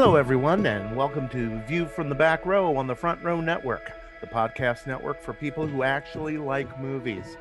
Hello, 0.00 0.14
everyone, 0.14 0.64
and 0.64 0.96
welcome 0.96 1.28
to 1.30 1.60
View 1.62 1.84
from 1.84 2.08
the 2.08 2.14
Back 2.14 2.46
Row 2.46 2.76
on 2.76 2.86
the 2.86 2.94
Front 2.94 3.20
Row 3.24 3.40
Network, 3.40 3.90
the 4.20 4.28
podcast 4.28 4.86
network 4.86 5.20
for 5.20 5.32
people 5.32 5.66
who 5.66 5.82
actually 5.82 6.38
like 6.38 6.80
movies. 6.80 7.36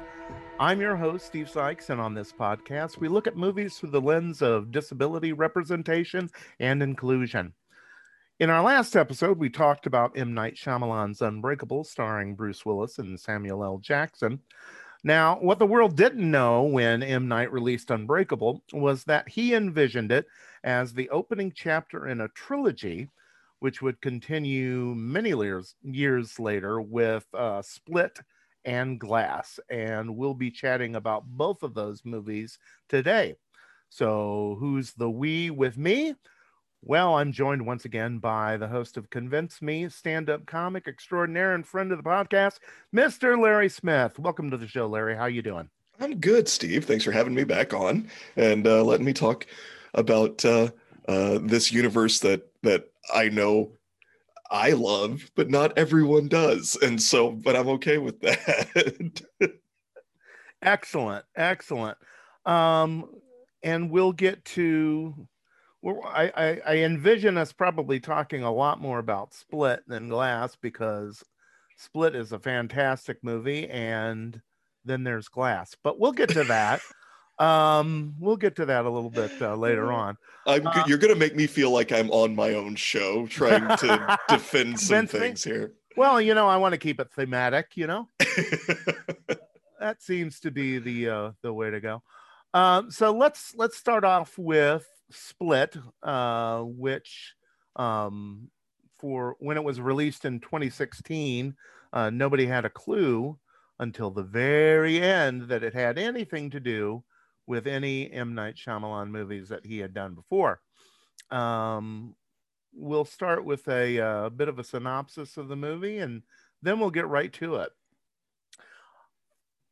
I'm 0.60 0.82
your 0.82 0.96
host, 0.96 1.28
Steve 1.28 1.52
Sykes, 1.52 1.92
and 1.92 2.02
on 2.02 2.16
this 2.16 2.34
podcast, 2.34 2.98
we 2.98 3.10
look 3.10 3.28
at 3.28 3.38
movies 3.38 3.78
through 3.78 3.92
the 3.92 4.02
lens 4.02 4.42
of 4.42 4.71
disability 4.71 5.34
representation 5.34 6.32
and 6.60 6.82
inclusion. 6.82 7.54
In 8.39 8.50
our 8.50 8.64
last 8.64 8.96
episode, 8.96 9.37
we 9.37 9.51
talked 9.51 9.86
about 9.86 10.18
M. 10.18 10.34
Night 10.34 10.56
Shyamalan's 10.56 11.21
Unbreakable, 11.21 11.84
starring 11.84 12.34
Bruce 12.34 12.65
Willis 12.65 12.98
and 12.98 13.20
Samuel 13.20 13.64
L. 13.64 13.78
Jackson. 13.78 14.39
Now, 15.04 15.37
what 15.39 15.60
the 15.60 15.68
world 15.68 15.96
didn't 15.96 16.32
know 16.32 16.64
when 16.64 17.04
M. 17.04 17.28
Night 17.28 17.51
released 17.51 17.92
Unbreakable 17.92 18.64
was 18.74 19.04
that 19.04 19.29
he 19.29 19.54
envisioned 19.54 20.12
it 20.12 20.26
as 20.64 20.93
the 20.93 21.10
opening 21.10 21.52
chapter 21.56 22.07
in 22.07 22.21
a 22.21 22.28
trilogy, 22.29 23.10
which 23.60 23.82
would 23.82 24.02
continue 24.02 24.93
many 24.96 25.29
years, 25.29 25.75
years 25.84 26.39
later 26.39 26.79
with 26.82 27.25
uh, 27.34 27.61
Split 27.61 28.20
and 28.65 29.00
Glass. 29.00 29.60
And 29.70 30.15
we'll 30.15 30.34
be 30.34 30.51
chatting 30.51 30.96
about 30.96 31.25
both 31.25 31.64
of 31.64 31.74
those 31.74 32.02
movies 32.06 32.59
today. 32.89 33.36
So, 33.89 34.58
who's 34.59 34.94
the 34.94 35.09
we 35.09 35.50
with 35.50 35.78
me? 35.78 36.16
Well, 36.84 37.16
I'm 37.16 37.31
joined 37.31 37.66
once 37.66 37.86
again 37.86 38.20
by 38.20 38.58
the 38.58 38.68
host 38.68 38.98
of 38.98 39.09
Convince 39.09 39.62
Me, 39.62 39.90
stand 39.90 40.30
up 40.30 40.46
comic 40.46 40.88
extraordinaire 40.88 41.56
and 41.56 41.66
friend 41.66 41.92
of 41.92 41.98
the 41.98 42.03
podcast, 42.03 42.59
Mr. 42.96 43.42
Larry 43.42 43.70
Smith. 43.70 44.20
Welcome 44.20 44.52
to 44.52 44.58
the 44.58 44.68
show, 44.68 44.88
Larry. 44.88 45.16
How 45.16 45.24
are 45.24 45.30
you 45.30 45.42
doing? 45.42 45.70
I'm 46.00 46.20
good, 46.20 46.48
Steve. 46.48 46.86
Thanks 46.86 47.03
for 47.03 47.12
having 47.12 47.34
me 47.34 47.44
back 47.44 47.74
on 47.74 48.08
and 48.36 48.68
uh, 48.68 48.84
letting 48.84 49.06
me 49.06 49.14
talk 49.14 49.48
about 49.98 50.45
uh, 50.45 50.70
uh, 51.08 51.40
this 51.42 51.72
universe 51.72 52.20
that 52.20 52.48
that 52.64 52.90
I 53.14 53.30
know 53.30 53.73
I 54.50 54.72
love, 54.72 55.30
but 55.36 55.50
not 55.50 55.78
everyone 55.78 56.30
does, 56.30 56.78
and 56.81 57.02
so, 57.02 57.31
but 57.31 57.56
I'm 57.56 57.67
okay 57.70 57.98
with 57.98 58.20
that. 58.22 59.22
excellent, 60.62 61.25
excellent. 61.36 61.98
Um, 62.45 63.09
and 63.64 63.92
we'll 63.92 64.14
get 64.14 64.45
to 64.45 65.28
well, 65.81 66.02
I, 66.06 66.31
I, 66.36 66.62
I 66.66 66.78
envision 66.78 67.38
us 67.38 67.53
probably 67.53 68.00
talking 68.00 68.44
a 68.44 68.52
lot 68.52 68.81
more 68.81 69.00
about 69.00 69.34
Split 69.34 69.84
than 69.88 70.09
Glass 70.09 70.56
because 70.56 71.23
Split 71.78 72.16
is 72.16 72.31
a 72.31 72.40
fantastic 72.40 73.18
movie, 73.23 73.70
and 73.70 74.42
then 74.84 75.03
there's 75.03 75.28
Glass. 75.28 75.75
But 75.84 76.00
we'll 76.00 76.14
get 76.14 76.30
to 76.30 76.44
that. 76.45 76.81
um, 77.40 78.16
we'll 78.20 78.38
get 78.38 78.56
to 78.56 78.66
that 78.66 78.86
a 78.86 78.90
little 78.90 79.10
bit 79.10 79.32
uh, 79.42 79.56
later 79.56 79.92
on. 79.92 80.18
I'm, 80.46 80.66
uh, 80.66 80.84
you're 80.88 80.98
going 80.98 81.14
to 81.14 81.20
make 81.20 81.36
me 81.36 81.46
feel 81.46 81.72
like 81.72 81.92
I'm 81.92 82.10
on 82.10 82.36
my 82.36 82.54
own 82.54 82.76
show 82.76 83.28
trying 83.28 83.68
to 83.78 84.18
defend 84.30 84.80
some 84.80 85.08
things 85.08 85.44
here. 85.44 85.74
Well, 85.96 86.22
you 86.22 86.34
know, 86.34 86.48
I 86.48 86.58
want 86.58 86.74
to 86.74 86.78
keep 86.78 87.00
it 87.00 87.12
thematic. 87.12 87.72
You 87.76 87.88
know, 87.88 88.08
that 89.80 90.02
seems 90.02 90.40
to 90.42 90.52
be 90.52 90.80
the 90.80 91.10
uh, 91.10 91.32
the 91.42 91.54
way 91.54 91.70
to 91.70 91.80
go. 91.80 92.02
Um, 92.54 92.92
so 92.92 93.12
let's 93.12 93.54
let's 93.56 93.78
start 93.78 94.04
off 94.04 94.38
with 94.38 94.88
Split, 95.12 95.76
uh, 96.02 96.62
which 96.62 97.36
um, 97.76 98.50
for 99.00 99.36
when 99.40 99.58
it 99.58 99.64
was 99.64 99.80
released 99.80 100.26
in 100.26 100.40
2016, 100.40 101.56
uh, 101.94 102.10
nobody 102.10 102.46
had 102.46 102.66
a 102.66 102.70
clue 102.70 103.38
until 103.80 104.09
the 104.09 104.24
very 104.24 105.02
end 105.02 105.50
that 105.50 105.64
it 105.64 105.74
had 105.74 105.97
anything 105.97 106.50
to 106.50 106.59
do 106.59 107.03
with 107.47 107.66
any 107.66 108.12
M. 108.12 108.35
Night 108.35 108.56
Shyamalan 108.56 109.09
movies 109.09 109.50
that 109.50 109.66
he 109.66 109.80
had 109.80 109.94
done 109.94 110.13
before. 110.13 110.59
Um, 111.31 112.16
we'll 112.74 113.06
start 113.06 113.44
with 113.44 113.68
a, 113.68 113.97
a 113.97 114.06
uh, 114.06 114.30
bit 114.30 114.50
of 114.50 114.59
a 114.59 114.63
synopsis 114.63 115.38
of 115.38 115.47
the 115.47 115.56
movie 115.56 116.00
and 116.00 116.22
then 116.62 116.80
we'll 116.80 116.91
get 116.91 117.08
right 117.08 117.31
to 117.34 117.56
it. 117.56 117.69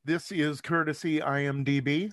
This 0.03 0.31
is 0.31 0.62
courtesy 0.62 1.19
IMDb. 1.19 2.12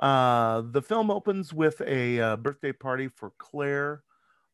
Uh, 0.00 0.62
the 0.70 0.82
film 0.82 1.10
opens 1.10 1.52
with 1.52 1.80
a 1.86 2.20
uh, 2.20 2.36
birthday 2.36 2.72
party 2.72 3.08
for 3.08 3.32
Claire. 3.38 4.02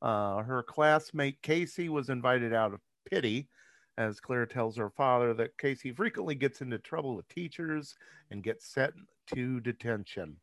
Uh, 0.03 0.43
her 0.43 0.63
classmate 0.63 1.41
Casey 1.43 1.89
was 1.89 2.09
invited 2.09 2.53
out 2.53 2.75
of 2.75 2.81
pity, 3.09 3.49
as 3.97 4.21
Claire 4.21 4.47
tells 4.47 4.77
her 4.77 4.91
father 4.91 5.33
that 5.35 5.57
Casey 5.57 5.93
frequently 5.93 6.35
gets 6.35 6.61
into 6.61 6.79
trouble 6.79 7.17
with 7.17 7.29
teachers 7.29 7.95
and 8.31 8.43
gets 8.43 8.67
sent 8.67 8.95
to 9.35 9.61
detention. 9.61 10.37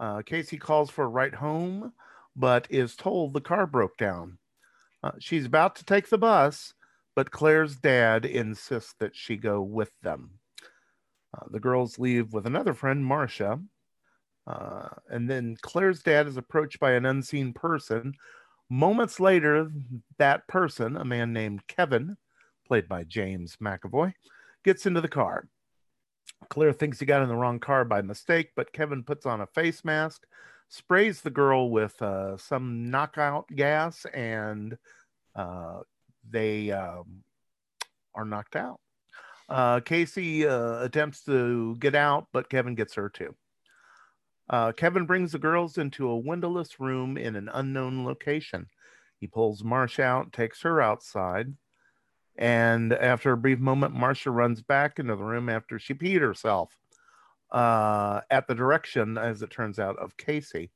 Uh, 0.00 0.22
Casey 0.22 0.58
calls 0.58 0.90
for 0.90 1.04
a 1.04 1.08
ride 1.08 1.34
home, 1.34 1.92
but 2.36 2.66
is 2.70 2.96
told 2.96 3.32
the 3.32 3.40
car 3.40 3.66
broke 3.66 3.96
down. 3.96 4.38
Uh, 5.02 5.12
she's 5.18 5.46
about 5.46 5.76
to 5.76 5.84
take 5.84 6.08
the 6.08 6.18
bus, 6.18 6.74
but 7.14 7.30
Claire's 7.30 7.76
dad 7.76 8.24
insists 8.24 8.94
that 8.98 9.14
she 9.14 9.36
go 9.36 9.62
with 9.62 9.90
them. 10.02 10.30
Uh, 11.34 11.46
the 11.50 11.60
girls 11.60 11.98
leave 11.98 12.32
with 12.32 12.46
another 12.46 12.74
friend, 12.74 13.04
Marcia, 13.04 13.60
uh, 14.46 14.88
and 15.08 15.28
then 15.28 15.56
Claire's 15.62 16.02
dad 16.02 16.26
is 16.26 16.36
approached 16.36 16.80
by 16.80 16.92
an 16.92 17.06
unseen 17.06 17.52
person. 17.52 18.14
Moments 18.70 19.20
later, 19.20 19.70
that 20.18 20.46
person, 20.48 20.96
a 20.96 21.04
man 21.04 21.32
named 21.32 21.66
Kevin, 21.66 22.16
played 22.66 22.88
by 22.88 23.04
James 23.04 23.56
McAvoy, 23.56 24.14
gets 24.64 24.86
into 24.86 25.00
the 25.00 25.08
car. 25.08 25.48
Claire 26.48 26.72
thinks 26.72 27.00
he 27.00 27.06
got 27.06 27.22
in 27.22 27.28
the 27.28 27.36
wrong 27.36 27.58
car 27.58 27.84
by 27.84 28.02
mistake, 28.02 28.50
but 28.54 28.72
Kevin 28.72 29.02
puts 29.02 29.26
on 29.26 29.40
a 29.40 29.46
face 29.46 29.84
mask, 29.84 30.26
sprays 30.68 31.20
the 31.20 31.30
girl 31.30 31.70
with 31.70 32.00
uh, 32.02 32.36
some 32.36 32.90
knockout 32.90 33.48
gas, 33.48 34.04
and 34.12 34.76
uh, 35.34 35.80
they 36.28 36.70
um, 36.70 37.22
are 38.14 38.24
knocked 38.24 38.56
out. 38.56 38.80
Uh, 39.48 39.80
Casey 39.80 40.46
uh, 40.46 40.82
attempts 40.82 41.24
to 41.24 41.76
get 41.76 41.94
out, 41.94 42.28
but 42.32 42.48
Kevin 42.48 42.74
gets 42.74 42.94
her 42.94 43.08
too. 43.08 43.34
Uh, 44.48 44.72
Kevin 44.72 45.06
brings 45.06 45.32
the 45.32 45.38
girls 45.38 45.78
into 45.78 46.08
a 46.08 46.18
windowless 46.18 46.78
room 46.78 47.16
in 47.16 47.36
an 47.36 47.48
unknown 47.52 48.04
location. 48.04 48.66
He 49.20 49.26
pulls 49.26 49.64
Marsh 49.64 49.98
out, 49.98 50.32
takes 50.32 50.62
her 50.62 50.80
outside, 50.80 51.54
and 52.36 52.92
after 52.92 53.32
a 53.32 53.36
brief 53.36 53.58
moment, 53.58 53.94
Marcia 53.94 54.30
runs 54.30 54.60
back 54.60 54.98
into 54.98 55.14
the 55.16 55.22
room 55.22 55.48
after 55.48 55.78
she 55.78 55.94
peed 55.94 56.20
herself 56.20 56.76
uh, 57.52 58.20
at 58.30 58.46
the 58.48 58.54
direction, 58.54 59.16
as 59.16 59.42
it 59.42 59.50
turns 59.50 59.78
out, 59.78 59.96
of 59.98 60.16
Casey. 60.16 60.70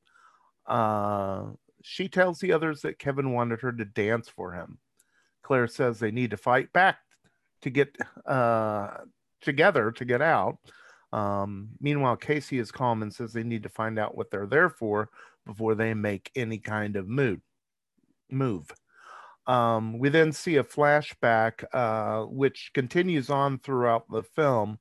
Uh, 0.66 1.46
she 1.82 2.08
tells 2.08 2.38
the 2.38 2.52
others 2.52 2.82
that 2.82 2.98
Kevin 2.98 3.32
wanted 3.32 3.60
her 3.60 3.72
to 3.72 3.84
dance 3.84 4.28
for 4.28 4.52
him. 4.52 4.78
Claire 5.42 5.66
says 5.66 5.98
they 5.98 6.10
need 6.10 6.30
to 6.30 6.36
fight 6.36 6.72
back 6.72 6.98
to 7.62 7.70
get 7.70 7.96
uh, 8.26 8.88
together 9.40 9.90
to 9.92 10.04
get 10.04 10.22
out. 10.22 10.58
Um, 11.12 11.70
meanwhile, 11.80 12.16
Casey 12.16 12.58
is 12.58 12.70
calm 12.70 13.02
and 13.02 13.12
says 13.12 13.32
they 13.32 13.42
need 13.42 13.62
to 13.62 13.68
find 13.68 13.98
out 13.98 14.16
what 14.16 14.30
they're 14.30 14.46
there 14.46 14.68
for 14.68 15.08
before 15.46 15.74
they 15.74 15.94
make 15.94 16.30
any 16.36 16.58
kind 16.58 16.96
of 16.96 17.08
mood 17.08 17.40
move. 18.30 18.70
Um, 19.48 19.98
we 19.98 20.10
then 20.10 20.30
see 20.32 20.56
a 20.56 20.64
flashback, 20.64 21.64
uh, 21.72 22.26
which 22.26 22.70
continues 22.74 23.30
on 23.30 23.58
throughout 23.58 24.04
the 24.10 24.22
film, 24.22 24.78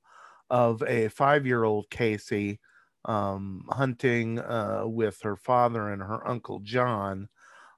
of 0.49 0.83
a 0.83 1.09
five-year-old 1.09 1.89
Casey 1.89 2.59
um, 3.05 3.65
hunting 3.69 4.39
uh, 4.39 4.83
with 4.85 5.21
her 5.21 5.35
father 5.35 5.89
and 5.89 6.01
her 6.01 6.27
uncle 6.27 6.59
John. 6.59 7.29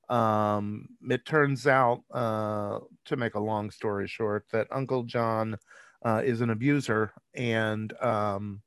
Um, 0.10 0.88
it 1.08 1.26
turns 1.26 1.68
out, 1.68 2.02
uh, 2.12 2.80
to 3.06 3.16
make 3.16 3.36
a 3.36 3.40
long 3.40 3.70
story 3.70 4.08
short, 4.08 4.46
that 4.52 4.68
Uncle 4.72 5.04
John 5.04 5.58
uh, 6.04 6.22
is 6.26 6.42
an 6.42 6.50
abuser 6.50 7.12
and 7.36 7.94
um, 8.02 8.62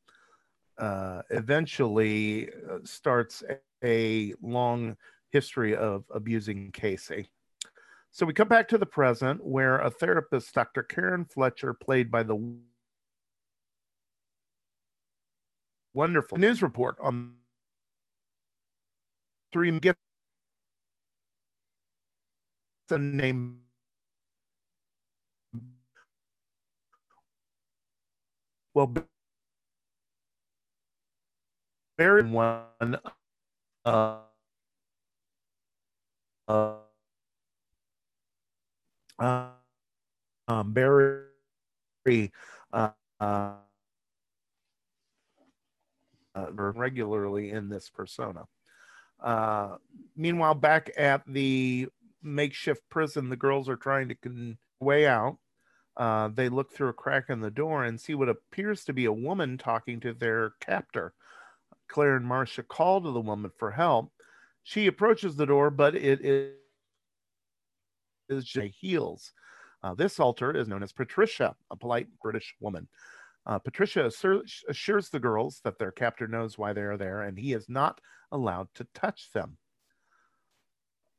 uh, 0.78 1.22
eventually 1.30 2.48
uh, 2.48 2.78
starts 2.84 3.42
a 3.82 4.34
long 4.40 4.96
history 5.30 5.74
of 5.74 6.04
abusing 6.14 6.70
Casey. 6.70 7.31
So 8.14 8.26
we 8.26 8.34
come 8.34 8.48
back 8.48 8.68
to 8.68 8.78
the 8.78 8.84
present 8.84 9.42
where 9.42 9.78
a 9.78 9.90
therapist, 9.90 10.54
Dr. 10.54 10.82
Karen 10.82 11.24
Fletcher, 11.24 11.72
played 11.72 12.10
by 12.10 12.22
the 12.22 12.38
wonderful 15.94 16.36
news 16.36 16.60
report 16.62 16.96
on 17.00 17.36
three 19.50 19.78
gets 19.78 19.98
a 22.90 22.98
name 22.98 23.60
Well, 28.74 28.94
Barry 31.98 32.22
one 32.22 32.98
uh, 33.84 34.18
uh, 36.48 36.76
uh, 39.22 39.48
um, 40.48 40.72
Barry 40.72 41.24
uh, 42.72 42.90
uh, 43.20 43.54
regularly 46.34 47.50
in 47.50 47.68
this 47.68 47.88
persona. 47.88 48.44
Uh, 49.20 49.76
meanwhile, 50.16 50.54
back 50.54 50.90
at 50.96 51.22
the 51.26 51.86
makeshift 52.22 52.82
prison 52.90 53.28
the 53.28 53.36
girls 53.36 53.68
are 53.68 53.76
trying 53.76 54.08
to 54.08 54.14
con- 54.14 54.58
way 54.80 55.06
out. 55.06 55.38
Uh, 55.96 56.28
they 56.28 56.48
look 56.48 56.72
through 56.72 56.88
a 56.88 56.94
crack 56.94 57.24
in 57.28 57.40
the 57.40 57.50
door 57.50 57.84
and 57.84 58.00
see 58.00 58.14
what 58.14 58.28
appears 58.28 58.84
to 58.84 58.92
be 58.92 59.04
a 59.04 59.12
woman 59.12 59.58
talking 59.58 60.00
to 60.00 60.12
their 60.14 60.54
captor. 60.60 61.12
Claire 61.88 62.16
and 62.16 62.26
Marcia 62.26 62.62
call 62.62 63.02
to 63.02 63.10
the 63.10 63.20
woman 63.20 63.50
for 63.58 63.72
help. 63.72 64.10
She 64.62 64.86
approaches 64.86 65.36
the 65.36 65.46
door, 65.46 65.70
but 65.70 65.94
it 65.94 66.24
is, 66.24 66.54
is 68.32 68.44
just 68.44 68.74
heels. 68.74 69.32
Uh, 69.82 69.94
this 69.94 70.18
alter 70.20 70.56
is 70.56 70.68
known 70.68 70.82
as 70.82 70.92
Patricia, 70.92 71.54
a 71.70 71.76
polite 71.76 72.08
British 72.22 72.54
woman. 72.60 72.88
Uh, 73.44 73.58
Patricia 73.58 74.06
assures, 74.06 74.64
assures 74.68 75.08
the 75.08 75.18
girls 75.18 75.60
that 75.64 75.78
their 75.78 75.90
captor 75.90 76.28
knows 76.28 76.56
why 76.56 76.72
they 76.72 76.82
are 76.82 76.96
there 76.96 77.22
and 77.22 77.38
he 77.38 77.52
is 77.52 77.68
not 77.68 78.00
allowed 78.30 78.68
to 78.74 78.86
touch 78.94 79.30
them. 79.32 79.56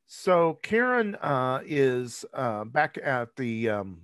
So 0.06 0.60
Karen 0.64 1.16
uh, 1.16 1.62
is 1.66 2.24
uh, 2.34 2.66
back 2.66 2.98
at 3.04 3.36
the 3.36 3.70
um, 3.70 4.02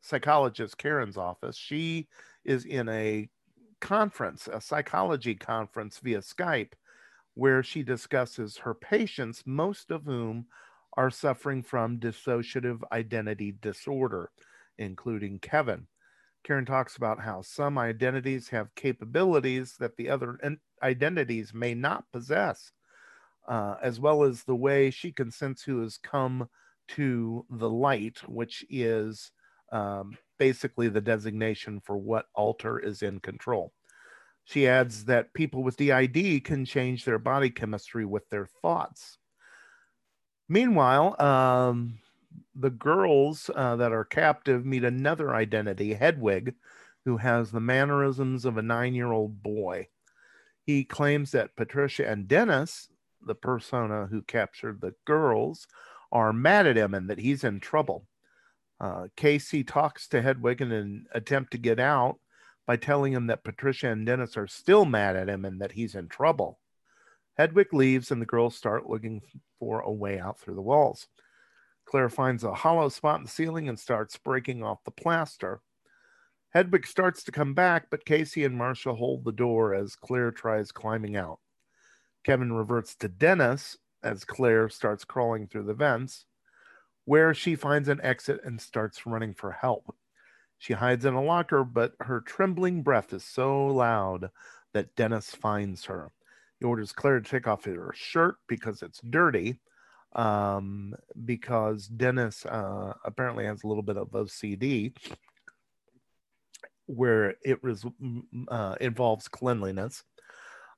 psychologist 0.00 0.78
Karen's 0.78 1.16
office. 1.16 1.56
She 1.56 2.08
is 2.44 2.64
in 2.64 2.88
a 2.88 3.28
conference, 3.80 4.48
a 4.52 4.60
psychology 4.60 5.34
conference 5.34 5.98
via 5.98 6.18
Skype, 6.18 6.72
where 7.34 7.62
she 7.62 7.82
discusses 7.82 8.58
her 8.58 8.74
patients, 8.74 9.42
most 9.46 9.90
of 9.90 10.04
whom 10.04 10.46
are 11.00 11.10
suffering 11.10 11.62
from 11.62 11.98
dissociative 11.98 12.82
identity 12.92 13.54
disorder, 13.62 14.30
including 14.76 15.38
Kevin. 15.38 15.86
Karen 16.44 16.66
talks 16.66 16.98
about 16.98 17.18
how 17.18 17.40
some 17.40 17.78
identities 17.78 18.48
have 18.50 18.74
capabilities 18.74 19.76
that 19.80 19.96
the 19.96 20.10
other 20.10 20.38
identities 20.82 21.54
may 21.54 21.72
not 21.72 22.04
possess, 22.12 22.72
uh, 23.48 23.76
as 23.82 23.98
well 23.98 24.24
as 24.24 24.44
the 24.44 24.54
way 24.54 24.90
she 24.90 25.10
can 25.10 25.30
sense 25.30 25.62
who 25.62 25.80
has 25.80 25.96
come 25.96 26.46
to 26.88 27.46
the 27.48 27.70
light, 27.70 28.18
which 28.28 28.62
is 28.68 29.32
um, 29.72 30.18
basically 30.38 30.90
the 30.90 31.00
designation 31.00 31.80
for 31.80 31.96
what 31.96 32.26
alter 32.34 32.78
is 32.78 33.00
in 33.00 33.20
control. 33.20 33.72
She 34.44 34.68
adds 34.68 35.06
that 35.06 35.32
people 35.32 35.62
with 35.62 35.78
DID 35.78 36.44
can 36.44 36.66
change 36.66 37.06
their 37.06 37.18
body 37.18 37.48
chemistry 37.48 38.04
with 38.04 38.28
their 38.28 38.44
thoughts. 38.60 39.16
Meanwhile, 40.50 41.14
um, 41.22 42.00
the 42.56 42.70
girls 42.70 43.50
uh, 43.54 43.76
that 43.76 43.92
are 43.92 44.04
captive 44.04 44.66
meet 44.66 44.82
another 44.82 45.32
identity, 45.32 45.94
Hedwig, 45.94 46.56
who 47.04 47.18
has 47.18 47.52
the 47.52 47.60
mannerisms 47.60 48.44
of 48.44 48.56
a 48.56 48.62
nine 48.62 48.94
year 48.94 49.12
old 49.12 49.44
boy. 49.44 49.86
He 50.66 50.82
claims 50.82 51.30
that 51.30 51.54
Patricia 51.54 52.04
and 52.10 52.26
Dennis, 52.26 52.88
the 53.24 53.36
persona 53.36 54.08
who 54.10 54.22
captured 54.22 54.80
the 54.80 54.94
girls, 55.04 55.68
are 56.10 56.32
mad 56.32 56.66
at 56.66 56.76
him 56.76 56.94
and 56.94 57.08
that 57.08 57.20
he's 57.20 57.44
in 57.44 57.60
trouble. 57.60 58.08
Uh, 58.80 59.06
Casey 59.16 59.62
talks 59.62 60.08
to 60.08 60.20
Hedwig 60.20 60.60
in 60.60 60.72
an 60.72 61.06
attempt 61.12 61.52
to 61.52 61.58
get 61.58 61.78
out 61.78 62.18
by 62.66 62.74
telling 62.74 63.12
him 63.12 63.28
that 63.28 63.44
Patricia 63.44 63.88
and 63.88 64.04
Dennis 64.04 64.36
are 64.36 64.48
still 64.48 64.84
mad 64.84 65.14
at 65.14 65.28
him 65.28 65.44
and 65.44 65.60
that 65.60 65.72
he's 65.72 65.94
in 65.94 66.08
trouble. 66.08 66.58
Hedwig 67.36 67.72
leaves 67.72 68.10
and 68.10 68.20
the 68.20 68.26
girls 68.26 68.56
start 68.56 68.88
looking 68.88 69.22
for 69.58 69.80
a 69.80 69.90
way 69.90 70.18
out 70.18 70.38
through 70.38 70.54
the 70.54 70.62
walls. 70.62 71.06
Claire 71.84 72.08
finds 72.08 72.44
a 72.44 72.54
hollow 72.54 72.88
spot 72.88 73.18
in 73.18 73.24
the 73.24 73.30
ceiling 73.30 73.68
and 73.68 73.78
starts 73.78 74.16
breaking 74.16 74.62
off 74.62 74.84
the 74.84 74.90
plaster. 74.90 75.60
Hedwig 76.50 76.86
starts 76.86 77.22
to 77.24 77.32
come 77.32 77.54
back, 77.54 77.86
but 77.90 78.04
Casey 78.04 78.44
and 78.44 78.56
Marcia 78.56 78.94
hold 78.94 79.24
the 79.24 79.32
door 79.32 79.74
as 79.74 79.96
Claire 79.96 80.30
tries 80.30 80.72
climbing 80.72 81.16
out. 81.16 81.38
Kevin 82.24 82.52
reverts 82.52 82.94
to 82.96 83.08
Dennis 83.08 83.76
as 84.02 84.24
Claire 84.24 84.68
starts 84.68 85.04
crawling 85.04 85.46
through 85.46 85.64
the 85.64 85.74
vents 85.74 86.26
where 87.04 87.34
she 87.34 87.56
finds 87.56 87.88
an 87.88 88.00
exit 88.02 88.40
and 88.44 88.60
starts 88.60 89.06
running 89.06 89.34
for 89.34 89.50
help. 89.50 89.94
She 90.58 90.74
hides 90.74 91.04
in 91.04 91.14
a 91.14 91.22
locker, 91.22 91.64
but 91.64 91.94
her 92.00 92.20
trembling 92.20 92.82
breath 92.82 93.12
is 93.12 93.24
so 93.24 93.66
loud 93.66 94.30
that 94.74 94.94
Dennis 94.94 95.34
finds 95.34 95.86
her. 95.86 96.12
He 96.60 96.66
orders 96.66 96.92
Claire 96.92 97.20
to 97.20 97.28
take 97.28 97.48
off 97.48 97.64
her 97.64 97.92
shirt 97.94 98.36
because 98.46 98.82
it's 98.82 99.00
dirty, 99.00 99.58
um, 100.14 100.94
because 101.24 101.86
Dennis 101.86 102.44
uh, 102.46 102.92
apparently 103.04 103.46
has 103.46 103.64
a 103.64 103.66
little 103.66 103.82
bit 103.82 103.96
of 103.96 104.10
OCD 104.10 104.94
where 106.86 107.34
it 107.42 107.62
was, 107.62 107.86
uh, 108.48 108.74
involves 108.80 109.28
cleanliness. 109.28 110.04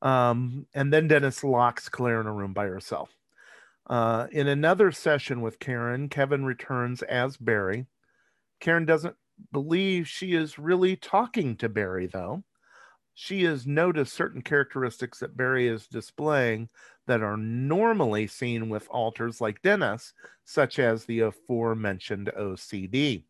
Um, 0.02 0.66
and 0.74 0.92
then 0.92 1.08
Dennis 1.08 1.42
locks 1.42 1.88
Claire 1.88 2.20
in 2.20 2.26
a 2.26 2.32
room 2.32 2.52
by 2.52 2.66
herself. 2.66 3.14
Uh, 3.88 4.26
in 4.30 4.46
another 4.46 4.92
session 4.92 5.40
with 5.40 5.58
Karen, 5.58 6.08
Kevin 6.08 6.44
returns 6.44 7.02
as 7.02 7.36
Barry. 7.36 7.86
Karen 8.60 8.84
doesn't 8.84 9.16
believe 9.52 10.06
she 10.06 10.34
is 10.34 10.58
really 10.58 10.96
talking 10.96 11.56
to 11.56 11.68
Barry, 11.68 12.06
though. 12.06 12.44
She 13.14 13.44
has 13.44 13.66
noticed 13.66 14.14
certain 14.14 14.42
characteristics 14.42 15.20
that 15.20 15.36
Barry 15.36 15.68
is 15.68 15.86
displaying 15.86 16.68
that 17.06 17.22
are 17.22 17.36
normally 17.36 18.26
seen 18.26 18.68
with 18.68 18.88
alters 18.90 19.40
like 19.40 19.62
Dennis, 19.62 20.12
such 20.44 20.78
as 20.78 21.04
the 21.04 21.20
aforementioned 21.20 22.30
OCD. 22.38 23.24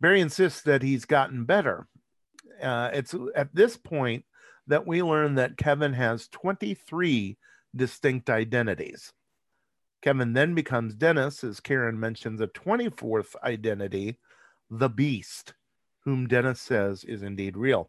Barry 0.00 0.20
insists 0.20 0.62
that 0.62 0.82
he's 0.82 1.04
gotten 1.04 1.44
better. 1.44 1.86
Uh, 2.60 2.90
it's 2.92 3.14
at 3.34 3.54
this 3.54 3.76
point 3.76 4.24
that 4.66 4.86
we 4.86 5.02
learn 5.02 5.36
that 5.36 5.56
Kevin 5.56 5.92
has 5.94 6.28
23 6.28 7.38
distinct 7.74 8.28
identities. 8.28 9.12
Kevin 10.02 10.32
then 10.32 10.54
becomes 10.54 10.94
Dennis, 10.94 11.44
as 11.44 11.60
Karen 11.60 11.98
mentions 11.98 12.40
a 12.40 12.48
24th 12.48 13.36
identity, 13.44 14.18
the 14.68 14.88
Beast, 14.88 15.54
whom 16.04 16.26
Dennis 16.26 16.60
says 16.60 17.04
is 17.04 17.22
indeed 17.22 17.56
real. 17.56 17.88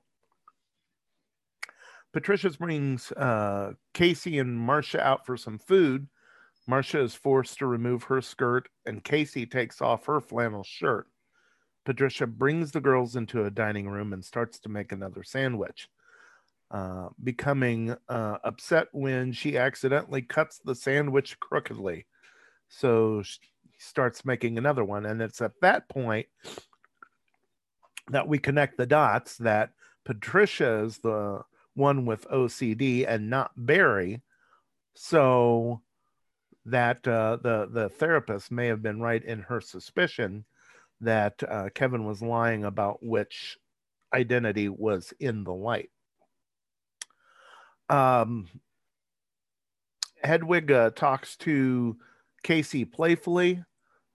Patricia 2.13 2.51
brings 2.51 3.11
uh, 3.13 3.73
Casey 3.93 4.37
and 4.39 4.57
Marcia 4.57 5.01
out 5.01 5.25
for 5.25 5.35
some 5.35 5.57
food. 5.57 6.07
Marcia 6.67 7.01
is 7.01 7.15
forced 7.15 7.57
to 7.59 7.65
remove 7.65 8.03
her 8.03 8.21
skirt, 8.21 8.69
and 8.85 9.03
Casey 9.03 9.45
takes 9.45 9.81
off 9.81 10.05
her 10.05 10.21
flannel 10.21 10.63
shirt. 10.63 11.07
Patricia 11.83 12.27
brings 12.27 12.71
the 12.71 12.79
girls 12.79 13.15
into 13.15 13.43
a 13.43 13.51
dining 13.51 13.89
room 13.89 14.13
and 14.13 14.23
starts 14.23 14.59
to 14.59 14.69
make 14.69 14.91
another 14.91 15.23
sandwich. 15.23 15.89
Uh, 16.71 17.09
becoming 17.23 17.95
uh, 18.09 18.37
upset 18.43 18.87
when 18.93 19.31
she 19.31 19.57
accidentally 19.57 20.23
cuts 20.23 20.59
the 20.65 20.73
sandwich 20.73 21.39
crookedly. 21.39 22.05
So 22.67 23.21
she 23.21 23.39
starts 23.77 24.25
making 24.25 24.57
another 24.57 24.83
one. 24.83 25.05
And 25.05 25.21
it's 25.21 25.39
at 25.39 25.51
that 25.61 25.87
point 25.87 26.25
that 28.09 28.27
we 28.27 28.39
connect 28.39 28.77
the 28.77 28.87
dots 28.87 29.37
that 29.37 29.71
Patricia 30.03 30.83
is 30.83 30.97
the 30.97 31.43
one 31.75 32.05
with 32.05 32.27
OCD 32.29 33.05
and 33.07 33.29
not 33.29 33.51
Barry. 33.55 34.21
So 34.95 35.81
that 36.65 37.05
uh, 37.07 37.37
the 37.41 37.67
the 37.71 37.89
therapist 37.89 38.51
may 38.51 38.67
have 38.67 38.81
been 38.81 39.01
right 39.01 39.23
in 39.23 39.39
her 39.41 39.59
suspicion 39.59 40.45
that 41.01 41.41
uh, 41.47 41.69
Kevin 41.73 42.05
was 42.05 42.21
lying 42.21 42.63
about 42.63 43.03
which 43.03 43.57
identity 44.13 44.69
was 44.69 45.13
in 45.19 45.43
the 45.43 45.53
light. 45.53 45.89
Um, 47.89 48.47
Hedwig 50.23 50.71
uh, 50.71 50.91
talks 50.91 51.35
to 51.37 51.97
Casey 52.43 52.85
playfully. 52.85 53.63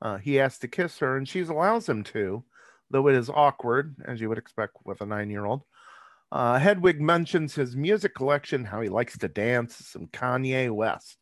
Uh, 0.00 0.16
he 0.18 0.40
asks 0.40 0.60
to 0.60 0.68
kiss 0.68 0.98
her, 0.98 1.16
and 1.16 1.28
she 1.28 1.40
allows 1.40 1.88
him 1.88 2.04
to, 2.04 2.44
though 2.90 3.08
it 3.08 3.14
is 3.14 3.28
awkward, 3.28 3.96
as 4.06 4.20
you 4.20 4.28
would 4.28 4.38
expect 4.38 4.76
with 4.84 5.00
a 5.00 5.06
nine 5.06 5.28
year 5.28 5.44
old. 5.44 5.62
Uh, 6.30 6.58
Hedwig 6.58 7.00
mentions 7.00 7.54
his 7.54 7.74
music 7.74 8.14
collection, 8.14 8.64
how 8.64 8.80
he 8.80 8.88
likes 8.88 9.16
to 9.18 9.28
dance, 9.28 9.76
some 9.76 10.06
Kanye 10.08 10.70
West. 10.70 11.16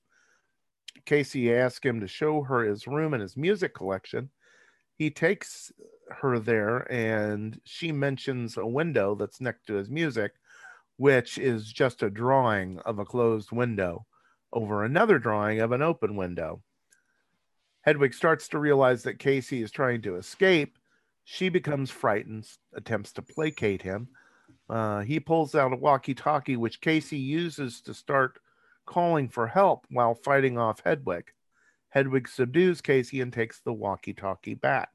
Casey 1.04 1.54
asks 1.54 1.84
him 1.84 2.00
to 2.00 2.08
show 2.08 2.42
her 2.42 2.64
his 2.64 2.86
room 2.86 3.14
and 3.14 3.22
his 3.22 3.36
music 3.36 3.74
collection. 3.74 4.30
He 4.98 5.10
takes 5.10 5.70
her 6.10 6.38
there, 6.38 6.90
and 6.92 7.60
she 7.64 7.92
mentions 7.92 8.56
a 8.56 8.66
window 8.66 9.14
that's 9.14 9.40
next 9.40 9.66
to 9.66 9.74
his 9.74 9.88
music 9.88 10.32
which 10.96 11.38
is 11.38 11.72
just 11.72 12.02
a 12.02 12.10
drawing 12.10 12.78
of 12.80 12.98
a 12.98 13.04
closed 13.04 13.52
window 13.52 14.06
over 14.52 14.84
another 14.84 15.18
drawing 15.18 15.60
of 15.60 15.72
an 15.72 15.82
open 15.82 16.16
window. 16.16 16.62
Hedwig 17.82 18.14
starts 18.14 18.48
to 18.48 18.58
realize 18.58 19.02
that 19.02 19.18
Casey 19.18 19.62
is 19.62 19.70
trying 19.70 20.02
to 20.02 20.16
escape. 20.16 20.78
She 21.24 21.48
becomes 21.48 21.90
frightened, 21.90 22.48
attempts 22.74 23.12
to 23.12 23.22
placate 23.22 23.82
him. 23.82 24.08
Uh, 24.68 25.00
he 25.00 25.20
pulls 25.20 25.54
out 25.54 25.72
a 25.72 25.76
walkie 25.76 26.14
talkie, 26.14 26.56
which 26.56 26.80
Casey 26.80 27.18
uses 27.18 27.80
to 27.82 27.94
start 27.94 28.38
calling 28.84 29.28
for 29.28 29.46
help 29.46 29.86
while 29.90 30.14
fighting 30.14 30.58
off 30.58 30.82
Hedwig. 30.84 31.32
Hedwig 31.90 32.28
subdues 32.28 32.80
Casey 32.80 33.20
and 33.20 33.32
takes 33.32 33.60
the 33.60 33.72
walkie 33.72 34.12
talkie 34.12 34.54
back. 34.54 34.90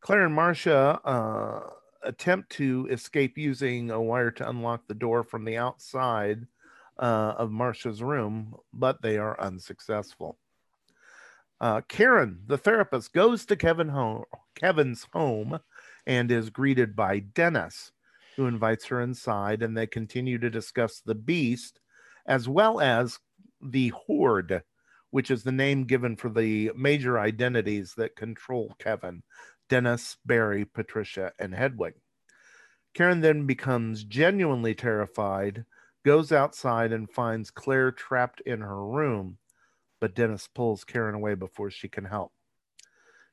Claire 0.00 0.26
and 0.26 0.34
Marcia 0.34 1.00
uh, 1.04 1.70
attempt 2.02 2.50
to 2.50 2.88
escape 2.90 3.36
using 3.36 3.90
a 3.90 4.00
wire 4.00 4.30
to 4.30 4.48
unlock 4.48 4.86
the 4.86 4.94
door 4.94 5.22
from 5.22 5.44
the 5.44 5.56
outside 5.56 6.46
uh, 6.98 7.34
of 7.36 7.50
Marcia's 7.50 8.02
room, 8.02 8.54
but 8.72 9.02
they 9.02 9.18
are 9.18 9.40
unsuccessful. 9.40 10.38
Uh, 11.60 11.80
Karen, 11.88 12.40
the 12.46 12.58
therapist, 12.58 13.12
goes 13.12 13.44
to 13.46 13.56
Kevin 13.56 13.92
Kevin's 14.54 15.06
home 15.12 15.58
and 16.08 16.32
is 16.32 16.48
greeted 16.48 16.96
by 16.96 17.18
Dennis, 17.20 17.92
who 18.36 18.46
invites 18.46 18.86
her 18.86 19.00
inside, 19.00 19.62
and 19.62 19.76
they 19.76 19.86
continue 19.86 20.38
to 20.38 20.50
discuss 20.50 21.00
the 21.00 21.14
beast 21.14 21.80
as 22.26 22.48
well 22.48 22.80
as 22.80 23.18
the 23.60 23.88
horde, 23.88 24.62
which 25.10 25.30
is 25.30 25.44
the 25.44 25.52
name 25.52 25.84
given 25.84 26.16
for 26.16 26.30
the 26.30 26.72
major 26.74 27.18
identities 27.18 27.94
that 27.96 28.16
control 28.16 28.74
Kevin 28.78 29.22
Dennis, 29.68 30.16
Barry, 30.24 30.64
Patricia, 30.64 31.32
and 31.38 31.54
Hedwig. 31.54 31.92
Karen 32.94 33.20
then 33.20 33.46
becomes 33.46 34.02
genuinely 34.02 34.74
terrified, 34.74 35.66
goes 36.06 36.32
outside, 36.32 36.90
and 36.90 37.10
finds 37.10 37.50
Claire 37.50 37.92
trapped 37.92 38.40
in 38.40 38.62
her 38.62 38.86
room, 38.86 39.36
but 40.00 40.14
Dennis 40.14 40.48
pulls 40.48 40.84
Karen 40.84 41.14
away 41.14 41.34
before 41.34 41.70
she 41.70 41.86
can 41.86 42.06
help. 42.06 42.32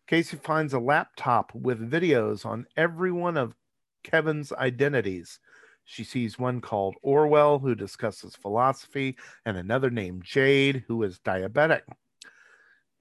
Casey 0.07 0.37
finds 0.37 0.73
a 0.73 0.79
laptop 0.79 1.53
with 1.55 1.89
videos 1.89 2.45
on 2.45 2.67
every 2.77 3.11
one 3.11 3.37
of 3.37 3.55
Kevin's 4.03 4.51
identities. 4.53 5.39
She 5.83 6.03
sees 6.03 6.37
one 6.37 6.61
called 6.61 6.95
Orwell, 7.01 7.59
who 7.59 7.73
discusses 7.73 8.35
philosophy, 8.35 9.17
and 9.45 9.57
another 9.57 9.89
named 9.89 10.23
Jade, 10.23 10.83
who 10.87 11.01
is 11.03 11.19
diabetic. 11.19 11.81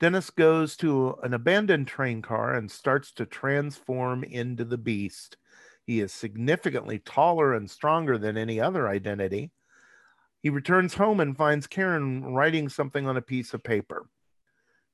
Dennis 0.00 0.30
goes 0.30 0.76
to 0.78 1.16
an 1.23 1.34
abandoned 1.34 1.88
train 1.88 2.20
car 2.20 2.54
and 2.54 2.70
starts 2.70 3.12
to 3.12 3.26
transform 3.26 4.25
into 4.25 4.64
the 4.64 4.78
beast. 4.78 5.37
He 5.87 6.00
is 6.00 6.12
significantly 6.12 6.99
taller 6.99 7.54
and 7.54 7.70
stronger 7.70 8.18
than 8.18 8.37
any 8.37 8.61
other 8.61 8.88
identity. 8.88 9.50
He 10.42 10.50
returns 10.50 10.94
home 10.94 11.20
and 11.20 11.37
finds 11.37 11.66
Karen 11.66 12.25
writing 12.34 12.68
something 12.68 13.06
on 13.06 13.16
a 13.16 13.23
piece 13.23 13.54
of 13.54 13.62
paper. 13.62 14.06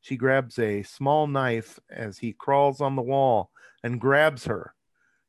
She 0.00 0.16
grabs 0.16 0.58
a 0.58 0.82
small 0.82 1.26
knife 1.26 1.78
as 1.90 2.18
he 2.18 2.32
crawls 2.32 2.80
on 2.80 2.96
the 2.96 3.02
wall 3.02 3.50
and 3.82 4.00
grabs 4.00 4.46
her. 4.46 4.74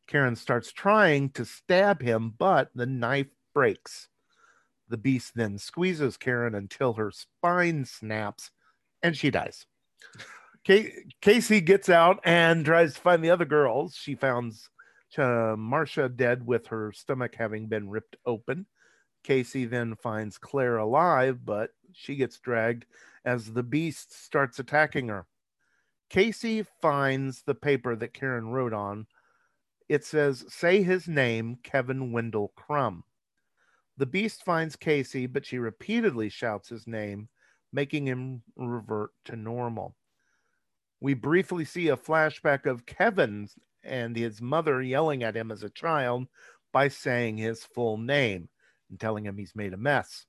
Karen 0.07 0.35
starts 0.35 0.71
trying 0.71 1.29
to 1.31 1.45
stab 1.45 2.01
him, 2.01 2.33
but 2.37 2.69
the 2.75 2.85
knife 2.85 3.27
breaks. 3.53 4.07
The 4.89 4.97
beast 4.97 5.33
then 5.35 5.57
squeezes 5.57 6.17
Karen 6.17 6.55
until 6.55 6.93
her 6.93 7.11
spine 7.11 7.85
snaps 7.85 8.51
and 9.03 9.15
she 9.15 9.31
dies. 9.31 9.65
Casey 10.63 11.61
gets 11.61 11.89
out 11.89 12.19
and 12.23 12.65
tries 12.65 12.93
to 12.93 13.01
find 13.01 13.23
the 13.23 13.31
other 13.31 13.45
girls. 13.45 13.95
She 13.95 14.15
finds 14.15 14.69
uh, 15.17 15.55
Marcia 15.57 16.07
dead 16.07 16.45
with 16.45 16.67
her 16.67 16.91
stomach 16.91 17.35
having 17.35 17.67
been 17.67 17.89
ripped 17.89 18.15
open. 18.25 18.67
Casey 19.23 19.65
then 19.65 19.95
finds 19.95 20.37
Claire 20.37 20.77
alive, 20.77 21.45
but 21.45 21.71
she 21.93 22.15
gets 22.15 22.39
dragged 22.39 22.85
as 23.25 23.53
the 23.53 23.63
beast 23.63 24.13
starts 24.13 24.59
attacking 24.59 25.07
her. 25.07 25.25
Casey 26.09 26.65
finds 26.81 27.43
the 27.43 27.55
paper 27.55 27.95
that 27.95 28.13
Karen 28.13 28.49
wrote 28.49 28.73
on. 28.73 29.07
It 29.87 30.03
says, 30.03 30.45
Say 30.49 30.83
his 30.83 31.07
name, 31.07 31.57
Kevin 31.63 32.11
Wendell 32.11 32.53
Crumb. 32.55 33.03
The 33.97 34.05
beast 34.05 34.43
finds 34.43 34.75
Casey, 34.75 35.27
but 35.27 35.45
she 35.45 35.57
repeatedly 35.57 36.29
shouts 36.29 36.69
his 36.69 36.87
name, 36.87 37.29
making 37.71 38.07
him 38.07 38.41
revert 38.55 39.11
to 39.25 39.35
normal. 39.35 39.95
We 40.99 41.13
briefly 41.13 41.65
see 41.65 41.87
a 41.87 41.97
flashback 41.97 42.65
of 42.65 42.85
Kevin 42.85 43.47
and 43.83 44.15
his 44.15 44.41
mother 44.41 44.81
yelling 44.81 45.23
at 45.23 45.35
him 45.35 45.51
as 45.51 45.63
a 45.63 45.69
child 45.69 46.27
by 46.71 46.87
saying 46.87 47.37
his 47.37 47.63
full 47.63 47.97
name 47.97 48.49
and 48.89 48.99
telling 48.99 49.25
him 49.25 49.37
he's 49.37 49.55
made 49.55 49.73
a 49.73 49.77
mess. 49.77 50.25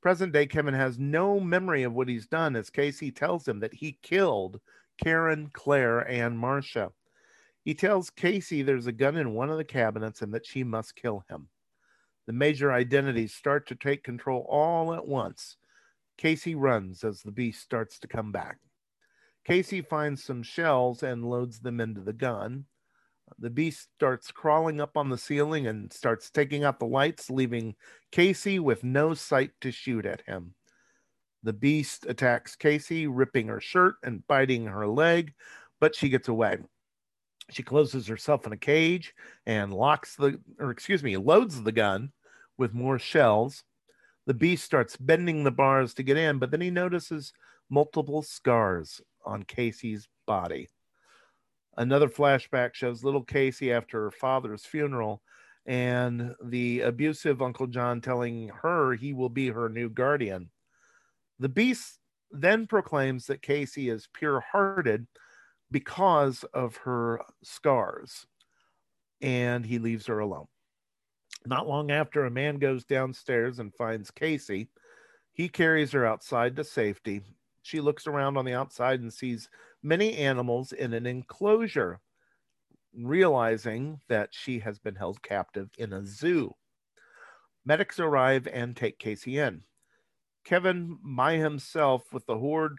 Present 0.00 0.32
day 0.32 0.46
Kevin 0.46 0.74
has 0.74 0.98
no 0.98 1.40
memory 1.40 1.82
of 1.82 1.92
what 1.92 2.08
he's 2.08 2.26
done 2.26 2.54
as 2.54 2.70
Casey 2.70 3.10
tells 3.10 3.46
him 3.46 3.60
that 3.60 3.74
he 3.74 3.98
killed 4.02 4.60
Karen, 5.02 5.50
Claire, 5.52 6.00
and 6.00 6.38
Marcia. 6.38 6.92
He 7.64 7.74
tells 7.74 8.10
Casey 8.10 8.62
there's 8.62 8.86
a 8.86 8.92
gun 8.92 9.16
in 9.16 9.34
one 9.34 9.50
of 9.50 9.58
the 9.58 9.64
cabinets 9.64 10.22
and 10.22 10.32
that 10.34 10.46
she 10.46 10.62
must 10.62 10.96
kill 10.96 11.24
him. 11.28 11.48
The 12.26 12.32
major 12.32 12.72
identities 12.72 13.34
start 13.34 13.66
to 13.68 13.74
take 13.74 14.04
control 14.04 14.46
all 14.48 14.94
at 14.94 15.06
once. 15.06 15.56
Casey 16.16 16.54
runs 16.54 17.04
as 17.04 17.22
the 17.22 17.32
beast 17.32 17.62
starts 17.62 17.98
to 18.00 18.08
come 18.08 18.32
back. 18.32 18.58
Casey 19.44 19.80
finds 19.80 20.22
some 20.22 20.42
shells 20.42 21.02
and 21.02 21.24
loads 21.24 21.60
them 21.60 21.80
into 21.80 22.00
the 22.00 22.12
gun. 22.12 22.66
The 23.38 23.50
beast 23.50 23.88
starts 23.96 24.30
crawling 24.30 24.80
up 24.80 24.96
on 24.96 25.08
the 25.08 25.18
ceiling 25.18 25.66
and 25.66 25.92
starts 25.92 26.30
taking 26.30 26.64
out 26.64 26.78
the 26.78 26.86
lights, 26.86 27.30
leaving 27.30 27.76
Casey 28.10 28.58
with 28.58 28.84
no 28.84 29.14
sight 29.14 29.52
to 29.60 29.70
shoot 29.70 30.06
at 30.06 30.22
him. 30.22 30.54
The 31.42 31.52
beast 31.52 32.06
attacks 32.08 32.56
Casey, 32.56 33.06
ripping 33.06 33.48
her 33.48 33.60
shirt 33.60 33.96
and 34.02 34.26
biting 34.26 34.66
her 34.66 34.86
leg, 34.86 35.34
but 35.80 35.94
she 35.94 36.08
gets 36.08 36.28
away. 36.28 36.58
She 37.50 37.62
closes 37.62 38.06
herself 38.06 38.46
in 38.46 38.52
a 38.52 38.56
cage 38.56 39.14
and 39.46 39.72
locks 39.72 40.16
the, 40.16 40.40
or 40.58 40.70
excuse 40.70 41.02
me, 41.02 41.16
loads 41.16 41.62
the 41.62 41.72
gun 41.72 42.12
with 42.58 42.74
more 42.74 42.98
shells. 42.98 43.64
The 44.26 44.34
beast 44.34 44.64
starts 44.64 44.96
bending 44.96 45.44
the 45.44 45.50
bars 45.50 45.94
to 45.94 46.02
get 46.02 46.16
in, 46.16 46.38
but 46.38 46.50
then 46.50 46.60
he 46.60 46.70
notices 46.70 47.32
multiple 47.70 48.22
scars 48.22 49.00
on 49.24 49.44
Casey's 49.44 50.08
body. 50.26 50.68
Another 51.78 52.08
flashback 52.08 52.74
shows 52.74 53.04
little 53.04 53.22
Casey 53.22 53.72
after 53.72 54.02
her 54.02 54.10
father's 54.10 54.66
funeral 54.66 55.22
and 55.64 56.34
the 56.42 56.80
abusive 56.80 57.40
Uncle 57.40 57.68
John 57.68 58.00
telling 58.00 58.48
her 58.48 58.94
he 58.94 59.12
will 59.12 59.28
be 59.28 59.48
her 59.48 59.68
new 59.68 59.88
guardian. 59.88 60.50
The 61.38 61.48
beast 61.48 62.00
then 62.32 62.66
proclaims 62.66 63.26
that 63.26 63.42
Casey 63.42 63.90
is 63.90 64.08
pure 64.12 64.40
hearted 64.40 65.06
because 65.70 66.42
of 66.52 66.74
her 66.78 67.20
scars, 67.44 68.26
and 69.20 69.64
he 69.64 69.78
leaves 69.78 70.06
her 70.06 70.18
alone. 70.18 70.48
Not 71.46 71.68
long 71.68 71.92
after, 71.92 72.24
a 72.24 72.30
man 72.30 72.58
goes 72.58 72.84
downstairs 72.84 73.60
and 73.60 73.72
finds 73.72 74.10
Casey. 74.10 74.68
He 75.32 75.48
carries 75.48 75.92
her 75.92 76.04
outside 76.04 76.56
to 76.56 76.64
safety 76.64 77.22
she 77.68 77.80
looks 77.80 78.06
around 78.06 78.38
on 78.38 78.46
the 78.46 78.54
outside 78.54 79.00
and 79.00 79.12
sees 79.12 79.50
many 79.82 80.16
animals 80.16 80.72
in 80.72 80.92
an 80.92 81.06
enclosure, 81.06 82.00
realizing 82.94 84.00
that 84.08 84.30
she 84.32 84.58
has 84.60 84.78
been 84.78 84.94
held 84.94 85.22
captive 85.22 85.70
in 85.78 85.92
a 85.92 86.04
zoo. 86.04 86.54
Medics 87.64 88.00
arrive 88.00 88.48
and 88.48 88.76
take 88.76 88.98
Casey 88.98 89.38
in. 89.38 89.62
Kevin, 90.44 90.98
by 91.02 91.36
himself, 91.36 92.12
with 92.12 92.24
the 92.26 92.38
horde 92.38 92.76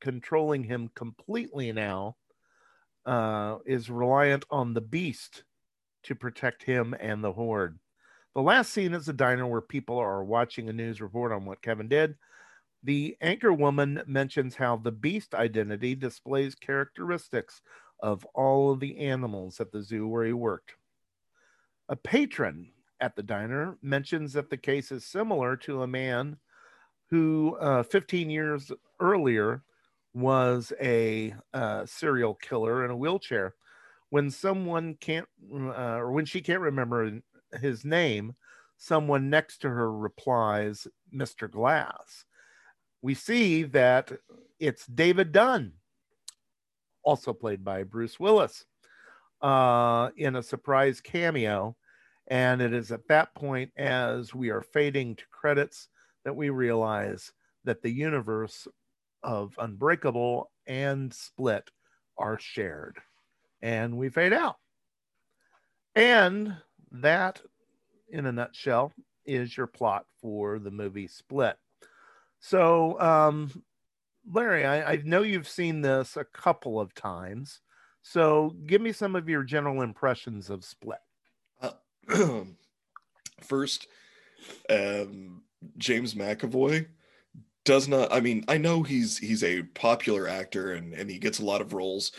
controlling 0.00 0.64
him 0.64 0.90
completely 0.94 1.72
now, 1.72 2.16
uh, 3.06 3.58
is 3.64 3.88
reliant 3.88 4.44
on 4.50 4.74
the 4.74 4.80
beast 4.80 5.44
to 6.02 6.14
protect 6.14 6.62
him 6.62 6.94
and 6.98 7.22
the 7.22 7.32
horde. 7.32 7.78
The 8.34 8.42
last 8.42 8.72
scene 8.72 8.94
is 8.94 9.08
a 9.08 9.12
diner 9.12 9.46
where 9.46 9.60
people 9.60 9.98
are 9.98 10.24
watching 10.24 10.68
a 10.68 10.72
news 10.72 11.00
report 11.00 11.32
on 11.32 11.44
what 11.44 11.62
Kevin 11.62 11.88
did. 11.88 12.16
The 12.84 13.16
anchor 13.20 13.52
woman 13.52 14.02
mentions 14.06 14.54
how 14.54 14.76
the 14.76 14.92
beast 14.92 15.34
identity 15.34 15.94
displays 15.94 16.54
characteristics 16.54 17.60
of 18.00 18.24
all 18.34 18.70
of 18.70 18.80
the 18.80 18.98
animals 18.98 19.60
at 19.60 19.72
the 19.72 19.82
zoo 19.82 20.06
where 20.06 20.24
he 20.24 20.32
worked. 20.32 20.74
A 21.88 21.96
patron 21.96 22.70
at 23.00 23.16
the 23.16 23.22
diner 23.22 23.76
mentions 23.82 24.32
that 24.34 24.50
the 24.50 24.56
case 24.56 24.92
is 24.92 25.04
similar 25.04 25.56
to 25.56 25.82
a 25.82 25.86
man 25.88 26.36
who 27.10 27.56
uh, 27.60 27.82
15 27.82 28.30
years 28.30 28.70
earlier 29.00 29.62
was 30.14 30.72
a 30.80 31.34
uh, 31.54 31.84
serial 31.86 32.34
killer 32.34 32.84
in 32.84 32.90
a 32.90 32.96
wheelchair. 32.96 33.54
When 34.10 34.30
someone 34.30 34.94
can't, 35.00 35.26
uh, 35.52 35.96
or 35.96 36.12
when 36.12 36.24
she 36.24 36.40
can't 36.40 36.60
remember 36.60 37.20
his 37.60 37.84
name, 37.84 38.34
someone 38.76 39.30
next 39.30 39.58
to 39.58 39.68
her 39.68 39.92
replies, 39.92 40.86
Mr. 41.14 41.50
Glass 41.50 42.24
we 43.02 43.14
see 43.14 43.64
that 43.64 44.12
it's 44.58 44.86
David 44.86 45.32
Dunn, 45.32 45.72
also 47.02 47.32
played 47.32 47.64
by 47.64 47.84
Bruce 47.84 48.18
Willis, 48.18 48.64
uh, 49.42 50.10
in 50.16 50.36
a 50.36 50.42
surprise 50.42 51.00
cameo. 51.00 51.76
And 52.26 52.60
it 52.60 52.74
is 52.74 52.92
at 52.92 53.08
that 53.08 53.34
point, 53.34 53.70
as 53.76 54.34
we 54.34 54.50
are 54.50 54.60
fading 54.60 55.16
to 55.16 55.24
credits, 55.30 55.88
that 56.24 56.36
we 56.36 56.50
realize 56.50 57.32
that 57.64 57.82
the 57.82 57.90
universe 57.90 58.68
of 59.22 59.54
Unbreakable 59.58 60.50
and 60.66 61.12
Split 61.12 61.70
are 62.18 62.38
shared. 62.38 62.98
And 63.62 63.96
we 63.96 64.10
fade 64.10 64.32
out. 64.32 64.56
And 65.94 66.54
that, 66.92 67.40
in 68.10 68.26
a 68.26 68.32
nutshell, 68.32 68.92
is 69.24 69.56
your 69.56 69.66
plot 69.66 70.04
for 70.20 70.58
the 70.58 70.70
movie 70.70 71.08
Split. 71.08 71.56
So, 72.40 73.00
um, 73.00 73.62
Larry, 74.30 74.64
I, 74.64 74.92
I 74.92 75.02
know 75.04 75.22
you've 75.22 75.48
seen 75.48 75.80
this 75.80 76.16
a 76.16 76.24
couple 76.24 76.80
of 76.80 76.94
times. 76.94 77.60
So, 78.02 78.54
give 78.66 78.80
me 78.80 78.92
some 78.92 79.16
of 79.16 79.28
your 79.28 79.42
general 79.42 79.82
impressions 79.82 80.50
of 80.50 80.64
Split. 80.64 80.98
Uh, 81.60 81.72
first, 83.40 83.86
um, 84.70 85.42
James 85.76 86.14
McAvoy 86.14 86.86
does 87.68 87.86
not 87.86 88.10
i 88.10 88.18
mean 88.18 88.42
i 88.48 88.56
know 88.56 88.82
he's 88.82 89.18
he's 89.18 89.44
a 89.44 89.62
popular 89.62 90.26
actor 90.26 90.72
and 90.72 90.94
and 90.94 91.10
he 91.10 91.18
gets 91.18 91.38
a 91.38 91.44
lot 91.44 91.60
of 91.60 91.74
roles 91.74 92.12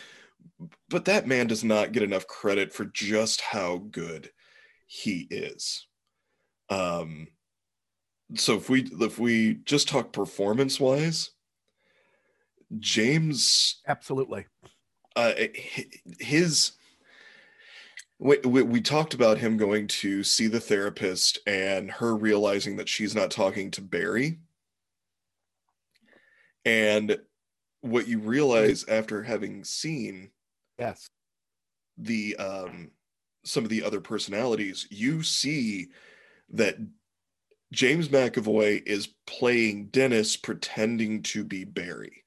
but 0.89 1.05
that 1.05 1.25
man 1.25 1.47
does 1.47 1.63
not 1.63 1.91
get 1.91 2.03
enough 2.03 2.27
credit 2.27 2.71
for 2.71 2.85
just 2.85 3.41
how 3.41 3.77
good 3.89 4.29
he 4.85 5.27
is 5.31 5.87
um 6.69 7.27
so 8.35 8.55
if 8.55 8.69
we 8.69 8.83
if 9.01 9.17
we 9.19 9.55
just 9.65 9.87
talk 9.87 10.11
performance 10.13 10.79
wise 10.79 11.31
james 12.77 13.81
Absolutely. 13.87 14.45
uh 15.15 15.33
his 16.19 16.73
we, 18.19 18.37
we, 18.39 18.61
we 18.63 18.81
talked 18.81 19.13
about 19.13 19.37
him 19.37 19.55
going 19.57 19.87
to 19.87 20.23
see 20.23 20.47
the 20.47 20.59
therapist 20.59 21.39
and 21.47 21.89
her 21.89 22.15
realizing 22.15 22.75
that 22.75 22.89
she's 22.89 23.15
not 23.15 23.31
talking 23.31 23.71
to 23.71 23.81
barry 23.81 24.39
and 26.65 27.17
what 27.81 28.07
you 28.07 28.19
realize 28.19 28.85
after 28.87 29.23
having 29.23 29.63
seen 29.63 30.29
Yes. 30.77 31.07
the 31.97 32.35
um 32.37 32.91
some 33.43 33.63
of 33.63 33.69
the 33.69 33.83
other 33.83 34.01
personalities 34.01 34.85
you 34.91 35.23
see 35.23 35.87
that 36.49 36.75
james 37.71 38.09
mcavoy 38.09 38.81
is 38.85 39.09
playing 39.27 39.87
dennis 39.87 40.35
pretending 40.35 41.21
to 41.21 41.43
be 41.43 41.63
barry 41.63 42.23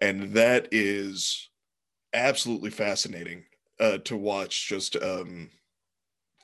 and 0.00 0.32
that 0.32 0.68
is 0.70 1.50
absolutely 2.14 2.70
fascinating 2.70 3.44
uh 3.80 3.98
to 3.98 4.16
watch 4.16 4.66
just 4.68 4.96
um 4.96 5.50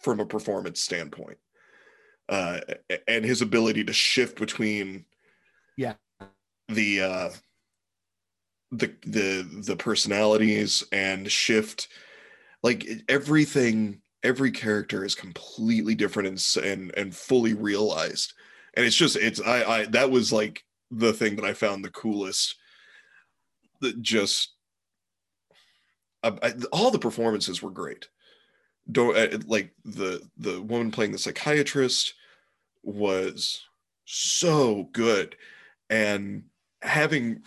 from 0.02 0.20
a 0.20 0.26
performance 0.26 0.80
standpoint 0.80 1.38
uh 2.28 2.60
and 3.08 3.24
his 3.24 3.42
ability 3.42 3.82
to 3.84 3.92
shift 3.92 4.38
between 4.38 5.04
Yeah. 5.76 5.94
the 6.68 7.00
uh 7.00 7.30
the 8.72 8.92
the 9.06 9.62
the 9.66 9.76
personalities 9.76 10.84
and 10.92 11.30
shift 11.30 11.88
like 12.62 12.86
everything 13.08 14.00
every 14.26 14.50
character 14.50 15.04
is 15.04 15.14
completely 15.14 15.94
different 15.94 16.28
and 16.28 16.64
and 16.64 16.92
and 16.96 17.14
fully 17.14 17.54
realized. 17.54 18.34
And 18.74 18.84
it's 18.84 18.96
just 18.96 19.16
it's 19.16 19.40
i 19.40 19.62
i 19.64 19.84
that 19.86 20.10
was 20.10 20.32
like 20.32 20.64
the 20.90 21.12
thing 21.12 21.36
that 21.36 21.44
i 21.44 21.52
found 21.54 21.84
the 21.84 21.90
coolest 21.90 22.56
that 23.80 24.02
just 24.02 24.52
I, 26.22 26.38
I, 26.42 26.54
all 26.72 26.90
the 26.90 26.98
performances 26.98 27.62
were 27.62 27.70
great. 27.70 28.08
Don't 28.90 29.16
uh, 29.16 29.38
like 29.46 29.72
the 29.84 30.22
the 30.36 30.60
woman 30.60 30.90
playing 30.90 31.12
the 31.12 31.18
psychiatrist 31.18 32.14
was 32.82 33.62
so 34.04 34.88
good. 34.92 35.36
And 35.90 36.44
having 36.82 37.42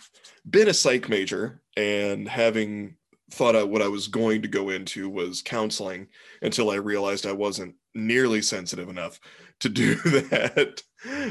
been 0.48 0.68
a 0.68 0.74
psych 0.74 1.08
major 1.08 1.60
and 1.76 2.28
having 2.28 2.96
thought 3.30 3.56
out 3.56 3.70
what 3.70 3.82
I 3.82 3.88
was 3.88 4.08
going 4.08 4.42
to 4.42 4.48
go 4.48 4.70
into 4.70 5.08
was 5.08 5.42
counseling 5.42 6.08
until 6.42 6.70
I 6.70 6.76
realized 6.76 7.26
I 7.26 7.32
wasn't 7.32 7.74
nearly 7.94 8.42
sensitive 8.42 8.88
enough 8.88 9.20
to 9.60 9.68
do 9.68 9.94
that. 10.30 10.82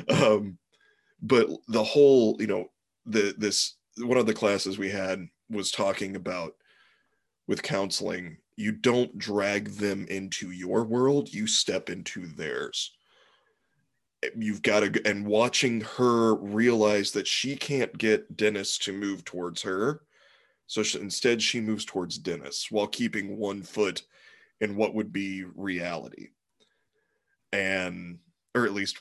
Um, 0.10 0.58
but 1.22 1.50
the 1.68 1.84
whole, 1.84 2.38
you 2.40 2.48
know, 2.48 2.72
the 3.06 3.34
this 3.38 3.76
one 3.98 4.18
of 4.18 4.28
the 4.28 4.34
classes 4.34 4.78
we 4.78 4.90
had 4.90 5.28
was 5.50 5.72
talking 5.72 6.16
about 6.16 6.56
with 7.48 7.64
counseling, 7.64 8.38
you 8.56 8.72
don't 8.72 9.18
drag 9.18 9.70
them 9.72 10.06
into 10.10 10.52
your 10.52 10.84
world, 10.84 11.34
you 11.34 11.48
step 11.48 11.90
into 11.90 12.28
theirs 12.28 12.92
you've 14.38 14.62
got 14.62 14.82
to 14.82 15.02
and 15.08 15.26
watching 15.26 15.82
her 15.82 16.36
realize 16.36 17.12
that 17.12 17.28
she 17.28 17.56
can't 17.56 17.98
get 17.98 18.36
Dennis 18.36 18.78
to 18.80 18.92
move 18.94 19.24
towards 19.24 19.62
her 19.62 20.02
so 20.70 20.84
she, 20.84 21.00
instead 21.00 21.42
she 21.42 21.60
moves 21.60 21.84
towards 21.84 22.20
Dennis 22.20 22.68
while 22.70 22.86
keeping 22.86 23.38
one 23.38 23.64
foot 23.64 24.04
in 24.62 24.76
what 24.76 24.94
would 24.94 25.12
be 25.12 25.44
reality 25.56 26.28
and 27.52 28.20
or 28.54 28.66
at 28.66 28.74
least 28.74 28.98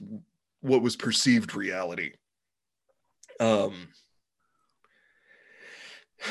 what 0.63 0.81
was 0.81 0.97
perceived 0.97 1.55
reality 1.55 2.13
um 3.39 3.89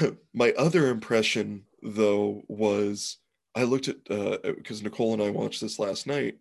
my 0.33 0.51
other 0.57 0.87
impression 0.89 1.63
though 1.83 2.41
was 2.47 3.17
I 3.55 3.63
looked 3.63 3.87
at 3.87 3.97
uh 4.09 4.37
because 4.43 4.81
Nicole 4.81 5.13
and 5.13 5.21
I 5.21 5.29
watched 5.29 5.61
this 5.61 5.77
last 5.77 6.07
night 6.07 6.39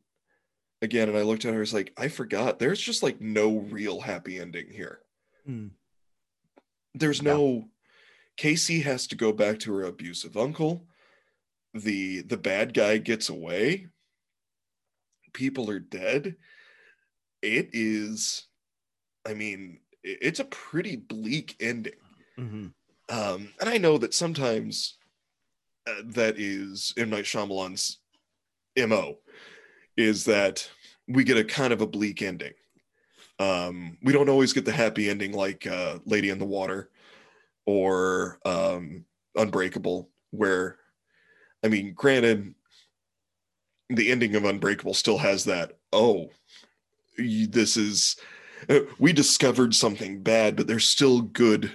again 0.80 1.08
and 1.10 1.18
I 1.18 1.22
looked 1.22 1.44
at 1.44 1.52
her 1.52 1.58
I 1.58 1.60
was 1.60 1.74
like 1.74 1.92
I 1.98 2.08
forgot 2.08 2.58
there's 2.58 2.80
just 2.80 3.02
like 3.02 3.20
no 3.20 3.58
real 3.58 4.00
happy 4.00 4.38
ending 4.40 4.70
here 4.70 5.00
Hmm. 5.44 5.68
there's 6.94 7.22
Yeah. 7.22 7.34
no 7.34 7.68
Casey 8.36 8.80
has 8.80 9.06
to 9.08 9.16
go 9.16 9.32
back 9.32 9.58
to 9.60 9.74
her 9.74 9.84
abusive 9.84 10.36
uncle. 10.36 10.86
The 11.74 12.22
the 12.22 12.36
bad 12.36 12.74
guy 12.74 12.98
gets 12.98 13.28
away. 13.28 13.86
People 15.32 15.70
are 15.70 15.78
dead. 15.78 16.36
It 17.42 17.70
is 17.72 18.46
I 19.26 19.34
mean 19.34 19.80
it's 20.02 20.40
a 20.40 20.44
pretty 20.44 20.96
bleak 20.96 21.56
ending. 21.60 21.92
Mhm. 22.38 22.72
um, 23.08 23.52
and 23.60 23.68
I 23.70 23.78
know 23.78 23.96
that 23.98 24.12
sometimes 24.14 24.98
uh, 25.86 26.02
that 26.04 26.38
is 26.38 26.92
M 26.96 27.10
Night 27.10 27.24
Shyamalan's 27.24 27.98
mo 28.76 29.18
is 29.96 30.24
that 30.26 30.68
we 31.08 31.24
get 31.24 31.38
a 31.38 31.44
kind 31.44 31.72
of 31.72 31.80
a 31.80 31.86
bleak 31.86 32.20
ending. 32.20 32.52
Um, 33.38 33.96
we 34.02 34.12
don't 34.12 34.28
always 34.28 34.52
get 34.52 34.64
the 34.64 34.72
happy 34.72 35.08
ending 35.08 35.32
like 35.32 35.66
uh, 35.66 35.98
Lady 36.04 36.30
in 36.30 36.38
the 36.38 36.44
Water 36.44 36.90
or 37.66 38.38
um, 38.44 39.04
Unbreakable, 39.34 40.08
where 40.30 40.78
I 41.64 41.68
mean, 41.68 41.92
granted, 41.94 42.54
the 43.90 44.10
ending 44.10 44.34
of 44.36 44.44
Unbreakable 44.44 44.94
still 44.94 45.18
has 45.18 45.44
that. 45.44 45.72
Oh, 45.92 46.30
this 47.18 47.76
is 47.76 48.16
uh, 48.68 48.80
we 48.98 49.12
discovered 49.12 49.74
something 49.74 50.22
bad, 50.22 50.56
but 50.56 50.66
there's 50.66 50.86
still 50.86 51.20
good 51.22 51.72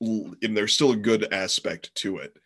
and 0.00 0.56
there's 0.56 0.74
still 0.74 0.92
a 0.92 0.96
good 0.96 1.32
aspect 1.32 1.94
to 1.94 2.18
it. 2.18 2.36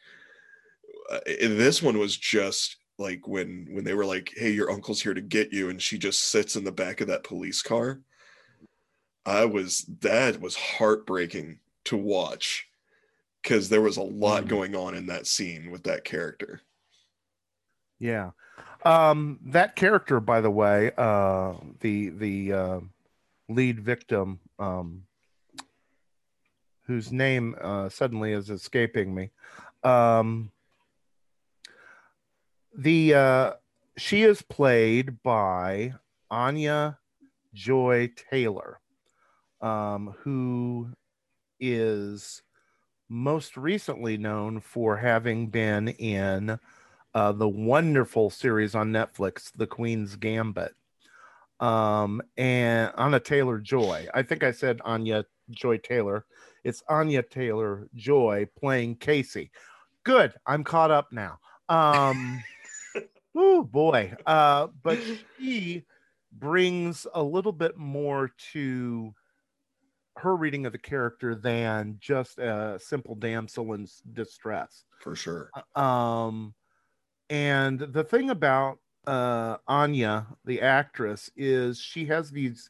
Uh, 1.11 1.21
this 1.27 1.83
one 1.83 1.99
was 1.99 2.17
just 2.17 2.77
like 2.99 3.27
when 3.27 3.67
when 3.71 3.85
they 3.85 3.95
were 3.95 4.05
like, 4.05 4.33
"Hey, 4.37 4.51
your 4.51 4.71
uncle's 4.71 5.01
here 5.01 5.15
to 5.15 5.21
get 5.21 5.53
you," 5.53 5.71
and 5.71 5.81
she 5.81 5.99
just 5.99 6.31
sits 6.31 6.57
in 6.57 6.65
the 6.65 6.73
back 6.73 7.01
of 7.01 7.09
that 7.09 7.25
police 7.25 7.63
car. 7.63 8.01
I 9.25 9.45
was 9.45 9.87
that 10.01 10.41
was 10.41 10.57
heartbreaking 10.57 11.61
to 11.85 11.97
watch 11.97 12.68
because 13.43 13.69
there 13.69 13.81
was 13.83 13.97
a 13.97 14.03
lot 14.03 14.45
Mm. 14.45 14.49
going 14.49 14.75
on 14.77 14.95
in 14.95 15.07
that 15.07 15.27
scene 15.27 15.71
with 15.71 15.85
that 15.85 16.05
character. 16.05 16.61
Yeah. 17.99 18.31
Um, 18.85 19.41
that 19.47 19.75
character, 19.77 20.21
by 20.21 20.41
the 20.41 20.51
way, 20.51 20.93
uh, 20.97 21.55
the 21.81 22.11
the 22.11 22.53
uh, 22.53 22.81
lead 23.49 23.81
victim, 23.81 24.41
um, 24.59 25.05
whose 26.85 27.11
name 27.13 27.57
uh, 27.61 27.89
suddenly 27.89 28.33
is 28.33 28.51
escaping 28.51 29.15
me, 29.15 29.31
um, 29.83 30.53
the 32.77 33.15
uh, 33.15 33.53
she 33.97 34.23
is 34.23 34.43
played 34.43 35.23
by 35.23 35.95
Anya 36.31 36.99
Joy 37.53 38.11
Taylor, 38.31 38.81
um, 39.61 40.15
who 40.21 40.91
is 41.59 42.43
most 43.09 43.57
recently 43.57 44.17
known 44.17 44.61
for 44.61 44.97
having 44.97 45.49
been 45.49 45.89
in 45.89 46.59
uh, 47.15 47.33
the 47.33 47.49
wonderful 47.49 48.31
series 48.31 48.75
on 48.75 48.93
Netflix, 48.93 49.51
The 49.55 49.67
Queen's 49.67 50.17
Gambit. 50.17 50.75
Um, 51.61 52.23
and 52.37 52.93
Anya 52.97 53.21
Taylor 53.21 53.59
Joy. 53.59 54.07
I 54.15 54.23
think 54.23 54.45
I 54.45 54.53
said 54.53 54.81
Anya 54.85 55.25
Joy 55.51 55.79
Taylor. 55.79 56.25
It's 56.63 56.83
Anya 56.89 57.23
Taylor 57.23 57.89
Joy 57.95 58.47
playing 58.57 58.97
Casey. 58.97 59.51
Good. 60.05 60.35
I'm 60.47 60.63
caught 60.63 60.91
up 60.91 61.09
now. 61.11 61.39
Um, 61.69 62.43
oh 63.35 63.65
boy. 63.65 64.15
Uh, 64.25 64.69
but 64.83 64.99
she 65.39 65.85
brings 66.33 67.07
a 67.15 67.23
little 67.23 67.53
bit 67.53 67.77
more 67.77 68.33
to 68.53 69.15
her 70.19 70.37
reading 70.37 70.67
of 70.67 70.73
the 70.73 70.79
character 70.79 71.35
than 71.35 71.97
just 72.01 72.39
a 72.39 72.79
simple 72.81 73.15
damsel 73.15 73.73
in 73.75 73.87
distress 74.13 74.85
For 75.01 75.15
sure. 75.17 75.51
um 75.75 76.55
and 77.31 77.79
the 77.81 78.05
thing 78.05 78.31
about 78.31 78.79
uh 79.07 79.57
anya 79.67 80.27
the 80.45 80.61
actress 80.63 81.31
is 81.37 81.79
she 81.79 82.07
has 82.07 82.31
these 82.31 82.69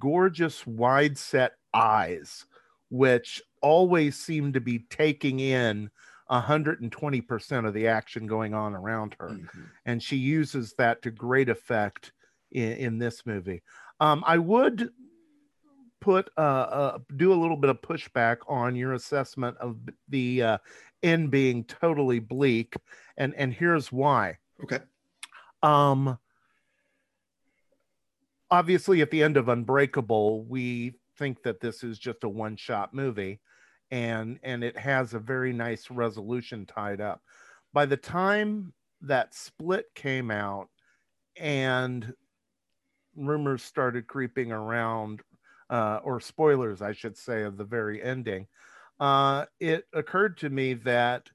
gorgeous 0.00 0.66
wide 0.66 1.18
set 1.18 1.52
eyes 1.74 2.46
which 2.90 3.42
always 3.62 4.16
seem 4.18 4.52
to 4.52 4.60
be 4.60 4.78
taking 4.90 5.40
in 5.40 5.90
120% 6.30 7.66
of 7.66 7.74
the 7.74 7.86
action 7.88 8.26
going 8.26 8.54
on 8.54 8.74
around 8.74 9.16
her 9.18 9.30
Mhm. 9.30 9.70
and 9.86 10.02
she 10.02 10.16
uses 10.16 10.74
that 10.78 11.02
to 11.02 11.10
great 11.10 11.48
effect 11.48 12.12
in, 12.50 12.72
in 12.72 12.98
this 12.98 13.24
movie 13.26 13.62
um 14.00 14.22
i 14.26 14.36
would 14.38 14.90
put 16.00 16.30
uh, 16.36 16.40
uh, 16.40 16.98
do 17.16 17.32
a 17.32 17.40
little 17.40 17.56
bit 17.56 17.70
of 17.70 17.80
pushback 17.80 18.38
on 18.48 18.76
your 18.76 18.92
assessment 18.92 19.56
of 19.58 19.76
the 20.08 20.42
uh, 20.42 20.58
end 21.02 21.30
being 21.30 21.64
totally 21.64 22.18
bleak, 22.18 22.74
and 23.16 23.34
and 23.34 23.52
here's 23.52 23.92
why. 23.92 24.38
Okay. 24.62 24.80
Um. 25.62 26.18
Obviously, 28.50 29.02
at 29.02 29.10
the 29.10 29.22
end 29.22 29.36
of 29.36 29.50
Unbreakable, 29.50 30.44
we 30.44 30.94
think 31.18 31.42
that 31.42 31.60
this 31.60 31.84
is 31.84 31.98
just 31.98 32.24
a 32.24 32.28
one-shot 32.28 32.94
movie, 32.94 33.40
and 33.90 34.38
and 34.42 34.64
it 34.64 34.76
has 34.78 35.12
a 35.12 35.18
very 35.18 35.52
nice 35.52 35.90
resolution 35.90 36.64
tied 36.64 37.00
up. 37.00 37.20
By 37.74 37.84
the 37.84 37.96
time 37.96 38.72
that 39.02 39.34
split 39.34 39.86
came 39.94 40.30
out, 40.30 40.68
and 41.36 42.14
rumors 43.16 43.62
started 43.62 44.06
creeping 44.06 44.52
around 44.52 45.20
uh, 45.70 46.00
or 46.02 46.20
spoilers, 46.20 46.82
I 46.82 46.92
should 46.92 47.16
say, 47.16 47.42
of 47.42 47.56
the 47.56 47.64
very 47.64 48.02
ending, 48.02 48.46
uh, 49.00 49.46
it 49.60 49.86
occurred 49.92 50.38
to 50.38 50.50
me 50.50 50.74
that 50.74 51.30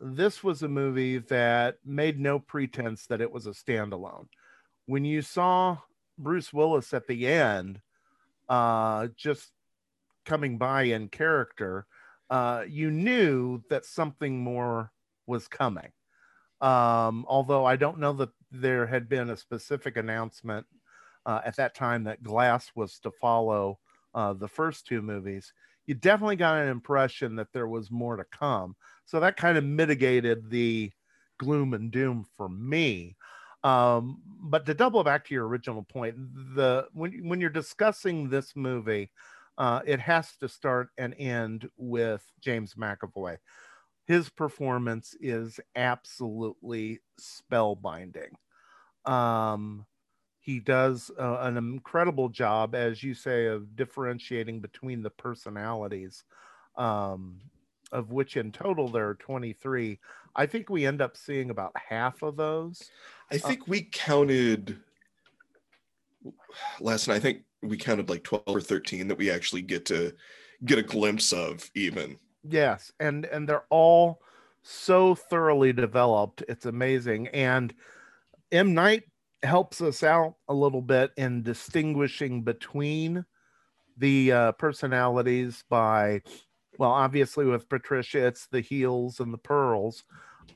this 0.00 0.42
was 0.42 0.62
a 0.62 0.68
movie 0.68 1.18
that 1.18 1.76
made 1.84 2.18
no 2.18 2.38
pretense 2.38 3.06
that 3.06 3.20
it 3.20 3.30
was 3.30 3.46
a 3.46 3.50
standalone. 3.50 4.28
When 4.86 5.04
you 5.04 5.22
saw 5.22 5.78
Bruce 6.18 6.52
Willis 6.52 6.94
at 6.94 7.06
the 7.06 7.26
end, 7.26 7.80
uh, 8.48 9.08
just 9.16 9.52
coming 10.24 10.58
by 10.58 10.82
in 10.84 11.08
character, 11.08 11.86
uh, 12.30 12.64
you 12.68 12.90
knew 12.90 13.62
that 13.68 13.84
something 13.84 14.42
more 14.42 14.90
was 15.26 15.48
coming. 15.48 15.92
Um, 16.60 17.24
although 17.28 17.64
I 17.64 17.76
don't 17.76 17.98
know 17.98 18.12
that 18.14 18.30
there 18.50 18.86
had 18.86 19.08
been 19.08 19.30
a 19.30 19.36
specific 19.36 19.96
announcement 19.96 20.66
uh, 21.26 21.40
at 21.44 21.56
that 21.56 21.74
time 21.74 22.04
that 22.04 22.22
Glass 22.22 22.70
was 22.74 22.98
to 23.00 23.10
follow 23.10 23.78
uh, 24.14 24.32
the 24.32 24.48
first 24.48 24.86
two 24.86 25.02
movies, 25.02 25.52
you 25.86 25.94
definitely 25.94 26.36
got 26.36 26.58
an 26.58 26.68
impression 26.68 27.36
that 27.36 27.52
there 27.52 27.68
was 27.68 27.90
more 27.90 28.16
to 28.16 28.24
come. 28.24 28.76
So 29.04 29.20
that 29.20 29.36
kind 29.36 29.58
of 29.58 29.64
mitigated 29.64 30.50
the 30.50 30.92
gloom 31.38 31.74
and 31.74 31.90
doom 31.90 32.26
for 32.36 32.48
me. 32.48 33.16
Um, 33.62 34.22
but 34.42 34.64
to 34.66 34.74
double 34.74 35.04
back 35.04 35.26
to 35.26 35.34
your 35.34 35.46
original 35.46 35.82
point, 35.82 36.16
the 36.54 36.86
when 36.92 37.28
when 37.28 37.40
you're 37.40 37.50
discussing 37.50 38.28
this 38.28 38.56
movie, 38.56 39.10
uh, 39.58 39.80
it 39.84 40.00
has 40.00 40.36
to 40.36 40.48
start 40.48 40.88
and 40.96 41.14
end 41.18 41.68
with 41.76 42.24
James 42.40 42.74
McAvoy. 42.74 43.36
His 44.06 44.30
performance 44.30 45.14
is 45.20 45.60
absolutely 45.76 47.00
spellbinding. 47.20 48.32
Um, 49.04 49.86
he 50.40 50.58
does 50.58 51.10
uh, 51.18 51.38
an 51.40 51.56
incredible 51.58 52.30
job, 52.30 52.74
as 52.74 53.02
you 53.02 53.12
say, 53.12 53.46
of 53.46 53.76
differentiating 53.76 54.60
between 54.60 55.02
the 55.02 55.10
personalities, 55.10 56.24
um, 56.76 57.38
of 57.92 58.10
which 58.10 58.36
in 58.38 58.50
total 58.50 58.88
there 58.88 59.10
are 59.10 59.14
23. 59.14 59.98
I 60.34 60.46
think 60.46 60.70
we 60.70 60.86
end 60.86 61.02
up 61.02 61.16
seeing 61.16 61.50
about 61.50 61.72
half 61.76 62.22
of 62.22 62.36
those. 62.36 62.90
I 63.30 63.36
think 63.36 63.60
uh, 63.60 63.64
we 63.68 63.82
counted 63.82 64.78
last 66.80 67.06
night. 67.06 67.16
I 67.16 67.20
think 67.20 67.42
we 67.62 67.76
counted 67.76 68.08
like 68.08 68.24
12 68.24 68.44
or 68.46 68.60
13 68.62 69.08
that 69.08 69.18
we 69.18 69.30
actually 69.30 69.62
get 69.62 69.84
to 69.86 70.14
get 70.64 70.78
a 70.78 70.82
glimpse 70.82 71.32
of, 71.32 71.70
even. 71.74 72.16
Yes, 72.48 72.92
and 72.98 73.26
and 73.26 73.46
they're 73.46 73.66
all 73.68 74.22
so 74.62 75.14
thoroughly 75.14 75.74
developed. 75.74 76.42
It's 76.48 76.64
amazing. 76.64 77.28
And 77.28 77.74
M 78.50 78.72
Night 78.72 79.04
helps 79.42 79.80
us 79.80 80.02
out 80.02 80.34
a 80.48 80.54
little 80.54 80.82
bit 80.82 81.12
in 81.16 81.42
distinguishing 81.42 82.42
between 82.42 83.24
the 83.96 84.32
uh, 84.32 84.52
personalities 84.52 85.64
by 85.68 86.20
well 86.78 86.90
obviously 86.90 87.44
with 87.44 87.68
patricia 87.68 88.26
it's 88.26 88.46
the 88.48 88.60
heels 88.60 89.20
and 89.20 89.32
the 89.32 89.38
pearls 89.38 90.04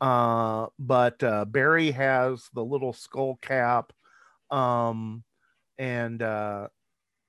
uh, 0.01 0.67
but 0.79 1.23
uh, 1.23 1.45
barry 1.45 1.91
has 1.91 2.49
the 2.55 2.65
little 2.65 2.93
skull 2.93 3.39
cap 3.43 3.93
um, 4.51 5.23
and 5.79 6.23
uh, 6.23 6.69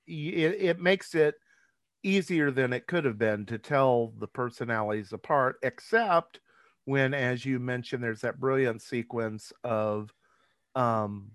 it, 0.06 0.56
it 0.60 0.80
makes 0.80 1.14
it 1.14 1.34
easier 2.02 2.50
than 2.50 2.72
it 2.72 2.86
could 2.86 3.04
have 3.04 3.18
been 3.18 3.44
to 3.46 3.58
tell 3.58 4.12
the 4.18 4.28
personalities 4.28 5.12
apart 5.12 5.56
except 5.62 6.40
when 6.84 7.14
as 7.14 7.44
you 7.44 7.58
mentioned 7.58 8.02
there's 8.02 8.20
that 8.20 8.38
brilliant 8.38 8.80
sequence 8.80 9.52
of 9.64 10.12
um, 10.76 11.30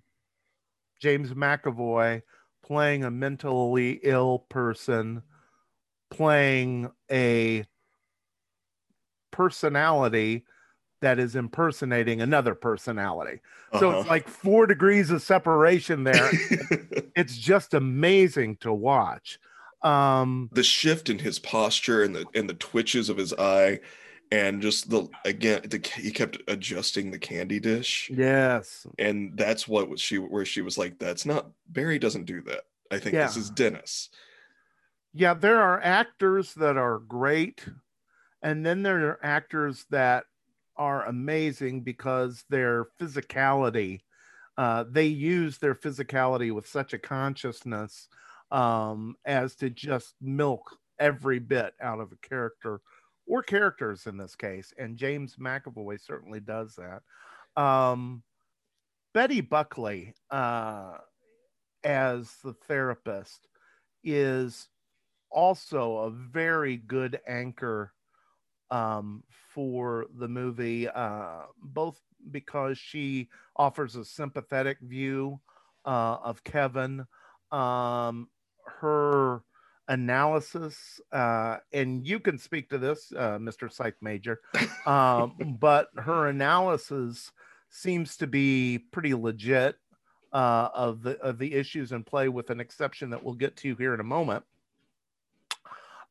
James 1.02 1.34
McAvoy 1.34 2.22
playing 2.64 3.04
a 3.04 3.12
mentally 3.12 4.00
ill 4.04 4.46
person, 4.50 5.24
playing 6.12 6.90
a 7.12 7.66
personality 9.32 10.46
that 11.02 11.18
is 11.18 11.36
impersonating 11.36 12.22
another 12.22 12.54
personality. 12.54 13.42
Uh-huh. 13.72 13.80
So 13.80 13.90
it's 13.90 14.00
uh-huh. 14.02 14.10
like 14.10 14.28
four 14.28 14.68
degrees 14.68 15.10
of 15.10 15.24
separation 15.24 16.04
there. 16.04 16.30
it's 17.16 17.36
just 17.36 17.74
amazing 17.74 18.58
to 18.58 18.72
watch. 18.72 19.40
Um, 19.82 20.50
the 20.52 20.62
shift 20.62 21.10
in 21.10 21.18
his 21.18 21.40
posture 21.40 22.04
and 22.04 22.16
the 22.16 22.26
and 22.36 22.48
the 22.48 22.54
twitches 22.54 23.10
of 23.10 23.18
his 23.18 23.34
eye 23.34 23.80
and 24.32 24.62
just 24.62 24.90
the 24.90 25.10
again 25.26 25.62
the, 25.66 25.86
he 25.98 26.12
kept 26.12 26.38
adjusting 26.48 27.12
the 27.12 27.20
candy 27.20 27.60
dish. 27.60 28.10
Yes. 28.14 28.88
And 28.98 29.38
that's 29.38 29.68
what 29.68 29.90
was 29.90 30.02
she 30.02 30.18
where 30.18 30.46
she 30.46 30.62
was 30.62 30.78
like 30.78 30.98
that's 30.98 31.26
not 31.26 31.52
barry 31.68 32.00
doesn't 32.00 32.26
do 32.26 32.42
that. 32.44 32.62
I 32.90 33.00
think 33.00 33.14
yeah. 33.14 33.28
this 33.28 33.38
is 33.38 33.50
dennis. 33.50 34.10
Yeah 35.14 35.34
there 35.34 35.62
are 35.62 35.82
actors 35.82 36.54
that 36.56 36.78
are 36.78 37.00
great 37.00 37.66
and 38.42 38.66
then 38.66 38.84
there 38.84 39.06
are 39.10 39.20
actors 39.22 39.86
that 39.90 40.24
are 40.78 41.06
amazing 41.06 41.82
because 41.82 42.46
their 42.50 42.88
physicality 43.00 44.02
uh, 44.58 44.86
they 44.90 45.06
use 45.06 45.58
their 45.58 45.76
physicality 45.76 46.54
with 46.54 46.68
such 46.68 46.94
a 46.94 47.00
consciousness 47.00 48.08
um, 48.52 49.16
as 49.26 49.56
to 49.56 49.70
just 49.70 50.16
milk 50.22 50.78
every 51.00 51.40
bit 51.40 51.74
out 51.82 52.00
of 52.00 52.12
a 52.12 52.28
character 52.28 52.82
or 53.28 53.44
characters 53.44 54.08
in 54.08 54.18
this 54.18 54.36
case, 54.36 54.74
and 54.78 54.98
James 54.98 55.36
McAvoy 55.38 56.00
certainly 56.00 56.40
does 56.40 56.76
that. 56.76 57.62
Um, 57.62 58.24
Betty 59.14 59.42
Buckley 59.42 60.14
uh, 60.30 60.98
as 61.84 62.36
the 62.44 62.54
therapist 62.68 63.48
is 64.04 64.68
also 65.30 65.98
a 65.98 66.10
very 66.10 66.78
good 66.78 67.20
anchor 67.28 67.94
um, 68.70 69.24
for 69.54 70.06
the 70.18 70.28
movie, 70.28 70.88
uh, 70.88 71.42
both 71.62 72.00
because 72.32 72.78
she 72.78 73.30
offers 73.56 73.96
a 73.96 74.06
sympathetic 74.06 74.78
view 74.82 75.40
uh, 75.86 76.18
of 76.24 76.44
Kevin. 76.44 77.06
Um, 77.52 78.30
her 78.80 79.44
analysis, 79.92 81.02
uh, 81.12 81.58
and 81.74 82.08
you 82.08 82.20
can 82.20 82.38
speak 82.38 82.70
to 82.70 82.78
this, 82.78 83.12
uh, 83.16 83.38
Mr. 83.38 83.72
Psych 83.72 83.96
Major, 84.02 84.40
um, 84.86 85.58
but 85.60 85.90
her 85.98 86.28
analysis 86.28 87.32
seems 87.70 88.16
to 88.18 88.26
be 88.26 88.80
pretty 88.92 89.14
legit 89.14 89.76
uh, 90.32 90.70
of 90.74 91.04
the 91.04 91.20
of 91.20 91.38
the 91.38 91.54
issues 91.54 91.92
in 91.92 92.04
play, 92.04 92.30
with 92.30 92.50
an 92.50 92.62
exception 92.62 93.10
that 93.10 93.22
we'll 93.22 93.36
get 93.36 93.58
to 93.58 93.76
here 93.76 93.94
in 93.94 94.00
a 94.00 94.04
moment. 94.04 94.46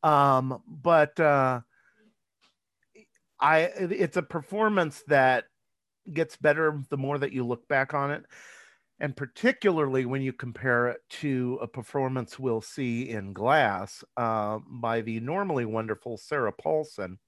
Um, 0.03 0.63
but 0.67 1.19
uh, 1.19 1.61
I, 3.41 3.61
it's 3.61 4.19
a 4.19 4.23
performance 4.23 5.03
that 5.09 5.45
gets 6.13 6.37
better 6.37 6.83
the 6.91 6.99
more 6.99 7.19
that 7.19 7.33
you 7.33 7.47
look 7.47 7.67
back 7.67 7.95
on 7.95 8.11
it 8.11 8.25
and 9.01 9.17
particularly 9.17 10.05
when 10.05 10.23
you 10.23 10.33
compare 10.33 10.89
it 10.89 11.01
to 11.09 11.59
a 11.63 11.67
performance 11.67 12.39
we'll 12.39 12.61
see 12.61 13.09
in 13.09 13.33
Glass 13.33 14.05
uh, 14.17 14.59
by 14.69 15.01
the 15.01 15.21
normally 15.21 15.65
wonderful 15.65 16.19
Sarah 16.19 16.53
Paulson, 16.53 17.19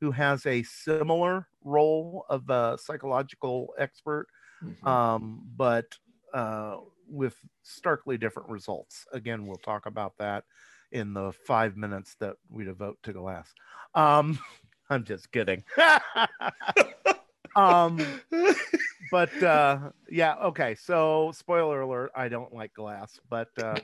who 0.00 0.10
has 0.10 0.44
a 0.46 0.62
similar 0.62 1.48
role 1.64 2.26
of 2.28 2.48
a 2.50 2.76
psychological 2.78 3.74
expert, 3.78 4.26
mm-hmm. 4.62 4.86
um, 4.86 5.42
but 5.56 5.86
uh, 6.34 6.76
with 7.08 7.36
starkly 7.62 8.18
different 8.18 8.50
results. 8.50 9.06
Again, 9.12 9.46
we'll 9.46 9.56
talk 9.56 9.86
about 9.86 10.18
that 10.18 10.44
in 10.92 11.14
the 11.14 11.32
five 11.32 11.76
minutes 11.76 12.16
that 12.20 12.36
we 12.50 12.64
devote 12.64 12.98
to 13.04 13.12
Glass. 13.12 13.52
Um, 13.94 14.38
I'm 14.90 15.04
just 15.04 15.32
kidding. 15.32 15.64
um, 17.56 17.98
but 19.10 19.42
uh, 19.42 19.90
yeah, 20.10 20.34
okay. 20.36 20.74
So, 20.74 21.32
spoiler 21.34 21.82
alert: 21.82 22.10
I 22.14 22.28
don't 22.28 22.52
like 22.52 22.74
glass, 22.74 23.18
but 23.28 23.48
uh, 23.58 23.76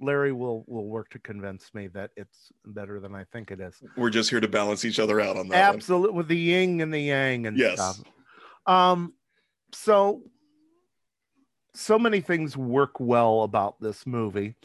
Larry 0.00 0.32
will 0.32 0.64
will 0.66 0.86
work 0.86 1.10
to 1.10 1.18
convince 1.18 1.72
me 1.74 1.88
that 1.88 2.10
it's 2.16 2.52
better 2.66 3.00
than 3.00 3.14
I 3.14 3.24
think 3.24 3.50
it 3.50 3.60
is. 3.60 3.82
We're 3.96 4.10
just 4.10 4.30
here 4.30 4.40
to 4.40 4.48
balance 4.48 4.84
each 4.84 4.98
other 4.98 5.20
out 5.20 5.36
on 5.36 5.48
that. 5.48 5.74
Absolutely, 5.74 6.16
with 6.16 6.28
the 6.28 6.36
yin 6.36 6.80
and 6.80 6.92
the 6.92 7.00
yang 7.00 7.46
and 7.46 7.56
yes. 7.56 7.74
stuff. 7.74 8.00
Um, 8.66 9.14
so 9.72 10.22
so 11.74 11.98
many 11.98 12.20
things 12.20 12.56
work 12.56 12.98
well 12.98 13.42
about 13.42 13.80
this 13.80 14.06
movie. 14.06 14.56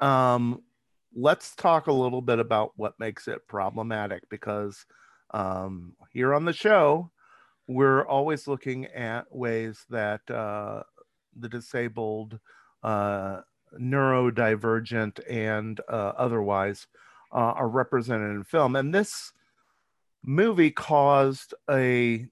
Um, 0.00 0.62
let's 1.14 1.54
talk 1.54 1.86
a 1.86 1.92
little 1.92 2.22
bit 2.22 2.38
about 2.38 2.72
what 2.76 2.98
makes 2.98 3.28
it 3.28 3.46
problematic 3.48 4.28
because 4.28 4.84
um, 5.32 5.94
here 6.12 6.34
on 6.34 6.44
the 6.44 6.52
show, 6.52 7.10
we're 7.66 8.06
always 8.06 8.46
looking 8.46 8.86
at 8.86 9.34
ways 9.34 9.84
that 9.90 10.28
uh, 10.30 10.82
the 11.36 11.48
disabled, 11.48 12.38
uh, 12.82 13.40
neurodivergent, 13.78 15.20
and 15.28 15.80
uh, 15.88 16.12
otherwise 16.16 16.86
uh, 17.32 17.36
are 17.36 17.68
represented 17.68 18.36
in 18.36 18.44
film. 18.44 18.76
And 18.76 18.94
this 18.94 19.32
movie 20.22 20.70
caused 20.70 21.54
a 21.70 22.26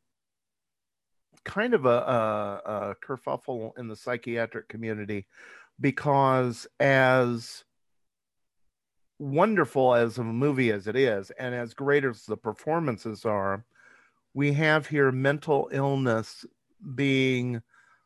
kind 1.44 1.74
of 1.74 1.86
a, 1.86 1.88
a, 1.88 2.62
a 2.64 2.96
kerfuffle 3.04 3.76
in 3.78 3.88
the 3.88 3.96
psychiatric 3.96 4.68
community 4.68 5.26
because 5.80 6.66
as 6.78 7.64
wonderful 9.18 9.94
as 9.94 10.18
a 10.18 10.24
movie 10.24 10.70
as 10.70 10.86
it 10.86 10.96
is 10.96 11.30
and 11.32 11.54
as 11.54 11.74
great 11.74 12.04
as 12.04 12.24
the 12.26 12.36
performances 12.36 13.24
are 13.24 13.64
we 14.34 14.52
have 14.52 14.86
here 14.86 15.12
mental 15.12 15.68
illness 15.72 16.44
being 16.94 17.62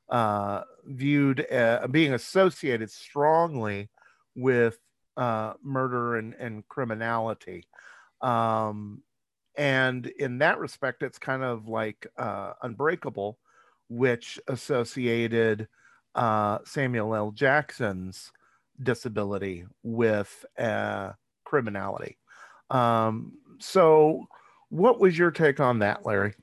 uh, 0.08 0.62
viewed 0.84 1.50
uh, 1.52 1.86
being 1.90 2.12
associated 2.12 2.90
strongly 2.90 3.88
with 4.34 4.78
uh, 5.16 5.54
murder 5.62 6.16
and, 6.16 6.34
and 6.34 6.66
criminality. 6.68 7.64
Um, 8.20 9.02
and 9.56 10.06
in 10.06 10.38
that 10.38 10.58
respect 10.58 11.02
it's 11.02 11.18
kind 11.18 11.42
of 11.42 11.68
like 11.68 12.06
uh, 12.18 12.52
unbreakable 12.62 13.38
which 13.88 14.38
associated 14.48 15.68
uh, 16.14 16.58
samuel 16.64 17.14
l. 17.14 17.30
Jackson's 17.30 18.32
disability 18.82 19.64
with 19.82 20.44
uh, 20.58 21.12
criminality. 21.44 22.18
Um, 22.70 23.32
so 23.58 24.26
what 24.70 25.00
was 25.00 25.16
your 25.16 25.30
take 25.30 25.60
on 25.60 25.78
that 25.80 26.04
larry 26.04 26.34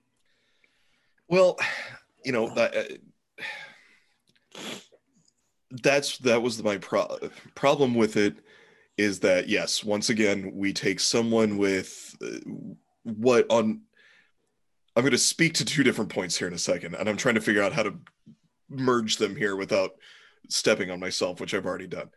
well 1.27 1.57
you 2.23 2.31
know 2.31 2.53
that, 2.55 2.75
uh, 2.75 4.59
that's 5.81 6.17
that 6.19 6.41
was 6.41 6.62
my 6.63 6.77
pro- 6.77 7.17
problem 7.55 7.95
with 7.95 8.17
it 8.17 8.36
is 8.97 9.19
that 9.19 9.49
yes 9.49 9.83
once 9.83 10.09
again 10.09 10.51
we 10.53 10.71
take 10.71 10.99
someone 10.99 11.57
with 11.57 12.15
uh, 12.23 12.38
what 13.03 13.45
on 13.49 13.81
I'm 14.95 15.03
going 15.03 15.12
to 15.12 15.17
speak 15.17 15.55
to 15.55 15.65
two 15.65 15.83
different 15.83 16.12
points 16.12 16.38
here 16.38 16.47
in 16.47 16.53
a 16.53 16.59
second, 16.59 16.95
and 16.95 17.09
I'm 17.09 17.17
trying 17.17 17.36
to 17.36 17.41
figure 17.41 17.63
out 17.63 17.73
how 17.73 17.83
to 17.83 17.95
merge 18.69 19.17
them 19.17 19.36
here 19.36 19.55
without 19.55 19.95
stepping 20.49 20.91
on 20.91 20.99
myself, 20.99 21.39
which 21.39 21.53
I've 21.53 21.65
already 21.65 21.88
done. 21.88 22.09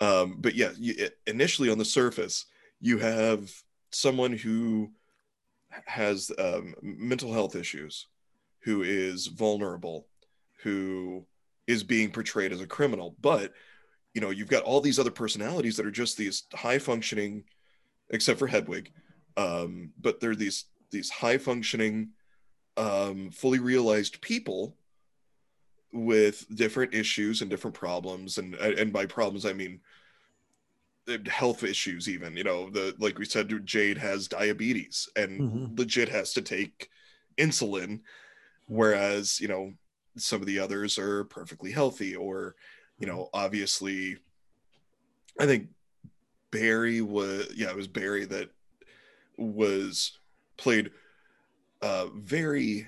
Um, 0.00 0.36
but 0.38 0.54
yeah, 0.54 0.70
you, 0.76 1.08
initially 1.26 1.70
on 1.70 1.78
the 1.78 1.84
surface, 1.84 2.46
you 2.80 2.98
have 2.98 3.50
someone 3.92 4.32
who 4.32 4.90
has 5.86 6.30
um, 6.38 6.74
mental 6.82 7.32
health 7.32 7.56
issues, 7.56 8.06
who 8.60 8.82
is 8.82 9.26
vulnerable, 9.26 10.06
who 10.62 11.24
is 11.66 11.84
being 11.84 12.10
portrayed 12.10 12.52
as 12.52 12.60
a 12.60 12.66
criminal. 12.66 13.16
But 13.20 13.52
you 14.14 14.20
know, 14.20 14.30
you've 14.30 14.48
got 14.48 14.62
all 14.64 14.80
these 14.80 14.98
other 14.98 15.10
personalities 15.10 15.76
that 15.76 15.86
are 15.86 15.90
just 15.90 16.16
these 16.16 16.44
high 16.54 16.78
functioning, 16.78 17.44
except 18.10 18.38
for 18.38 18.46
Hedwig, 18.46 18.90
um, 19.36 19.90
but 20.00 20.20
they're 20.20 20.34
these 20.34 20.64
these 20.90 21.10
high 21.10 21.38
functioning 21.38 22.10
um, 22.76 23.30
fully 23.30 23.58
realized 23.58 24.20
people 24.20 24.76
with 25.92 26.46
different 26.54 26.94
issues 26.94 27.40
and 27.40 27.50
different 27.50 27.74
problems 27.74 28.38
and 28.38 28.54
and 28.54 28.92
by 28.92 29.06
problems 29.06 29.46
i 29.46 29.54
mean 29.54 29.80
health 31.28 31.64
issues 31.64 32.08
even 32.08 32.36
you 32.36 32.44
know 32.44 32.70
the 32.70 32.94
like 32.98 33.18
we 33.18 33.24
said 33.24 33.50
jade 33.64 33.98
has 33.98 34.28
diabetes 34.28 35.08
and 35.16 35.40
mm-hmm. 35.40 35.74
legit 35.76 36.08
has 36.08 36.32
to 36.32 36.42
take 36.42 36.90
insulin 37.38 38.00
whereas 38.66 39.40
you 39.40 39.48
know 39.48 39.72
some 40.16 40.40
of 40.40 40.46
the 40.46 40.58
others 40.58 40.98
are 40.98 41.24
perfectly 41.24 41.70
healthy 41.70 42.14
or 42.14 42.54
you 42.98 43.06
know 43.06 43.30
obviously 43.32 44.16
i 45.40 45.46
think 45.46 45.68
barry 46.50 47.00
was 47.00 47.46
yeah 47.54 47.70
it 47.70 47.76
was 47.76 47.88
barry 47.88 48.24
that 48.24 48.50
was 49.36 50.18
played 50.56 50.90
uh, 51.80 52.06
very, 52.14 52.86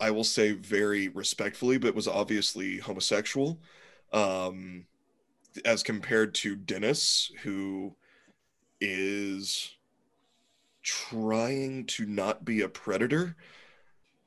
I 0.00 0.10
will 0.10 0.24
say, 0.24 0.52
very 0.52 1.08
respectfully, 1.08 1.78
but 1.78 1.94
was 1.94 2.08
obviously 2.08 2.78
homosexual, 2.78 3.60
um, 4.12 4.86
as 5.64 5.82
compared 5.82 6.34
to 6.36 6.56
Dennis, 6.56 7.30
who 7.42 7.94
is 8.80 9.74
trying 10.82 11.86
to 11.86 12.06
not 12.06 12.44
be 12.44 12.62
a 12.62 12.68
predator, 12.68 13.36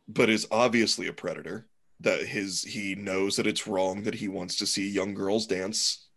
but 0.08 0.30
is 0.30 0.48
obviously 0.52 1.08
a 1.08 1.14
predator. 1.14 1.68
That 2.00 2.26
his 2.26 2.64
he 2.64 2.96
knows 2.96 3.38
that 3.38 3.48
it's 3.48 3.66
wrong 3.66 4.04
that 4.04 4.16
he 4.16 4.28
wants 4.28 4.58
to 4.58 4.66
see 4.66 4.90
young 4.90 5.14
girls 5.14 5.48
dance 5.48 6.08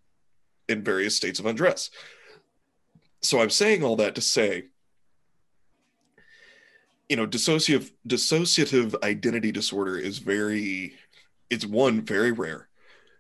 in 0.68 0.82
various 0.82 1.14
states 1.14 1.38
of 1.38 1.46
undress. 1.46 1.90
So 3.22 3.40
I'm 3.40 3.50
saying 3.50 3.84
all 3.84 3.94
that 3.96 4.16
to 4.16 4.20
say 4.20 4.64
you 7.08 7.16
know 7.16 7.26
dissociative 7.26 7.92
dissociative 8.08 8.94
identity 9.02 9.52
disorder 9.52 9.96
is 9.96 10.18
very 10.18 10.94
it's 11.50 11.64
one 11.64 12.02
very 12.02 12.32
rare 12.32 12.68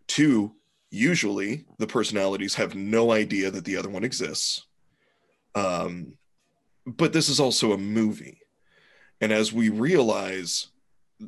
two 0.08 0.55
usually 0.90 1.64
the 1.78 1.86
personalities 1.86 2.54
have 2.54 2.74
no 2.74 3.12
idea 3.12 3.50
that 3.50 3.64
the 3.64 3.76
other 3.76 3.88
one 3.88 4.04
exists. 4.04 4.66
Um 5.54 6.14
but 6.86 7.12
this 7.12 7.28
is 7.28 7.40
also 7.40 7.72
a 7.72 7.78
movie. 7.78 8.40
And 9.20 9.32
as 9.32 9.52
we 9.52 9.68
realize 9.68 10.68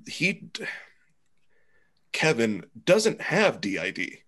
he 0.07 0.51
kevin 2.12 2.64
doesn't 2.85 3.21
have 3.21 3.61
DID 3.61 4.18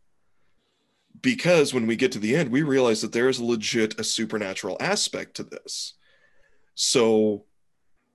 because 1.21 1.75
when 1.75 1.87
we 1.87 1.97
get 1.97 2.13
to 2.13 2.19
the 2.19 2.35
end 2.37 2.51
we 2.51 2.63
realize 2.63 3.01
that 3.03 3.13
there 3.13 3.29
is 3.29 3.41
legit 3.41 3.99
a 4.01 4.05
supernatural 4.05 4.77
aspect 4.81 5.37
to 5.37 5.45
this. 5.45 5.95
So 6.75 7.45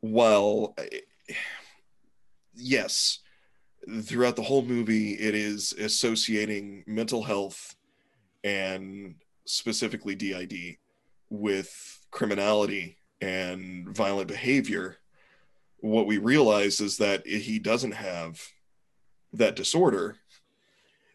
while 0.01 0.75
yes 2.53 3.19
throughout 4.03 4.35
the 4.35 4.41
whole 4.41 4.63
movie 4.63 5.13
it 5.13 5.35
is 5.35 5.73
associating 5.73 6.83
mental 6.87 7.23
health 7.23 7.75
and 8.43 9.15
specifically 9.45 10.15
DID 10.15 10.77
with 11.29 12.05
criminality 12.11 12.97
and 13.21 13.87
violent 13.95 14.27
behavior. 14.27 14.97
What 15.77 16.07
we 16.07 16.17
realize 16.17 16.79
is 16.79 16.97
that 16.97 17.25
he 17.27 17.59
doesn't 17.59 17.93
have 17.93 18.41
that 19.33 19.55
disorder. 19.55 20.17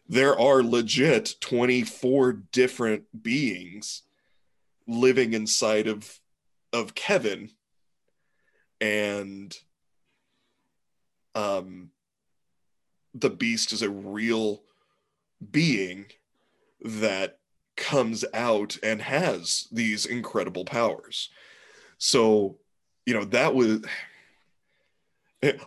There 0.07 0.37
are 0.39 0.63
legit 0.63 1.35
24 1.39 2.33
different 2.51 3.23
beings 3.23 4.03
living 4.87 5.33
inside 5.33 5.87
of 5.87 6.19
of 6.73 6.95
kevin 6.95 7.49
and 8.79 9.55
um 11.35 11.91
the 13.13 13.29
beast 13.29 13.73
is 13.73 13.81
a 13.81 13.89
real 13.89 14.63
being 15.51 16.05
that 16.83 17.39
comes 17.75 18.23
out 18.33 18.77
and 18.83 19.01
has 19.01 19.67
these 19.71 20.05
incredible 20.05 20.65
powers. 20.65 21.29
So 21.97 22.57
you 23.05 23.13
know 23.13 23.25
that 23.25 23.55
was 23.55 23.83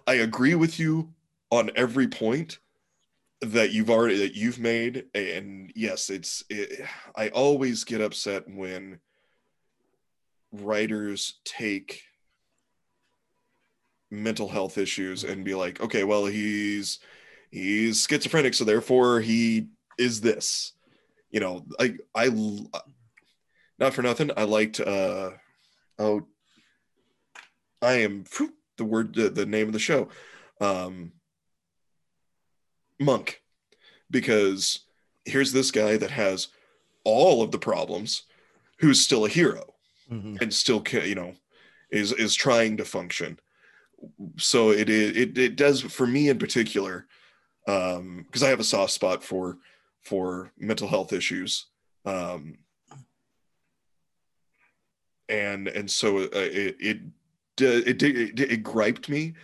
i 0.06 0.14
agree 0.14 0.54
with 0.54 0.78
you 0.78 1.12
on 1.50 1.68
every 1.74 2.06
point 2.06 2.60
that 3.40 3.72
you've 3.72 3.90
already 3.90 4.18
that 4.18 4.34
you've 4.34 4.58
made. 4.58 5.06
And 5.14 5.72
yes 5.74 6.10
it's 6.10 6.44
it, 6.48 6.86
i 7.16 7.28
always 7.28 7.84
get 7.84 8.00
upset 8.00 8.48
when 8.48 9.00
writers 10.52 11.40
take 11.44 12.04
mental 14.10 14.48
health 14.48 14.78
issues 14.78 15.24
and 15.24 15.44
be 15.44 15.54
like, 15.54 15.80
okay, 15.80 16.04
well, 16.04 16.26
he's 16.26 17.00
he's 17.54 18.06
schizophrenic, 18.06 18.54
so 18.54 18.64
therefore 18.64 19.20
he 19.20 19.68
is 19.98 20.20
this. 20.20 20.72
You 21.30 21.40
know, 21.40 21.64
I 21.78 21.94
I 22.14 22.28
not 23.78 23.94
for 23.94 24.02
nothing, 24.02 24.30
I 24.36 24.44
liked 24.44 24.80
uh 24.80 25.30
oh 25.98 26.26
I 27.80 27.94
am 27.94 28.24
the 28.76 28.84
word 28.84 29.14
the, 29.14 29.30
the 29.30 29.46
name 29.46 29.68
of 29.68 29.72
the 29.72 29.78
show. 29.78 30.08
Um 30.60 31.12
Monk. 33.00 33.42
Because 34.10 34.80
here's 35.24 35.52
this 35.52 35.70
guy 35.70 35.96
that 35.96 36.10
has 36.10 36.48
all 37.04 37.42
of 37.42 37.50
the 37.50 37.58
problems 37.58 38.24
who's 38.78 39.00
still 39.00 39.24
a 39.24 39.28
hero 39.28 39.74
mm-hmm. 40.10 40.36
and 40.40 40.52
still 40.52 40.80
can 40.80 41.06
you 41.06 41.14
know 41.14 41.34
is 41.90 42.12
is 42.12 42.34
trying 42.34 42.76
to 42.76 42.84
function 42.84 43.38
so 44.36 44.70
it, 44.70 44.88
it 44.88 45.36
it 45.38 45.56
does 45.56 45.80
for 45.80 46.06
me 46.06 46.28
in 46.28 46.38
particular 46.38 47.06
um 47.66 48.24
because 48.26 48.42
i 48.42 48.48
have 48.48 48.60
a 48.60 48.64
soft 48.64 48.92
spot 48.92 49.22
for 49.22 49.58
for 50.02 50.50
mental 50.58 50.88
health 50.88 51.12
issues 51.12 51.66
um 52.04 52.58
and 55.28 55.68
and 55.68 55.90
so 55.90 56.18
uh, 56.18 56.28
it 56.32 56.76
it 56.80 56.98
it, 57.60 58.02
it 58.02 58.40
it 58.40 58.62
griped 58.62 59.08
me 59.08 59.34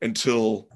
until 0.00 0.68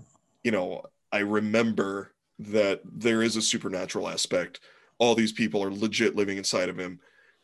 you 0.44 0.50
know 0.50 0.82
I 1.12 1.20
remember 1.20 2.12
that 2.38 2.80
there 2.85 3.22
is 3.22 3.37
a 3.37 3.42
supernatural 3.42 4.09
aspect. 4.09 4.61
All 4.98 5.14
these 5.14 5.32
people 5.32 5.62
are 5.62 5.70
legit 5.70 6.16
living 6.16 6.38
inside 6.38 6.68
of 6.68 6.78
him, 6.78 7.00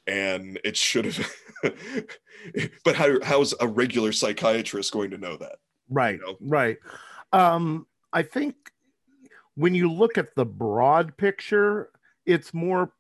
and 0.07 0.59
it 0.65 0.77
should 0.77 1.07
have. 1.07 1.33
but 2.85 2.97
how 2.97 3.21
how's 3.23 3.55
a 3.61 3.67
regular 3.67 4.13
psychiatrist 4.13 4.93
going 4.93 5.11
to 5.11 5.19
know 5.19 5.37
that? 5.37 5.57
Right, 5.89 6.17
you 6.17 6.21
know? 6.21 6.37
right. 6.41 6.79
Um, 7.33 7.87
I 8.13 8.23
think 8.23 8.72
when 9.55 9.75
you 9.75 9.91
look 9.91 10.19
at 10.19 10.35
the 10.35 10.47
broad 10.47 11.17
picture, 11.17 11.91
it's 12.27 12.55
more 12.55 12.93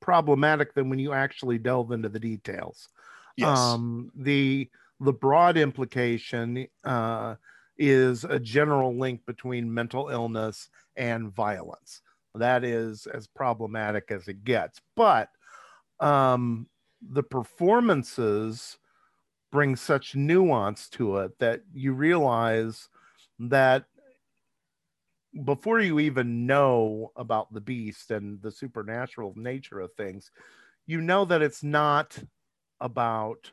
problematic 0.00 0.74
than 0.74 0.90
when 0.90 0.98
you 0.98 1.12
actually 1.12 1.58
delve 1.58 1.92
into 1.92 2.08
the 2.08 2.20
details. 2.20 2.88
Yes. 3.36 3.58
Um, 3.58 4.10
the 4.14 4.70
the 5.00 5.12
broad 5.12 5.56
implication 5.56 6.68
uh, 6.84 7.34
is 7.76 8.24
a 8.24 8.38
general 8.38 8.96
link 8.96 9.26
between 9.26 9.72
mental 9.72 10.08
illness 10.08 10.68
and 10.96 11.34
violence. 11.34 12.00
That 12.34 12.64
is 12.64 13.06
as 13.06 13.26
problematic 13.26 14.10
as 14.10 14.28
it 14.28 14.44
gets. 14.44 14.80
But 14.94 15.30
um, 16.00 16.68
the 17.02 17.22
performances 17.22 18.78
bring 19.50 19.76
such 19.76 20.14
nuance 20.14 20.88
to 20.90 21.18
it 21.18 21.38
that 21.38 21.62
you 21.72 21.92
realize 21.92 22.88
that 23.38 23.84
before 25.44 25.80
you 25.80 25.98
even 25.98 26.46
know 26.46 27.10
about 27.16 27.52
the 27.52 27.60
beast 27.60 28.10
and 28.10 28.40
the 28.40 28.52
supernatural 28.52 29.32
nature 29.36 29.80
of 29.80 29.92
things, 29.94 30.30
you 30.86 31.00
know 31.00 31.24
that 31.24 31.42
it's 31.42 31.62
not 31.62 32.16
about 32.80 33.50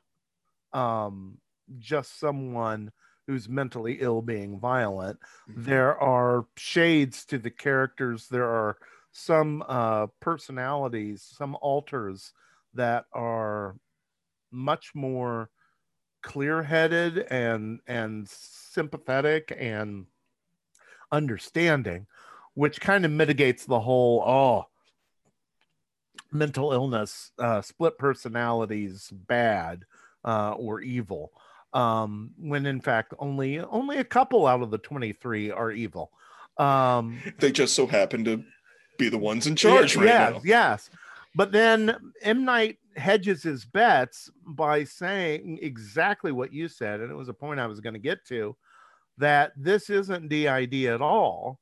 um, 0.74 1.38
just 1.80 2.20
someone 2.20 2.92
who's 3.28 3.48
mentally 3.48 3.98
ill 4.02 4.22
being 4.22 4.60
violent. 4.60 5.20
Mm-hmm. 5.50 5.64
There 5.64 5.98
are 5.98 6.46
shades 6.58 7.26
to 7.26 7.38
the 7.38 7.52
characters. 7.52 8.28
There 8.28 8.50
are 8.50 8.78
some 9.12 9.64
uh, 9.68 10.08
personalities, 10.20 11.24
some 11.38 11.58
alters 11.62 12.34
that 12.74 13.06
are 13.14 13.76
much 14.52 14.94
more 14.94 15.50
clear-headed 16.22 17.18
and 17.32 17.80
and 17.88 18.28
sympathetic 18.30 19.56
and 19.58 20.06
understanding, 21.12 22.08
which 22.54 22.82
kind 22.82 23.06
of 23.06 23.12
mitigates 23.12 23.66
the 23.66 23.80
whole 23.80 24.24
oh 24.26 24.68
mental 26.32 26.72
illness, 26.72 27.32
uh, 27.40 27.62
split 27.62 27.98
personalities, 27.98 29.10
bad 29.12 29.86
uh, 30.24 30.52
or 30.52 30.82
evil 30.82 31.32
um, 31.74 32.32
when 32.38 32.66
in 32.66 32.82
fact 32.82 33.14
only 33.20 33.60
only 33.60 33.98
a 33.98 34.04
couple 34.04 34.48
out 34.48 34.62
of 34.62 34.72
the 34.72 34.78
23 34.78 35.52
are 35.52 35.72
evil. 35.72 36.12
Um, 36.58 37.20
they 37.40 37.52
just 37.52 37.74
so 37.74 37.88
happen 37.88 38.24
to 38.26 38.44
be 38.98 39.10
the 39.10 39.18
ones 39.18 39.48
in 39.48 39.56
charge 39.56 39.96
right 39.96 40.06
yes, 40.06 40.34
now. 40.34 40.42
Yes. 40.44 40.90
But 41.34 41.52
then 41.54 41.96
M. 42.22 42.44
Night 42.44 42.78
hedges 42.98 43.42
his 43.42 43.64
bets 43.64 44.30
by 44.46 44.84
saying 44.84 45.60
exactly 45.62 46.34
what 46.34 46.54
you 46.54 46.68
said, 46.68 47.00
and 47.00 47.10
it 47.10 47.16
was 47.16 47.30
a 47.30 47.34
point 47.34 47.60
I 47.60 47.68
was 47.68 47.80
going 47.80 47.94
to 47.94 48.00
get 48.00 48.26
to 48.28 48.56
that 49.18 49.52
this 49.56 49.90
isn't 49.90 50.30
DID 50.30 50.86
at 50.86 51.02
all. 51.02 51.60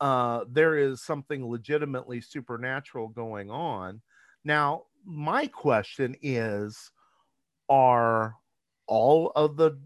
Uh, 0.00 0.44
there 0.50 0.76
is 0.76 1.02
something 1.02 1.48
legitimately 1.48 2.20
supernatural 2.20 3.08
going 3.08 3.50
on. 3.50 4.00
Now, 4.44 4.84
my 5.04 5.46
question 5.46 6.16
is 6.20 6.90
are 7.68 8.36
all 8.86 9.32
of 9.34 9.56
the 9.56 9.78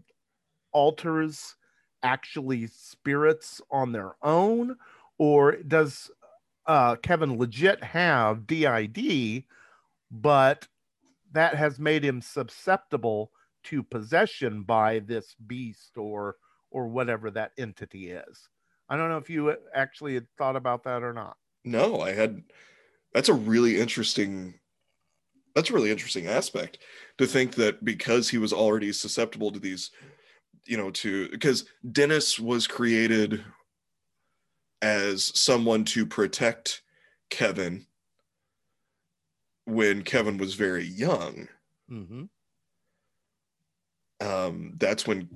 alters 0.71 1.55
actually 2.03 2.67
spirits 2.67 3.61
on 3.71 3.91
their 3.91 4.13
own 4.23 4.75
or 5.17 5.57
does 5.57 6.09
uh, 6.65 6.95
kevin 6.97 7.37
legit 7.37 7.83
have 7.83 8.47
DID 8.47 9.43
but 10.09 10.67
that 11.31 11.55
has 11.55 11.79
made 11.79 12.03
him 12.03 12.21
susceptible 12.21 13.31
to 13.63 13.83
possession 13.83 14.63
by 14.63 14.99
this 14.99 15.35
beast 15.47 15.97
or 15.97 16.35
or 16.71 16.87
whatever 16.87 17.29
that 17.31 17.51
entity 17.57 18.11
is. 18.11 18.49
I 18.89 18.97
don't 18.97 19.09
know 19.09 19.17
if 19.17 19.29
you 19.29 19.55
actually 19.73 20.15
had 20.15 20.27
thought 20.37 20.55
about 20.55 20.83
that 20.85 21.03
or 21.03 21.13
not. 21.13 21.37
No 21.63 22.01
i 22.01 22.11
had 22.11 22.43
that's 23.13 23.29
a 23.29 23.33
really 23.33 23.79
interesting 23.79 24.55
that's 25.55 25.69
a 25.69 25.73
really 25.73 25.91
interesting 25.91 26.27
aspect 26.27 26.79
to 27.17 27.27
think 27.27 27.55
that 27.55 27.83
because 27.83 28.29
he 28.29 28.37
was 28.37 28.53
already 28.53 28.91
susceptible 28.91 29.51
to 29.51 29.59
these 29.59 29.91
you 30.65 30.77
know 30.77 30.89
to 30.91 31.29
because 31.29 31.65
dennis 31.91 32.39
was 32.39 32.67
created 32.67 33.43
as 34.81 35.31
someone 35.39 35.83
to 35.83 36.05
protect 36.05 36.81
kevin 37.29 37.85
when 39.65 40.01
kevin 40.01 40.37
was 40.37 40.55
very 40.55 40.85
young. 40.85 41.47
Mm-hmm. 41.91 42.23
um, 44.25 44.73
that's 44.77 45.05
when 45.05 45.29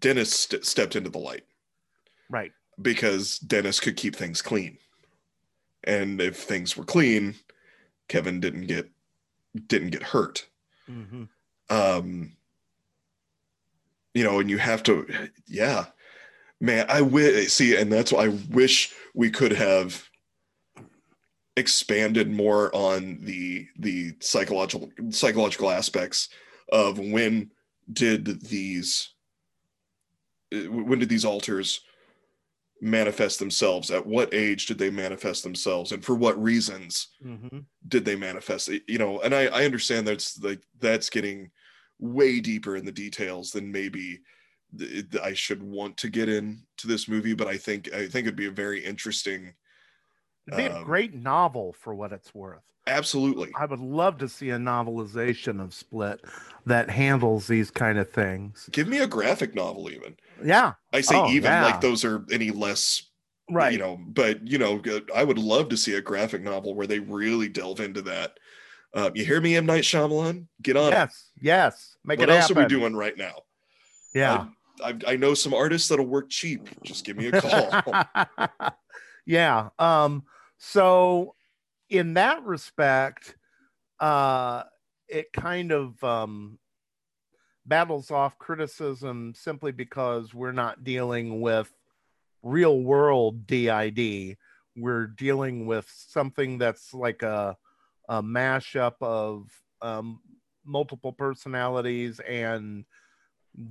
dennis 0.00 0.32
st- 0.32 0.64
stepped 0.64 0.96
into 0.96 1.10
the 1.10 1.18
light 1.18 1.44
right 2.30 2.52
because 2.80 3.38
dennis 3.38 3.80
could 3.80 3.96
keep 3.96 4.16
things 4.16 4.42
clean 4.42 4.78
and 5.84 6.20
if 6.20 6.36
things 6.36 6.76
were 6.76 6.84
clean 6.84 7.34
kevin 8.08 8.40
didn't 8.40 8.66
get 8.66 8.90
didn't 9.66 9.90
get 9.90 10.02
hurt. 10.02 10.46
Mm-hmm. 10.90 11.24
Um, 11.70 12.36
you 14.12 14.24
know, 14.24 14.38
and 14.38 14.50
you 14.50 14.58
have 14.58 14.82
to, 14.84 15.06
yeah, 15.46 15.86
man. 16.60 16.86
I 16.88 17.00
wish 17.00 17.52
see, 17.52 17.76
and 17.76 17.92
that's 17.92 18.12
why 18.12 18.24
I 18.24 18.28
wish 18.50 18.94
we 19.14 19.30
could 19.30 19.52
have 19.52 20.08
expanded 21.56 22.30
more 22.30 22.74
on 22.74 23.18
the 23.22 23.66
the 23.78 24.14
psychological 24.20 24.90
psychological 25.10 25.70
aspects 25.70 26.28
of 26.70 26.98
when 26.98 27.50
did 27.92 28.42
these 28.42 29.13
when 30.68 30.98
did 30.98 31.08
these 31.08 31.24
alters 31.24 31.80
manifest 32.80 33.38
themselves 33.38 33.90
at 33.90 34.04
what 34.04 34.34
age 34.34 34.66
did 34.66 34.78
they 34.78 34.90
manifest 34.90 35.42
themselves 35.42 35.92
and 35.92 36.04
for 36.04 36.14
what 36.14 36.40
reasons 36.42 37.08
mm-hmm. 37.24 37.60
did 37.88 38.04
they 38.04 38.16
manifest 38.16 38.68
you 38.88 38.98
know 38.98 39.20
and 39.20 39.34
I, 39.34 39.46
I 39.46 39.64
understand 39.64 40.06
that's 40.06 40.42
like 40.42 40.60
that's 40.80 41.08
getting 41.08 41.50
way 41.98 42.40
deeper 42.40 42.76
in 42.76 42.84
the 42.84 42.92
details 42.92 43.52
than 43.52 43.72
maybe 43.72 44.20
i 45.22 45.32
should 45.32 45.62
want 45.62 45.96
to 45.98 46.10
get 46.10 46.28
into 46.28 46.86
this 46.86 47.08
movie 47.08 47.32
but 47.32 47.46
i 47.46 47.56
think 47.56 47.92
i 47.94 48.08
think 48.08 48.26
it'd 48.26 48.36
be 48.36 48.46
a 48.46 48.50
very 48.50 48.84
interesting 48.84 49.54
It'd 50.46 50.58
be 50.58 50.66
um, 50.66 50.82
a 50.82 50.84
great 50.84 51.14
novel 51.14 51.74
for 51.78 51.94
what 51.94 52.12
it's 52.12 52.34
worth. 52.34 52.62
Absolutely. 52.86 53.50
I 53.58 53.64
would 53.64 53.80
love 53.80 54.18
to 54.18 54.28
see 54.28 54.50
a 54.50 54.58
novelization 54.58 55.62
of 55.62 55.72
Split 55.72 56.20
that 56.66 56.90
handles 56.90 57.46
these 57.46 57.70
kind 57.70 57.98
of 57.98 58.10
things. 58.10 58.68
Give 58.72 58.88
me 58.88 58.98
a 58.98 59.06
graphic 59.06 59.54
novel, 59.54 59.90
even. 59.90 60.16
Yeah. 60.42 60.72
I 60.92 61.00
say 61.00 61.16
oh, 61.16 61.28
even 61.28 61.50
yeah. 61.50 61.64
like 61.64 61.80
those 61.80 62.04
are 62.04 62.24
any 62.30 62.50
less, 62.50 63.10
right? 63.50 63.72
You 63.72 63.78
know, 63.78 63.98
but 64.06 64.46
you 64.46 64.58
know, 64.58 64.80
I 65.14 65.24
would 65.24 65.38
love 65.38 65.68
to 65.70 65.76
see 65.76 65.94
a 65.94 66.00
graphic 66.00 66.42
novel 66.42 66.74
where 66.74 66.86
they 66.86 66.98
really 66.98 67.48
delve 67.48 67.80
into 67.80 68.02
that. 68.02 68.38
Uh, 68.94 69.10
you 69.14 69.24
hear 69.24 69.40
me, 69.40 69.56
M 69.56 69.66
Night 69.66 69.82
Shyamalan? 69.82 70.46
Get 70.62 70.76
on 70.76 70.92
yes, 70.92 71.30
it. 71.36 71.44
Yes, 71.44 71.96
Make 72.04 72.20
what 72.20 72.28
it 72.28 72.32
else 72.32 72.48
happen. 72.48 72.58
are 72.58 72.66
we 72.66 72.68
doing 72.68 72.94
right 72.94 73.16
now? 73.16 73.34
Yeah. 74.14 74.46
I, 74.82 74.90
I, 74.90 74.98
I 75.08 75.16
know 75.16 75.34
some 75.34 75.52
artists 75.52 75.88
that'll 75.88 76.06
work 76.06 76.30
cheap. 76.30 76.68
Just 76.84 77.04
give 77.04 77.16
me 77.16 77.26
a 77.26 77.40
call. 77.40 77.82
yeah. 79.26 79.70
Um, 79.78 80.24
so 80.58 81.34
in 81.90 82.14
that 82.14 82.44
respect, 82.44 83.36
uh, 84.00 84.62
it 85.08 85.32
kind 85.32 85.72
of 85.72 86.02
um, 86.04 86.58
battles 87.66 88.10
off 88.10 88.38
criticism 88.38 89.32
simply 89.34 89.72
because 89.72 90.34
we're 90.34 90.52
not 90.52 90.84
dealing 90.84 91.40
with 91.40 91.72
real 92.42 92.80
world 92.80 93.46
DID. 93.46 94.36
We're 94.76 95.06
dealing 95.06 95.66
with 95.66 95.90
something 96.08 96.58
that's 96.58 96.92
like 96.92 97.22
a, 97.22 97.56
a 98.08 98.22
mashup 98.22 98.94
of 99.00 99.48
um, 99.80 100.20
multiple 100.64 101.12
personalities 101.12 102.20
and 102.20 102.84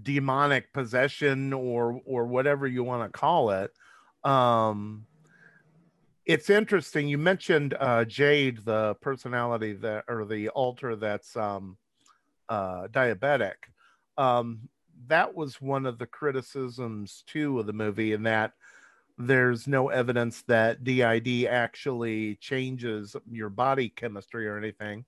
demonic 0.02 0.72
possession 0.72 1.52
or 1.52 2.00
or 2.06 2.26
whatever 2.26 2.66
you 2.66 2.84
want 2.84 3.04
to 3.04 3.18
call 3.18 3.52
it. 3.52 3.72
Um, 4.24 5.06
it's 6.26 6.50
interesting. 6.50 7.08
You 7.10 7.18
mentioned 7.18 7.76
uh, 7.80 8.06
Jade, 8.06 8.64
the 8.64 8.96
personality 9.02 9.74
that 9.74 10.06
or 10.08 10.26
the 10.26 10.50
alter 10.50 10.96
that's 10.96 11.36
um, 11.36 11.78
uh, 12.48 12.88
diabetic. 12.88 13.56
Um, 14.18 14.70
that 15.08 15.36
was 15.36 15.62
one 15.62 15.86
of 15.86 15.98
the 15.98 16.06
criticisms 16.06 17.24
too 17.28 17.60
of 17.60 17.66
the 17.66 17.74
movie, 17.74 18.14
in 18.14 18.24
that 18.24 18.54
there's 19.18 19.68
no 19.68 19.90
evidence 19.90 20.42
that 20.44 20.84
DID 20.84 21.46
actually 21.46 22.36
changes 22.38 23.16
your 23.30 23.50
body 23.50 23.90
chemistry 23.90 24.48
or 24.48 24.58
anything. 24.58 25.06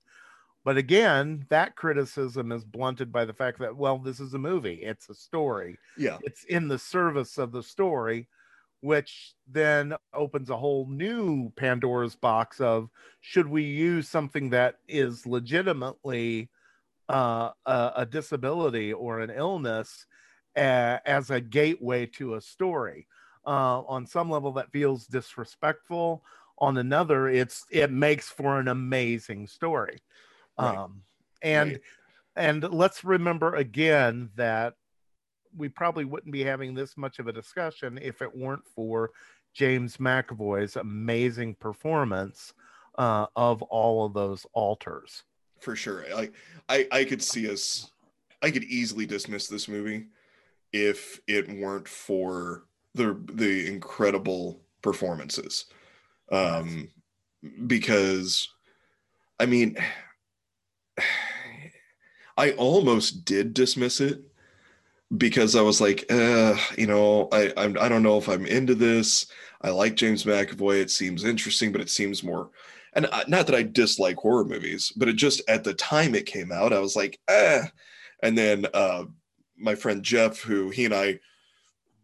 But 0.64 0.76
again, 0.76 1.46
that 1.48 1.76
criticism 1.76 2.50
is 2.52 2.64
blunted 2.64 3.12
by 3.12 3.24
the 3.24 3.32
fact 3.32 3.58
that, 3.60 3.76
well, 3.76 3.98
this 3.98 4.18
is 4.20 4.34
a 4.34 4.38
movie, 4.38 4.82
it's 4.82 5.08
a 5.08 5.14
story, 5.14 5.78
Yeah. 5.96 6.18
it's 6.22 6.44
in 6.44 6.68
the 6.68 6.78
service 6.78 7.38
of 7.38 7.52
the 7.52 7.62
story, 7.62 8.28
which 8.80 9.34
then 9.50 9.94
opens 10.12 10.50
a 10.50 10.56
whole 10.56 10.86
new 10.88 11.50
Pandora's 11.56 12.16
box 12.16 12.60
of 12.60 12.90
should 13.20 13.46
we 13.48 13.62
use 13.62 14.08
something 14.08 14.50
that 14.50 14.76
is 14.88 15.24
legitimately 15.26 16.48
uh, 17.08 17.50
a, 17.64 17.92
a 17.96 18.06
disability 18.06 18.92
or 18.92 19.20
an 19.20 19.30
illness 19.30 20.06
a, 20.56 21.00
as 21.04 21.30
a 21.30 21.40
gateway 21.40 22.06
to 22.06 22.34
a 22.34 22.40
story? 22.40 23.06
Uh, 23.46 23.82
on 23.82 24.06
some 24.06 24.28
level, 24.30 24.52
that 24.52 24.72
feels 24.72 25.06
disrespectful. 25.06 26.24
On 26.58 26.76
another, 26.78 27.28
it's 27.28 27.64
it 27.70 27.92
makes 27.92 28.28
for 28.28 28.58
an 28.58 28.68
amazing 28.68 29.46
story. 29.46 29.98
Right. 30.58 30.78
Um, 30.78 31.02
and 31.42 31.72
Right. 31.72 31.80
and 32.34 32.62
let's 32.64 33.04
remember 33.04 33.54
again 33.54 34.30
that 34.36 34.74
we 35.56 35.68
probably 35.68 36.04
wouldn't 36.04 36.32
be 36.32 36.44
having 36.44 36.74
this 36.74 36.96
much 36.96 37.18
of 37.18 37.28
a 37.28 37.32
discussion 37.32 37.98
if 38.02 38.20
it 38.20 38.36
weren't 38.36 38.66
for 38.74 39.10
James 39.54 39.96
McAvoy's 39.96 40.76
amazing 40.76 41.54
performance 41.54 42.52
uh, 42.98 43.26
of 43.36 43.62
all 43.62 44.06
of 44.06 44.12
those 44.12 44.44
alters. 44.52 45.24
For 45.66 45.74
sure. 45.74 46.04
Like 46.14 46.32
I, 46.68 46.86
I 46.92 47.04
could 47.04 47.20
see 47.20 47.50
us, 47.50 47.90
I 48.40 48.52
could 48.52 48.62
easily 48.62 49.04
dismiss 49.04 49.48
this 49.48 49.66
movie 49.66 50.06
if 50.72 51.20
it 51.26 51.48
weren't 51.48 51.88
for 51.88 52.66
the 52.94 53.20
the 53.32 53.66
incredible 53.66 54.60
performances. 54.80 55.64
Um, 56.30 56.88
because, 57.66 58.48
I 59.40 59.46
mean, 59.46 59.76
I 62.38 62.52
almost 62.52 63.24
did 63.24 63.52
dismiss 63.52 64.00
it 64.00 64.20
because 65.18 65.56
I 65.56 65.62
was 65.62 65.80
like, 65.80 66.04
uh, 66.10 66.56
you 66.78 66.86
know, 66.86 67.28
I 67.32 67.52
I'm, 67.56 67.76
I 67.80 67.88
don't 67.88 68.04
know 68.04 68.18
if 68.18 68.28
I'm 68.28 68.46
into 68.46 68.76
this. 68.76 69.26
I 69.62 69.70
like 69.70 69.96
James 69.96 70.22
McAvoy. 70.22 70.80
It 70.80 70.92
seems 70.92 71.24
interesting, 71.24 71.72
but 71.72 71.80
it 71.80 71.90
seems 71.90 72.22
more 72.22 72.50
and 72.96 73.06
uh, 73.12 73.24
not 73.28 73.46
that 73.46 73.54
I 73.54 73.62
dislike 73.62 74.16
horror 74.16 74.44
movies, 74.44 74.92
but 74.96 75.08
it 75.08 75.16
just 75.16 75.42
at 75.48 75.62
the 75.62 75.74
time 75.74 76.14
it 76.14 76.24
came 76.24 76.50
out, 76.50 76.72
I 76.72 76.80
was 76.80 76.96
like, 76.96 77.20
eh. 77.28 77.62
And 78.22 78.36
then 78.36 78.66
uh, 78.72 79.04
my 79.56 79.74
friend 79.74 80.02
Jeff, 80.02 80.40
who 80.40 80.70
he 80.70 80.86
and 80.86 80.94
I 80.94 81.20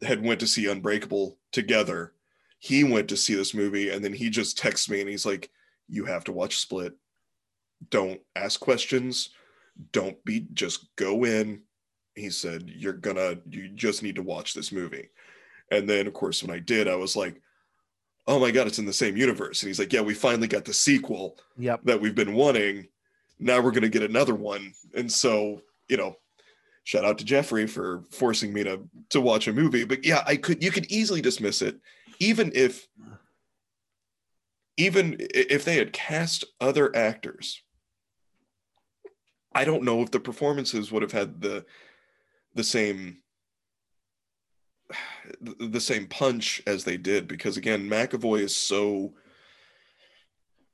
had 0.03 0.23
went 0.23 0.39
to 0.41 0.47
see 0.47 0.71
Unbreakable 0.71 1.39
together, 1.51 2.13
he 2.59 2.85
went 2.85 3.09
to 3.09 3.17
see 3.17 3.35
this 3.35 3.55
movie, 3.55 3.89
and 3.89 4.05
then 4.05 4.13
he 4.13 4.29
just 4.29 4.59
texts 4.59 4.89
me 4.89 5.01
and 5.01 5.09
he's 5.09 5.27
like, 5.27 5.51
"You 5.89 6.05
have 6.05 6.25
to 6.25 6.33
watch 6.33 6.59
Split. 6.59 6.93
Don't 7.91 8.21
ask 8.37 8.61
questions. 8.61 9.31
Don't 9.93 10.23
be. 10.25 10.47
Just 10.53 10.95
go 10.97 11.25
in." 11.25 11.63
He 12.15 12.31
said, 12.31 12.69
"You're 12.69 12.93
gonna. 12.93 13.39
You 13.49 13.71
just 13.71 14.03
need 14.03 14.17
to 14.17 14.23
watch 14.23 14.55
this 14.55 14.71
movie." 14.71 15.09
And 15.73 15.89
then, 15.89 16.07
of 16.07 16.13
course, 16.13 16.43
when 16.43 16.55
I 16.55 16.61
did, 16.61 16.87
I 16.87 16.97
was 16.97 17.17
like, 17.17 17.41
oh 18.27 18.39
my 18.39 18.51
god 18.51 18.67
it's 18.67 18.79
in 18.79 18.85
the 18.87 18.93
same 18.93 19.17
universe. 19.17 19.63
And 19.63 19.69
he's 19.69 19.79
like 19.79 19.93
yeah 19.93 20.01
we 20.01 20.15
finally 20.15 20.49
got 20.49 20.65
the 20.65 20.73
sequel 20.75 21.39
Yep. 21.59 21.81
that 21.85 22.01
we've 22.01 22.15
been 22.15 22.35
wanting. 22.35 22.89
Now 23.39 23.61
we're 23.61 23.73
going 23.73 23.83
to 23.83 23.89
get 23.89 24.03
another 24.09 24.35
one. 24.35 24.73
And 24.95 25.11
so 25.11 25.63
you 25.89 25.97
know 25.97 26.17
shout 26.85 27.05
out 27.05 27.19
to 27.19 27.25
jeffrey 27.25 27.67
for 27.67 28.03
forcing 28.11 28.53
me 28.53 28.65
to 28.65 28.81
to 29.11 29.21
watch 29.21 29.49
a 29.49 29.53
movie. 29.53 29.85
But 29.85 30.05
yeah 30.05 30.23
i 30.27 30.37
could 30.37 30.63
you 30.63 30.71
could 30.71 30.87
easily 30.91 31.21
dismiss 31.21 31.63
it 31.63 31.79
even 32.19 32.53
if 32.55 32.87
even 34.77 35.17
if 35.21 35.65
they 35.65 35.77
had 35.77 35.93
cast 35.93 36.45
other 36.61 36.95
actors. 36.97 37.63
I 39.55 39.65
don't 39.67 39.83
know 39.83 40.01
if 40.01 40.11
the 40.11 40.21
performances 40.21 40.91
would 40.91 41.03
have 41.03 41.13
had 41.13 41.41
the 41.43 41.65
the 42.55 42.65
same 42.65 43.19
the 45.41 45.81
same 45.81 46.07
punch 46.07 46.63
as 46.67 46.85
they 46.85 46.97
did 46.97 47.27
because 47.29 47.57
again 47.57 47.89
McAvoy 47.89 48.41
is 48.41 48.55
so 48.55 49.13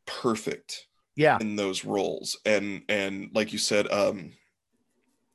perfect 0.07 0.87
Yeah. 1.17 1.39
in 1.41 1.57
those 1.57 1.85
roles 1.85 2.37
and 2.47 2.83
and 2.89 3.31
like 3.35 3.53
you 3.53 3.59
said 3.59 3.91
um 3.93 4.33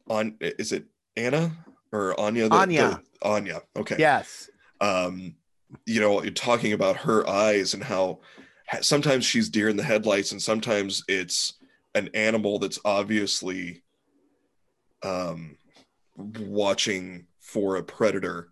on 0.09 0.36
is 0.41 0.71
it 0.71 0.86
Anna 1.15 1.55
or 1.91 2.19
Anya 2.19 2.49
the- 2.49 2.55
Anya. 2.55 3.01
the- 3.21 3.28
Anya 3.28 3.61
okay 3.76 3.95
Yes. 3.99 4.49
um 4.82 5.36
you 5.86 5.99
know 6.01 6.21
you're 6.24 6.32
talking 6.32 6.74
about 6.74 6.97
her 6.97 7.28
eyes 7.30 7.74
and 7.74 7.84
how 7.84 8.19
sometimes 8.82 9.26
she's 9.26 9.49
deer 9.49 9.69
in 9.69 9.78
the 9.78 9.84
headlights 9.84 10.32
and 10.32 10.41
sometimes 10.41 11.03
it's 11.07 11.53
an 11.95 12.09
animal 12.13 12.57
that's 12.59 12.80
obviously 12.86 13.84
um 15.03 15.57
watching 16.17 17.28
for 17.39 17.76
a 17.76 17.84
predator 17.84 18.49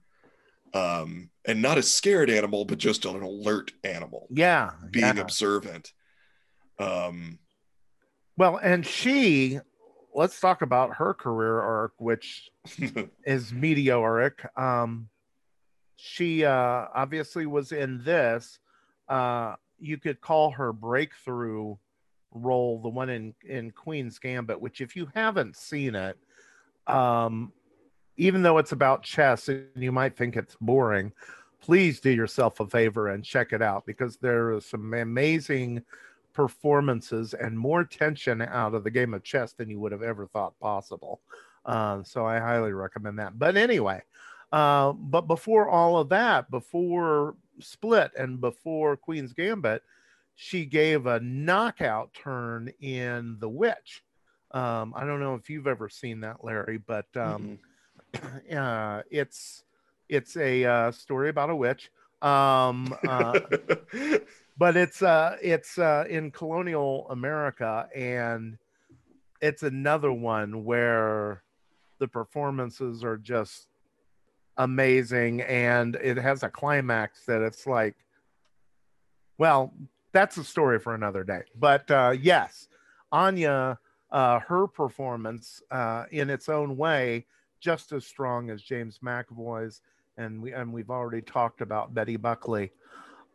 um 0.73 1.29
and 1.45 1.61
not 1.61 1.77
a 1.77 1.83
scared 1.83 2.29
animal 2.29 2.65
but 2.65 2.77
just 2.77 3.05
an 3.05 3.21
alert 3.21 3.71
animal 3.83 4.27
Yeah. 4.31 4.71
being 4.89 5.15
yeah. 5.17 5.21
observant 5.21 5.91
um 6.79 7.39
Well, 8.37 8.57
and 8.57 8.85
she, 8.85 9.59
let's 10.15 10.39
talk 10.39 10.61
about 10.61 10.95
her 10.95 11.13
career 11.13 11.59
arc, 11.59 11.93
which 11.99 12.49
is 13.25 13.51
meteoric. 13.53 14.43
Um, 14.57 15.09
she 15.95 16.43
uh, 16.45 16.87
obviously 16.95 17.45
was 17.45 17.71
in 17.71 18.01
this. 18.03 18.57
Uh, 19.07 19.55
you 19.79 19.97
could 19.97 20.19
call 20.21 20.51
her 20.51 20.73
breakthrough 20.73 21.75
role 22.33 22.81
the 22.81 22.89
one 22.89 23.09
in 23.09 23.35
in 23.47 23.69
Queen's 23.71 24.17
Gambit, 24.17 24.59
which 24.59 24.81
if 24.81 24.95
you 24.95 25.11
haven't 25.13 25.55
seen 25.57 25.93
it, 25.93 26.17
um, 26.87 27.51
even 28.21 28.43
though 28.43 28.59
it's 28.59 28.71
about 28.71 29.01
chess 29.01 29.49
and 29.49 29.65
you 29.75 29.91
might 29.91 30.15
think 30.15 30.37
it's 30.37 30.55
boring, 30.61 31.11
please 31.59 31.99
do 31.99 32.11
yourself 32.11 32.59
a 32.59 32.67
favor 32.67 33.07
and 33.07 33.25
check 33.25 33.51
it 33.51 33.63
out 33.63 33.83
because 33.87 34.17
there 34.17 34.53
are 34.53 34.61
some 34.61 34.93
amazing 34.93 35.81
performances 36.31 37.33
and 37.33 37.57
more 37.57 37.83
tension 37.83 38.43
out 38.43 38.75
of 38.75 38.83
the 38.83 38.91
game 38.91 39.15
of 39.15 39.23
chess 39.23 39.53
than 39.53 39.71
you 39.71 39.79
would 39.79 39.91
have 39.91 40.03
ever 40.03 40.27
thought 40.27 40.57
possible. 40.59 41.19
Uh, 41.65 42.03
so 42.03 42.23
I 42.23 42.37
highly 42.37 42.73
recommend 42.73 43.17
that. 43.17 43.39
But 43.39 43.57
anyway, 43.57 44.03
uh, 44.51 44.91
but 44.91 45.21
before 45.21 45.67
all 45.67 45.97
of 45.97 46.09
that, 46.09 46.51
before 46.51 47.35
Split 47.59 48.11
and 48.15 48.39
before 48.39 48.97
Queen's 48.97 49.33
Gambit, 49.33 49.81
she 50.35 50.65
gave 50.65 51.07
a 51.07 51.19
knockout 51.21 52.13
turn 52.13 52.71
in 52.81 53.37
The 53.39 53.49
Witch. 53.49 54.03
Um, 54.51 54.93
I 54.95 55.05
don't 55.05 55.21
know 55.21 55.33
if 55.33 55.49
you've 55.49 55.65
ever 55.65 55.89
seen 55.89 56.19
that, 56.19 56.43
Larry, 56.43 56.77
but 56.77 57.07
um, 57.15 57.57
uh, 58.55 59.01
it's 59.09 59.63
it's 60.09 60.35
a 60.37 60.65
uh, 60.65 60.91
story 60.91 61.29
about 61.29 61.49
a 61.49 61.55
witch. 61.55 61.91
Um, 62.21 62.95
uh, 63.07 63.39
but 64.61 64.77
it's 64.77 65.01
uh 65.01 65.37
it's 65.41 65.79
uh 65.79 66.05
in 66.07 66.29
colonial 66.29 67.07
america 67.09 67.87
and 67.95 68.59
it's 69.41 69.63
another 69.63 70.13
one 70.13 70.63
where 70.63 71.41
the 71.97 72.07
performances 72.07 73.03
are 73.03 73.17
just 73.17 73.67
amazing 74.57 75.41
and 75.41 75.95
it 75.95 76.15
has 76.15 76.43
a 76.43 76.49
climax 76.49 77.25
that 77.25 77.41
it's 77.41 77.65
like 77.65 77.95
well 79.39 79.73
that's 80.11 80.37
a 80.37 80.43
story 80.43 80.77
for 80.77 80.93
another 80.93 81.23
day 81.23 81.41
but 81.57 81.89
uh 81.89 82.13
yes 82.21 82.67
anya 83.11 83.79
uh 84.11 84.39
her 84.41 84.67
performance 84.67 85.63
uh 85.71 86.03
in 86.11 86.29
its 86.29 86.49
own 86.49 86.77
way 86.77 87.25
just 87.61 87.93
as 87.93 88.05
strong 88.05 88.49
as 88.49 88.61
james 88.61 88.99
mcavoy's 89.03 89.81
and 90.17 90.41
we 90.41 90.51
and 90.51 90.71
we've 90.73 90.89
already 90.89 91.21
talked 91.21 91.61
about 91.61 91.93
betty 91.93 92.17
buckley. 92.17 92.71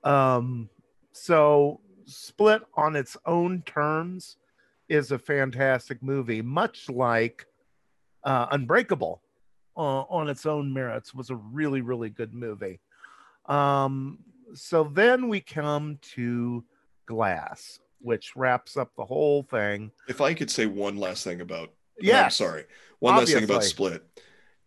Um 0.05 0.69
so 1.13 1.81
split 2.05 2.63
on 2.75 2.95
its 2.95 3.17
own 3.25 3.63
terms 3.63 4.37
is 4.89 5.11
a 5.11 5.19
fantastic 5.19 6.03
movie 6.03 6.43
much 6.43 6.89
like 6.91 7.47
uh, 8.23 8.47
unbreakable 8.51 9.23
uh, 9.77 10.03
on 10.03 10.29
its 10.29 10.47
own 10.47 10.73
merits 10.73 11.15
was 11.15 11.31
a 11.31 11.37
really 11.37 11.81
really 11.81 12.11
good 12.11 12.35
movie. 12.35 12.81
Um, 13.47 14.19
so 14.55 14.85
then 14.85 15.29
we 15.29 15.41
come 15.41 15.99
to 16.15 16.65
glass 17.07 17.81
which 18.01 18.37
wraps 18.37 18.77
up 18.77 18.91
the 18.97 19.05
whole 19.05 19.43
thing. 19.43 19.91
If 20.09 20.21
I 20.21 20.35
could 20.35 20.51
say 20.51 20.67
one 20.67 20.97
last 20.97 21.25
thing 21.25 21.41
about 21.41 21.71
yeah 22.01 22.25
I'm 22.25 22.31
sorry. 22.31 22.65
One 22.99 23.17
last 23.17 23.33
thing 23.33 23.45
about 23.45 23.65
Split 23.65 24.03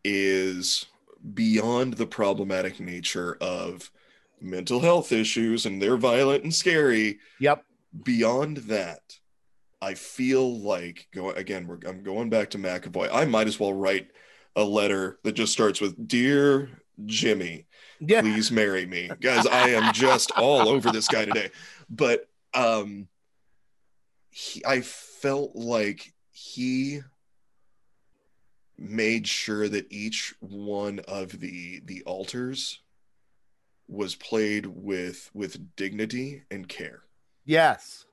is 0.04 0.86
beyond 1.34 1.96
the 1.96 2.06
problematic 2.06 2.80
nature 2.80 3.38
of 3.42 3.92
mental 4.42 4.80
health 4.80 5.12
issues 5.12 5.66
and 5.66 5.82
they're 5.82 5.98
violent 5.98 6.44
and 6.44 6.54
scary. 6.54 7.20
yep 7.40 7.66
Beyond 8.04 8.58
that, 8.58 9.02
I 9.82 9.96
feel 9.96 10.60
like 10.62 11.08
go 11.14 11.32
again. 11.32 11.68
We're, 11.68 11.80
I'm 11.88 12.04
going 12.04 12.30
back 12.30 12.52
to 12.52 12.60
McAvoy. 12.60 13.10
I 13.12 13.26
might 13.26 13.48
as 13.48 13.60
well 13.60 13.74
write 13.74 14.12
a 14.56 14.64
letter 14.64 15.20
that 15.24 15.32
just 15.32 15.54
starts 15.54 15.82
with 15.82 16.08
"Dear 16.08 16.70
Jimmy, 17.06 17.66
yeah 18.00 18.22
please 18.22 18.52
marry 18.52 18.86
me," 18.86 19.10
guys. 19.22 19.48
I 19.48 19.70
am 19.70 19.92
just 19.92 20.32
all 20.38 20.70
over 20.70 20.92
this 20.92 21.08
guy 21.08 21.26
today. 21.26 21.50
But 21.90 22.28
um, 22.54 23.08
he, 24.30 24.64
I 24.64 24.82
felt 24.82 25.56
like 25.56 26.14
he 26.32 27.02
made 28.80 29.28
sure 29.28 29.68
that 29.68 29.92
each 29.92 30.34
one 30.40 31.00
of 31.08 31.40
the 31.40 31.82
the 31.86 32.02
alters 32.04 32.80
was 33.88 34.16
played 34.16 34.66
with 34.66 35.30
with 35.34 35.76
dignity 35.76 36.44
and 36.50 36.68
care. 36.68 37.04
Yes. 37.46 38.06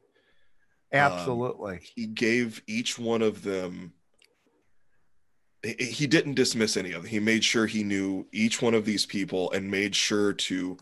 Absolutely. 0.92 1.74
Um, 1.74 1.80
he 1.94 2.06
gave 2.06 2.62
each 2.66 2.98
one 2.98 3.22
of 3.22 3.42
them 3.42 3.92
he 5.62 6.06
didn't 6.06 6.34
dismiss 6.34 6.76
any 6.76 6.92
of 6.92 7.02
them. 7.02 7.10
He 7.10 7.18
made 7.18 7.42
sure 7.42 7.66
he 7.66 7.82
knew 7.82 8.26
each 8.30 8.62
one 8.62 8.74
of 8.74 8.84
these 8.84 9.04
people 9.04 9.50
and 9.52 9.70
made 9.70 9.94
sure 9.94 10.32
to 10.32 10.76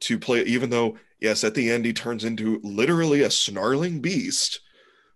to 0.00 0.18
play 0.18 0.42
even 0.42 0.70
though 0.70 0.98
yes 1.20 1.44
at 1.44 1.54
the 1.54 1.70
end 1.70 1.84
he 1.84 1.92
turns 1.92 2.24
into 2.24 2.60
literally 2.62 3.22
a 3.22 3.30
snarling 3.30 4.00
beast 4.00 4.60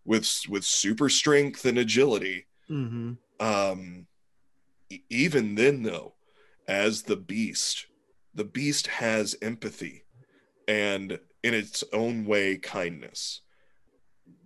with 0.04 0.42
with 0.48 0.64
super 0.64 1.08
strength 1.08 1.64
and 1.64 1.78
agility. 1.78 2.46
Mm-hmm. 2.70 3.12
Um 3.44 4.06
even 5.10 5.54
then 5.54 5.82
though 5.82 6.14
as 6.68 7.02
the 7.02 7.16
beast 7.16 7.86
the 8.34 8.44
beast 8.44 8.86
has 8.86 9.36
empathy 9.42 10.04
and 10.66 11.18
in 11.42 11.54
its 11.54 11.84
own 11.92 12.24
way 12.24 12.56
kindness. 12.56 13.42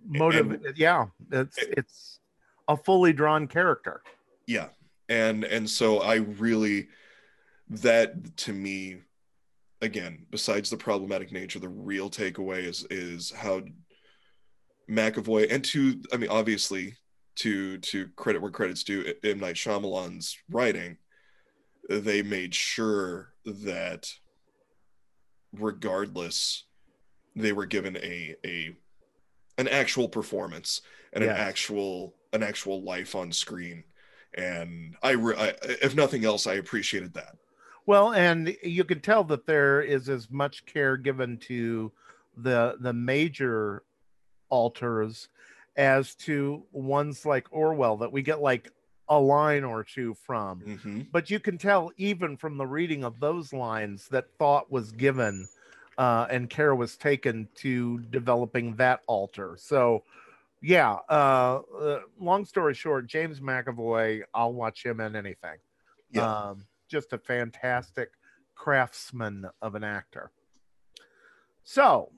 Motive 0.06 0.50
and, 0.50 0.76
yeah 0.76 1.06
it's 1.30 1.58
it's 1.58 2.20
a 2.66 2.76
fully 2.76 3.12
drawn 3.12 3.46
character. 3.46 4.02
Yeah 4.46 4.68
and 5.08 5.44
and 5.44 5.68
so 5.68 5.98
i 5.98 6.16
really 6.16 6.88
that 7.68 8.36
to 8.36 8.52
me 8.52 8.98
again 9.80 10.26
besides 10.30 10.70
the 10.70 10.76
problematic 10.76 11.32
nature 11.32 11.58
the 11.58 11.68
real 11.68 12.10
takeaway 12.10 12.64
is 12.64 12.86
is 12.90 13.30
how 13.30 13.62
mcavoy 14.90 15.46
and 15.50 15.64
to 15.64 16.00
i 16.12 16.16
mean 16.16 16.30
obviously 16.30 16.94
to 17.38 17.78
to 17.78 18.08
credit 18.16 18.42
where 18.42 18.50
credit's 18.50 18.84
due 18.84 19.14
M. 19.24 19.40
Night 19.40 19.56
Shyamalan's 19.56 20.38
writing 20.50 20.98
they 21.88 22.22
made 22.22 22.54
sure 22.54 23.32
that 23.44 24.12
regardless 25.52 26.64
they 27.34 27.52
were 27.52 27.66
given 27.66 27.96
a 27.96 28.34
a 28.44 28.76
an 29.56 29.68
actual 29.68 30.08
performance 30.08 30.82
and 31.12 31.24
yes. 31.24 31.34
an 31.34 31.40
actual 31.40 32.14
an 32.32 32.42
actual 32.42 32.82
life 32.82 33.14
on 33.14 33.32
screen. 33.32 33.84
And 34.34 34.94
I, 35.02 35.12
re- 35.12 35.36
I 35.36 35.54
if 35.82 35.96
nothing 35.96 36.24
else 36.24 36.46
i 36.46 36.54
appreciated 36.54 37.14
that. 37.14 37.36
Well 37.86 38.12
and 38.12 38.54
you 38.62 38.84
can 38.84 39.00
tell 39.00 39.24
that 39.24 39.46
there 39.46 39.80
is 39.80 40.08
as 40.08 40.30
much 40.30 40.66
care 40.66 40.96
given 40.96 41.38
to 41.38 41.90
the 42.36 42.76
the 42.80 42.92
major 42.92 43.82
alters 44.50 45.28
as 45.78 46.14
to 46.16 46.64
ones 46.72 47.24
like 47.24 47.46
orwell 47.50 47.96
that 47.98 48.12
we 48.12 48.20
get 48.20 48.42
like 48.42 48.70
a 49.08 49.18
line 49.18 49.64
or 49.64 49.84
two 49.84 50.12
from. 50.12 50.60
Mm-hmm. 50.60 51.00
But 51.12 51.30
you 51.30 51.40
can 51.40 51.56
tell 51.56 51.92
even 51.96 52.36
from 52.36 52.58
the 52.58 52.66
reading 52.66 53.04
of 53.04 53.20
those 53.20 53.52
lines 53.52 54.08
that 54.08 54.26
thought 54.38 54.70
was 54.70 54.92
given 54.92 55.48
uh, 55.96 56.26
and 56.30 56.50
care 56.50 56.74
was 56.74 56.96
taken 56.96 57.48
to 57.56 58.00
developing 58.10 58.74
that 58.76 59.00
alter. 59.06 59.56
So, 59.58 60.02
yeah, 60.60 60.96
uh, 61.08 61.60
uh, 61.80 62.00
long 62.20 62.44
story 62.44 62.74
short, 62.74 63.06
James 63.06 63.40
McAvoy, 63.40 64.22
I'll 64.34 64.52
watch 64.52 64.84
him 64.84 65.00
in 65.00 65.16
anything. 65.16 65.58
Yeah. 66.10 66.48
Um, 66.48 66.66
just 66.88 67.12
a 67.12 67.18
fantastic 67.18 68.10
craftsman 68.54 69.46
of 69.62 69.74
an 69.74 69.84
actor. 69.84 70.32
So, 71.62 72.10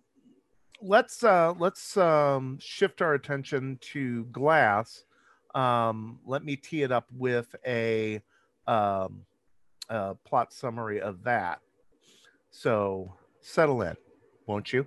let's 0.82 1.22
uh 1.22 1.52
let's 1.58 1.96
um 1.96 2.58
shift 2.60 3.02
our 3.02 3.14
attention 3.14 3.78
to 3.80 4.24
glass 4.26 5.04
um, 5.54 6.18
let 6.24 6.44
me 6.44 6.56
tee 6.56 6.82
it 6.82 6.92
up 6.92 7.06
with 7.16 7.54
a, 7.66 8.22
um, 8.66 9.22
a 9.88 10.14
plot 10.24 10.52
summary 10.52 11.00
of 11.00 11.24
that. 11.24 11.60
So 12.50 13.14
settle 13.40 13.82
in, 13.82 13.96
won't 14.46 14.72
you? 14.72 14.86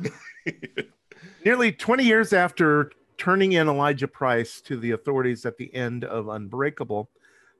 Nearly 1.44 1.72
20 1.72 2.04
years 2.04 2.32
after 2.32 2.92
turning 3.18 3.52
in 3.52 3.68
Elijah 3.68 4.08
Price 4.08 4.60
to 4.62 4.76
the 4.76 4.92
authorities 4.92 5.46
at 5.46 5.56
the 5.56 5.74
end 5.74 6.04
of 6.04 6.28
Unbreakable, 6.28 7.10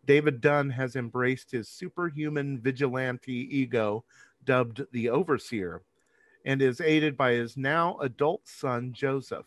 David 0.05 0.41
Dunn 0.41 0.71
has 0.71 0.95
embraced 0.95 1.51
his 1.51 1.69
superhuman 1.69 2.61
vigilante 2.61 3.49
ego, 3.51 4.05
dubbed 4.45 4.83
the 4.93 5.09
Overseer, 5.09 5.83
and 6.47 6.63
is 6.63 6.81
aided 6.81 7.17
by 7.17 7.33
his 7.33 7.57
now 7.57 7.99
adult 7.99 8.47
son, 8.49 8.93
Joseph. 8.93 9.47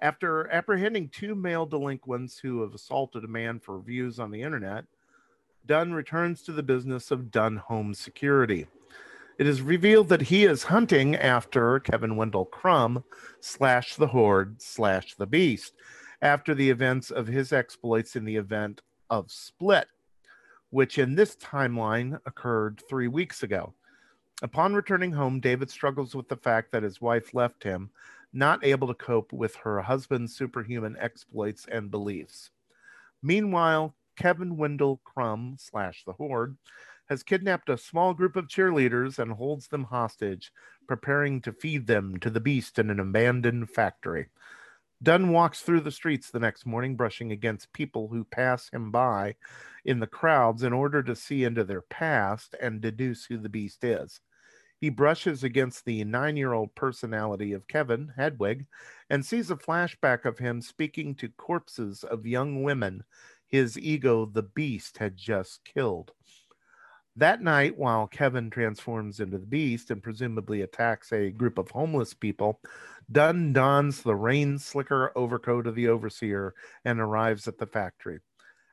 After 0.00 0.50
apprehending 0.50 1.08
two 1.08 1.34
male 1.34 1.64
delinquents 1.64 2.38
who 2.38 2.60
have 2.60 2.74
assaulted 2.74 3.24
a 3.24 3.28
man 3.28 3.60
for 3.60 3.80
views 3.80 4.18
on 4.18 4.32
the 4.32 4.42
internet, 4.42 4.84
Dunn 5.64 5.94
returns 5.94 6.42
to 6.42 6.52
the 6.52 6.62
business 6.62 7.10
of 7.10 7.30
Dunn 7.30 7.56
Home 7.56 7.94
Security. 7.94 8.66
It 9.38 9.46
is 9.46 9.62
revealed 9.62 10.08
that 10.08 10.22
he 10.22 10.44
is 10.44 10.64
hunting 10.64 11.14
after 11.14 11.78
Kevin 11.78 12.16
Wendell 12.16 12.46
Crumb 12.46 13.04
slash 13.40 13.94
the 13.94 14.08
Horde 14.08 14.60
slash 14.60 15.14
the 15.14 15.26
Beast 15.26 15.74
after 16.20 16.54
the 16.54 16.70
events 16.70 17.10
of 17.10 17.26
his 17.26 17.52
exploits 17.52 18.16
in 18.16 18.24
the 18.24 18.36
event 18.36 18.82
of 19.10 19.30
Split, 19.30 19.86
which 20.70 20.98
in 20.98 21.14
this 21.14 21.36
timeline 21.36 22.18
occurred 22.26 22.82
three 22.88 23.08
weeks 23.08 23.42
ago. 23.42 23.74
Upon 24.42 24.74
returning 24.74 25.12
home, 25.12 25.40
David 25.40 25.70
struggles 25.70 26.14
with 26.14 26.28
the 26.28 26.36
fact 26.36 26.70
that 26.72 26.82
his 26.82 27.00
wife 27.00 27.32
left 27.32 27.62
him 27.62 27.90
not 28.34 28.62
able 28.62 28.86
to 28.86 28.94
cope 28.94 29.32
with 29.32 29.56
her 29.56 29.80
husband's 29.80 30.36
superhuman 30.36 30.94
exploits 31.00 31.66
and 31.72 31.90
beliefs. 31.90 32.50
Meanwhile, 33.22 33.94
Kevin 34.16 34.58
Wendell 34.58 35.00
Crumb 35.04 35.56
slash 35.58 36.04
the 36.04 36.12
Horde 36.12 36.58
has 37.08 37.22
kidnapped 37.22 37.70
a 37.70 37.78
small 37.78 38.12
group 38.12 38.36
of 38.36 38.48
cheerleaders 38.48 39.18
and 39.18 39.32
holds 39.32 39.68
them 39.68 39.84
hostage, 39.84 40.52
preparing 40.86 41.40
to 41.40 41.52
feed 41.52 41.86
them 41.86 42.18
to 42.18 42.28
the 42.28 42.40
beast 42.40 42.78
in 42.78 42.90
an 42.90 43.00
abandoned 43.00 43.70
factory. 43.70 44.26
Dunn 45.02 45.30
walks 45.30 45.60
through 45.60 45.80
the 45.80 45.90
streets 45.90 46.30
the 46.30 46.40
next 46.40 46.66
morning, 46.66 46.96
brushing 46.96 47.30
against 47.32 47.72
people 47.72 48.08
who 48.08 48.24
pass 48.24 48.68
him 48.70 48.90
by 48.90 49.36
in 49.84 50.00
the 50.00 50.06
crowds 50.06 50.62
in 50.62 50.72
order 50.72 51.02
to 51.02 51.14
see 51.14 51.44
into 51.44 51.64
their 51.64 51.82
past 51.82 52.54
and 52.60 52.80
deduce 52.80 53.24
who 53.26 53.38
the 53.38 53.48
beast 53.48 53.84
is. 53.84 54.20
He 54.78 54.90
brushes 54.90 55.42
against 55.42 55.84
the 55.84 56.04
nine 56.04 56.36
year 56.36 56.52
old 56.52 56.74
personality 56.74 57.52
of 57.52 57.68
Kevin, 57.68 58.12
Hedwig, 58.16 58.66
and 59.08 59.24
sees 59.24 59.50
a 59.50 59.56
flashback 59.56 60.24
of 60.24 60.38
him 60.38 60.60
speaking 60.60 61.14
to 61.16 61.28
corpses 61.28 62.04
of 62.04 62.26
young 62.26 62.62
women 62.62 63.04
his 63.48 63.78
ego, 63.78 64.26
the 64.26 64.42
beast, 64.42 64.98
had 64.98 65.16
just 65.16 65.64
killed. 65.64 66.12
That 67.14 67.40
night, 67.40 67.78
while 67.78 68.06
Kevin 68.06 68.50
transforms 68.50 69.20
into 69.20 69.38
the 69.38 69.46
beast 69.46 69.90
and 69.90 70.02
presumably 70.02 70.60
attacks 70.60 71.12
a 71.12 71.30
group 71.30 71.56
of 71.56 71.70
homeless 71.70 72.12
people, 72.12 72.60
Dunn 73.10 73.52
dons 73.52 74.02
the 74.02 74.16
rain 74.16 74.58
slicker 74.58 75.12
overcoat 75.16 75.66
of 75.66 75.76
the 75.76 75.88
overseer 75.88 76.54
and 76.84 77.00
arrives 77.00 77.46
at 77.48 77.58
the 77.58 77.66
factory. 77.66 78.18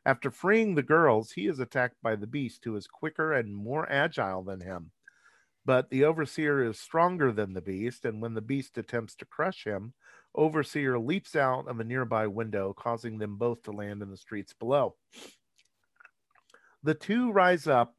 After 0.05 0.31
freeing 0.31 0.75
the 0.75 0.83
girls, 0.83 1.31
he 1.31 1.47
is 1.47 1.59
attacked 1.59 2.01
by 2.01 2.15
the 2.15 2.27
beast, 2.27 2.65
who 2.65 2.75
is 2.75 2.87
quicker 2.87 3.31
and 3.31 3.55
more 3.55 3.89
agile 3.89 4.43
than 4.43 4.59
him. 4.59 4.91
But 5.66 5.89
the 5.89 6.03
overseer 6.03 6.64
is 6.64 6.80
stronger 6.80 7.32
than 7.32 7.53
the 7.53 7.61
beast, 7.61 8.05
and 8.05 8.22
when 8.22 8.34
the 8.34 8.41
beast 8.41 8.78
attempts 8.78 9.16
to 9.16 9.26
crush 9.26 9.64
him, 9.66 9.93
Overseer 10.36 10.97
leaps 10.97 11.36
out 11.36 11.68
of 11.68 11.80
a 11.80 11.84
nearby 11.84 12.26
window, 12.26 12.74
causing 12.74 13.20
them 13.20 13.38
both 13.38 13.61
to 13.64 13.72
land 13.72 14.01
in 14.01 14.09
the 14.09 14.18
streets 14.18 14.53
below. 14.53 14.95
The 16.82 16.95
two 16.95 17.32
rise 17.32 17.68
up 17.68 17.95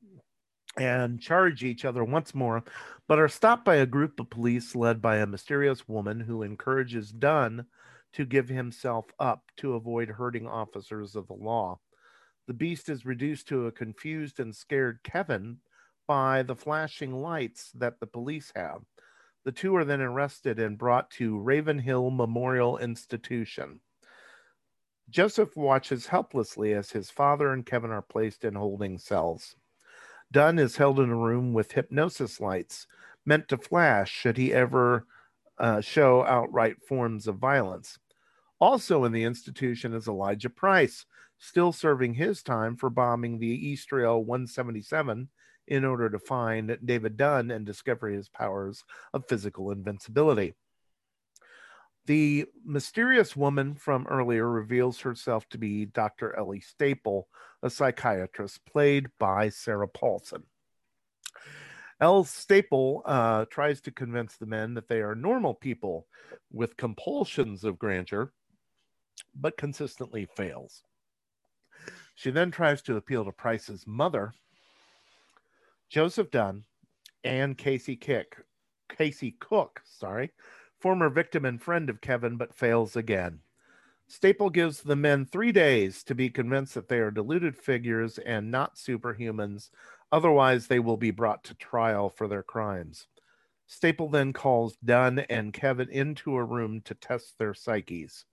and 0.77 1.21
charge 1.21 1.63
each 1.63 1.85
other 1.85 2.03
once 2.03 2.35
more, 2.35 2.65
but 3.07 3.21
are 3.21 3.29
stopped 3.29 3.65
by 3.65 3.77
a 3.77 3.87
group 3.87 4.19
of 4.19 4.31
police 4.31 4.75
led 4.75 5.01
by 5.01 5.19
a 5.19 5.27
mysterious 5.27 5.89
woman 5.89 6.19
who 6.21 6.43
encourages 6.43 7.13
Dunn 7.13 7.67
to 8.15 8.25
give 8.25 8.49
himself 8.49 9.07
up 9.21 9.45
to 9.59 9.75
avoid 9.75 10.09
hurting 10.09 10.49
officers 10.49 11.15
of 11.15 11.29
the 11.29 11.35
law. 11.35 11.79
The 12.49 12.55
beast 12.55 12.89
is 12.89 13.07
reduced 13.07 13.47
to 13.49 13.67
a 13.67 13.73
confused 13.73 14.41
and 14.41 14.55
scared 14.55 14.99
Kevin 15.05 15.59
by 16.07 16.43
the 16.43 16.57
flashing 16.57 17.13
lights 17.23 17.71
that 17.75 18.01
the 18.01 18.07
police 18.07 18.53
have. 18.55 18.83
The 19.45 19.53
two 19.53 19.77
are 19.77 19.85
then 19.85 20.01
arrested 20.01 20.59
and 20.59 20.79
brought 20.79 21.11
to 21.13 21.39
Ravenhill 21.39 22.11
Memorial 22.11 22.79
Institution. 22.79 23.81
Joseph 25.11 25.55
watches 25.57 26.07
helplessly 26.07 26.73
as 26.73 26.91
his 26.91 27.11
father 27.11 27.53
and 27.53 27.67
Kevin 27.67 27.91
are 27.91 28.03
placed 28.03 28.45
in 28.45 28.55
holding 28.55 28.99
cells. 28.99 29.55
Dunn 30.33 30.59
is 30.59 30.77
held 30.77 30.99
in 30.99 31.11
a 31.11 31.17
room 31.17 31.53
with 31.53 31.73
hypnosis 31.73 32.41
lights 32.41 32.87
meant 33.27 33.49
to 33.49 33.59
flash 33.59 34.11
should 34.11 34.37
he 34.37 34.53
ever 34.53 35.07
uh, 35.59 35.81
show 35.81 36.25
outright 36.25 36.83
forms 36.83 37.27
of 37.27 37.37
violence. 37.37 37.99
Also 38.61 39.05
in 39.05 39.13
the 39.13 39.25
institution 39.25 39.93
is 39.93 40.09
Elijah 40.09 40.51
Price, 40.51 41.05
still 41.39 41.73
serving 41.73 42.15
his 42.15 42.43
time 42.43 42.77
for 42.77 42.89
bombing 42.89 43.39
the 43.39 43.73
Eastrail 43.73 44.25
177 44.25 45.29
in 45.67 45.85
order 45.85 46.11
to 46.11 46.19
find 46.19 46.79
David 46.85 47.17
Dunn 47.17 47.51
and 47.51 47.65
discover 47.65 48.09
his 48.09 48.29
powers 48.29 48.85
of 49.13 49.29
physical 49.29 49.71
invincibility. 49.71 50.55
The 52.07 52.47
mysterious 52.65 53.35
woman 53.35 53.75
from 53.77 54.07
earlier 54.09 54.49
reveals 54.49 55.01
herself 55.01 55.49
to 55.51 55.59
be 55.59 55.87
Dr. 55.87 56.37
Ellie 56.37 56.61
Staple, 56.61 57.29
a 57.63 57.71
psychiatrist 57.71 58.61
played 58.67 59.07
by 59.19 59.49
Sarah 59.49 59.89
Paulson. 59.89 60.43
Elle 62.01 62.25
Staple 62.25 63.03
uh, 63.07 63.47
tries 63.47 63.81
to 63.83 63.91
convince 63.91 64.37
the 64.37 64.47
men 64.47 64.75
that 64.75 64.89
they 64.89 65.01
are 65.01 65.15
normal 65.15 65.55
people 65.55 66.07
with 66.53 66.77
compulsions 66.77 67.65
of 67.65 67.79
grandeur, 67.79 68.33
but 69.35 69.57
consistently 69.57 70.27
fails. 70.37 70.83
She 72.15 72.31
then 72.31 72.51
tries 72.51 72.83
to 72.83 72.97
appeal 72.97 73.25
to 73.25 73.33
Price's 73.33 73.87
mother, 73.87 74.35
Joseph 75.89 76.31
Dunn, 76.31 76.65
and 77.23 77.57
Casey 77.57 77.97
Kick, 77.97 78.37
Casey 78.89 79.37
Cook, 79.41 79.81
sorry, 79.85 80.33
former 80.81 81.09
victim 81.09 81.45
and 81.45 81.61
friend 81.61 81.89
of 81.89 82.01
Kevin, 82.01 82.37
but 82.37 82.55
fails 82.55 82.97
again. 82.97 83.41
Staple 84.07 84.51
gives 84.51 84.83
the 84.83 84.97
men 84.97 85.25
three 85.25 85.51
days 85.51 86.05
to 86.05 86.15
be 86.15 86.29
convinced 86.29 86.75
that 86.75 86.89
they 86.89 86.99
are 86.99 87.11
deluded 87.11 87.57
figures 87.57 88.19
and 88.19 88.51
not 88.51 88.77
superhumans. 88.77 89.71
Otherwise, 90.13 90.67
they 90.67 90.79
will 90.79 90.99
be 90.99 91.11
brought 91.11 91.43
to 91.45 91.55
trial 91.55 92.11
for 92.11 92.29
their 92.29 92.43
crimes. 92.43 93.07
Staple 93.67 94.11
then 94.11 94.35
calls 94.35 94.77
Dunn 94.85 95.21
and 95.21 95.55
Kevin 95.55 95.89
into 95.89 96.37
a 96.37 96.45
room 96.45 96.83
to 96.83 96.95
test 96.95 97.39
their 97.39 97.55
psyches. 97.55 98.27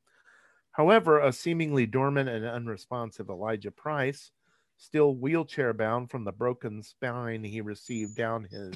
However, 0.71 1.19
a 1.19 1.31
seemingly 1.31 1.85
dormant 1.85 2.27
and 2.27 2.45
unresponsive 2.45 3.29
Elijah 3.29 3.71
Price, 3.71 4.31
still 4.81 5.15
wheelchair 5.15 5.73
bound 5.73 6.09
from 6.09 6.23
the 6.23 6.31
broken 6.31 6.81
spine 6.81 7.43
he 7.43 7.61
received 7.61 8.15
down 8.15 8.43
his 8.45 8.75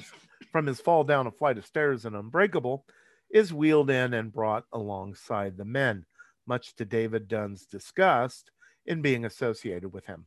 from 0.52 0.66
his 0.66 0.80
fall 0.80 1.02
down 1.02 1.26
a 1.26 1.30
flight 1.30 1.58
of 1.58 1.66
stairs 1.66 2.04
in 2.04 2.14
Unbreakable, 2.14 2.86
is 3.30 3.52
wheeled 3.52 3.90
in 3.90 4.14
and 4.14 4.32
brought 4.32 4.64
alongside 4.72 5.56
the 5.56 5.64
men, 5.64 6.06
much 6.46 6.74
to 6.76 6.84
David 6.84 7.26
Dunn's 7.26 7.66
disgust 7.66 8.52
in 8.86 9.02
being 9.02 9.24
associated 9.24 9.92
with 9.92 10.06
him. 10.06 10.26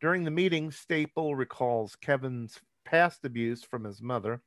During 0.00 0.24
the 0.24 0.30
meeting, 0.30 0.70
Staple 0.70 1.34
recalls 1.34 1.96
Kevin's 1.96 2.60
past 2.84 3.24
abuse 3.24 3.64
from 3.64 3.84
his 3.84 4.02
mother, 4.02 4.42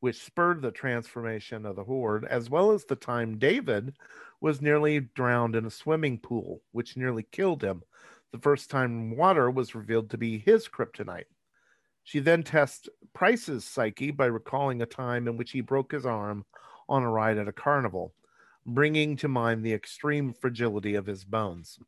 which 0.00 0.22
spurred 0.22 0.62
the 0.62 0.72
transformation 0.72 1.66
of 1.66 1.76
the 1.76 1.84
horde, 1.84 2.24
as 2.24 2.48
well 2.48 2.72
as 2.72 2.84
the 2.84 2.96
time 2.96 3.38
David 3.38 3.94
was 4.40 4.62
nearly 4.62 5.00
drowned 5.00 5.54
in 5.54 5.66
a 5.66 5.70
swimming 5.70 6.18
pool, 6.18 6.62
which 6.72 6.96
nearly 6.96 7.24
killed 7.30 7.62
him. 7.62 7.82
The 8.32 8.38
first 8.38 8.70
time 8.70 9.16
water 9.16 9.50
was 9.50 9.74
revealed 9.74 10.10
to 10.10 10.18
be 10.18 10.38
his 10.38 10.68
kryptonite. 10.68 11.26
She 12.04 12.20
then 12.20 12.42
tests 12.42 12.88
Price's 13.14 13.64
psyche 13.64 14.10
by 14.10 14.26
recalling 14.26 14.82
a 14.82 14.86
time 14.86 15.28
in 15.28 15.36
which 15.36 15.50
he 15.50 15.60
broke 15.60 15.92
his 15.92 16.06
arm 16.06 16.44
on 16.88 17.02
a 17.02 17.10
ride 17.10 17.38
at 17.38 17.48
a 17.48 17.52
carnival, 17.52 18.14
bringing 18.66 19.16
to 19.16 19.28
mind 19.28 19.64
the 19.64 19.72
extreme 19.72 20.32
fragility 20.32 20.94
of 20.94 21.06
his 21.06 21.24
bones. 21.24 21.78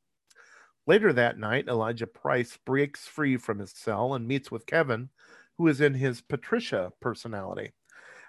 Later 0.87 1.13
that 1.13 1.39
night, 1.39 1.69
Elijah 1.69 2.07
Price 2.07 2.59
breaks 2.65 3.07
free 3.07 3.37
from 3.37 3.59
his 3.59 3.73
cell 3.73 4.15
and 4.15 4.27
meets 4.27 4.51
with 4.51 4.67
Kevin, 4.67 5.11
who 5.57 5.69
is 5.69 5.81
in 5.81 5.95
his 5.95 6.21
Patricia 6.21 6.93
personality. 7.01 7.73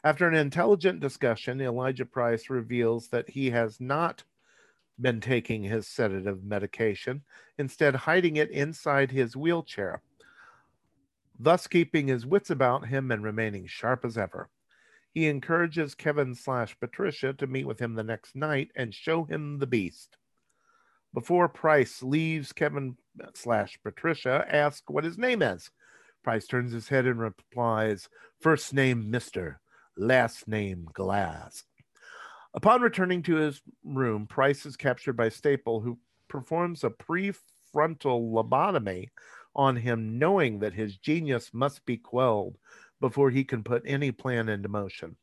After 0.03 0.27
an 0.27 0.35
intelligent 0.35 0.99
discussion, 0.99 1.61
Elijah 1.61 2.05
Price 2.05 2.49
reveals 2.49 3.07
that 3.09 3.29
he 3.29 3.51
has 3.51 3.79
not 3.79 4.23
been 4.99 5.21
taking 5.21 5.63
his 5.63 5.87
sedative 5.87 6.43
medication, 6.43 7.23
instead, 7.57 7.95
hiding 7.95 8.35
it 8.35 8.49
inside 8.49 9.11
his 9.11 9.35
wheelchair, 9.35 10.01
thus 11.39 11.67
keeping 11.67 12.07
his 12.07 12.25
wits 12.25 12.49
about 12.49 12.87
him 12.87 13.11
and 13.11 13.23
remaining 13.23 13.67
sharp 13.67 14.05
as 14.05 14.17
ever. 14.17 14.49
He 15.13 15.27
encourages 15.27 15.95
Kevin 15.95 16.35
slash 16.35 16.79
Patricia 16.79 17.33
to 17.33 17.47
meet 17.47 17.65
with 17.65 17.79
him 17.79 17.95
the 17.95 18.03
next 18.03 18.35
night 18.35 18.71
and 18.75 18.93
show 18.93 19.23
him 19.25 19.59
the 19.59 19.67
beast. 19.67 20.17
Before 21.13 21.49
Price 21.49 22.01
leaves, 22.01 22.53
Kevin 22.53 22.95
slash 23.33 23.77
Patricia 23.83 24.45
asks 24.49 24.83
what 24.87 25.03
his 25.03 25.17
name 25.17 25.41
is. 25.41 25.69
Price 26.23 26.47
turns 26.47 26.71
his 26.71 26.87
head 26.87 27.05
and 27.05 27.19
replies, 27.19 28.07
First 28.39 28.73
name 28.73 29.11
Mr 29.11 29.57
last 29.97 30.47
name 30.47 30.87
Glass. 30.93 31.63
Upon 32.53 32.81
returning 32.81 33.23
to 33.23 33.35
his 33.35 33.61
room, 33.83 34.27
Price 34.27 34.65
is 34.65 34.75
captured 34.75 35.13
by 35.13 35.29
Staple, 35.29 35.79
who 35.79 35.99
performs 36.27 36.83
a 36.83 36.89
prefrontal 36.89 38.31
lobotomy 38.31 39.09
on 39.55 39.77
him, 39.77 40.19
knowing 40.19 40.59
that 40.59 40.73
his 40.73 40.97
genius 40.97 41.53
must 41.53 41.85
be 41.85 41.97
quelled 41.97 42.57
before 42.99 43.29
he 43.29 43.43
can 43.43 43.63
put 43.63 43.83
any 43.85 44.11
plan 44.11 44.49
into 44.49 44.69
motion. 44.69 45.15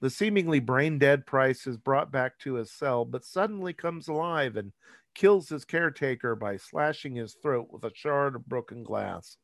The 0.00 0.10
seemingly 0.10 0.60
brain 0.60 0.98
dead 0.98 1.26
Price 1.26 1.66
is 1.66 1.76
brought 1.76 2.10
back 2.10 2.38
to 2.40 2.54
his 2.54 2.72
cell, 2.72 3.04
but 3.04 3.24
suddenly 3.24 3.72
comes 3.72 4.08
alive 4.08 4.56
and 4.56 4.72
kills 5.14 5.48
his 5.48 5.64
caretaker 5.64 6.34
by 6.34 6.56
slashing 6.56 7.14
his 7.16 7.34
throat 7.34 7.68
with 7.70 7.84
a 7.84 7.94
shard 7.94 8.34
of 8.34 8.48
broken 8.48 8.82
glass. 8.82 9.36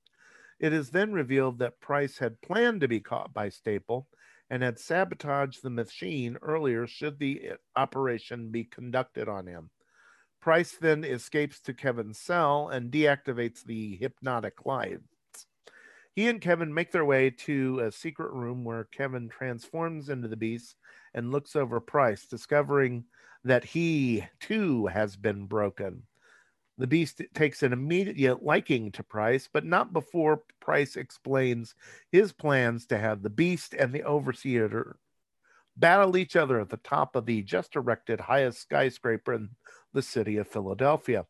It 0.59 0.73
is 0.73 0.91
then 0.91 1.13
revealed 1.13 1.59
that 1.59 1.81
Price 1.81 2.19
had 2.19 2.41
planned 2.41 2.81
to 2.81 2.89
be 2.89 3.01
caught 3.01 3.33
by 3.33 3.49
Staple 3.49 4.09
and 4.51 4.63
had 4.63 4.79
sabotaged 4.79 5.63
the 5.63 5.71
machine 5.71 6.37
earlier 6.43 6.87
should 6.87 7.19
the 7.19 7.49
eh, 7.49 7.55
operation 7.77 8.51
be 8.51 8.65
conducted 8.65 9.29
on 9.29 9.47
him. 9.47 9.71
Price 10.41 10.73
then 10.73 11.05
escapes 11.05 11.61
to 11.61 11.75
Kevin's 11.75 12.19
cell 12.19 12.69
and 12.69 12.93
deactivates 12.93 13.65
the 13.65 13.97
hypnotic 13.97 14.65
lights. 14.65 15.03
He 16.15 16.29
and 16.29 16.41
Kevin 16.41 16.73
make 16.73 16.91
their 16.91 17.05
way 17.05 17.31
to 17.31 17.81
a 17.81 17.93
secret 17.93 18.33
room 18.33 18.65
where 18.65 18.85
Kevin 18.85 19.29
transforms 19.29 20.09
into 20.09 20.29
the 20.29 20.37
beast 20.37 20.77
and 21.15 21.31
looks 21.31 21.55
over 21.55 21.81
Price, 21.81 22.27
discovering 22.27 23.05
that 23.45 23.65
he 23.65 24.25
too 24.41 24.87
has 24.87 25.17
been 25.17 25.47
broken. 25.47 26.03
The 26.79 26.87
beast 26.87 27.21
takes 27.35 27.65
an 27.65 27.73
immediate 27.73 28.43
liking 28.43 28.93
to 28.93 29.03
Price, 29.03 29.49
but 29.53 29.65
not 29.65 29.93
before 29.93 30.45
Price 30.61 30.95
explains 30.95 31.75
his 32.13 32.33
plans 32.33 32.87
to 32.87 32.99
have 32.99 33.23
the 33.23 33.31
beast 33.31 33.75
and 33.75 33.93
the 33.93 34.05
overseer 34.05 34.97
battle 35.77 36.17
each 36.17 36.37
other 36.37 36.61
at 36.61 36.71
the 36.71 36.77
top 36.79 37.17
of 37.17 37.27
the 37.27 37.43
just 37.43 37.77
erected 37.77 38.21
highest 38.21 38.61
skyscraper 38.61 39.33
in 39.33 39.51
the 39.93 40.03
city 40.03 40.37
of 40.37 40.49
Philadelphia. 40.49 41.27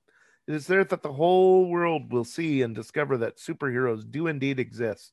It 0.46 0.54
is 0.54 0.66
there 0.66 0.84
that 0.84 1.02
the 1.02 1.12
whole 1.12 1.68
world 1.68 2.12
will 2.12 2.24
see 2.24 2.62
and 2.62 2.74
discover 2.74 3.16
that 3.18 3.38
superheroes 3.38 4.10
do 4.10 4.26
indeed 4.26 4.58
exist. 4.58 5.12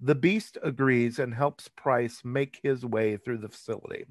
The 0.00 0.14
beast 0.14 0.58
agrees 0.62 1.18
and 1.18 1.34
helps 1.34 1.68
Price 1.68 2.22
make 2.24 2.60
his 2.62 2.84
way 2.84 3.16
through 3.16 3.38
the 3.38 3.48
facility. 3.48 4.06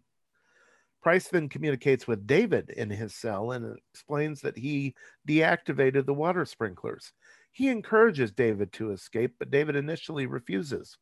Price 1.02 1.28
then 1.28 1.48
communicates 1.50 2.08
with 2.08 2.28
David 2.28 2.70
in 2.72 2.90
his 2.90 3.16
cell 3.16 3.52
and 3.52 3.78
explains 3.94 4.42
that 4.42 4.58
he 4.58 4.96
deactivated 5.28 6.06
the 6.06 6.14
water 6.14 6.46
sprinklers. 6.46 7.14
He 7.52 7.70
encourages 7.70 8.32
David 8.32 8.74
to 8.74 8.92
escape, 8.92 9.36
but 9.40 9.52
David 9.52 9.76
initially 9.76 10.26
refuses. 10.26 10.98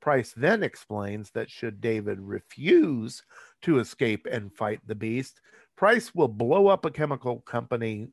Price 0.00 0.32
then 0.36 0.62
explains 0.62 1.30
that 1.30 1.50
should 1.50 1.80
David 1.80 2.20
refuse 2.20 3.22
to 3.62 3.78
escape 3.78 4.26
and 4.30 4.52
fight 4.52 4.80
the 4.86 4.94
beast, 4.94 5.40
Price 5.76 6.14
will 6.14 6.28
blow 6.28 6.68
up 6.68 6.84
a 6.84 6.90
chemical 6.90 7.40
company, 7.40 8.12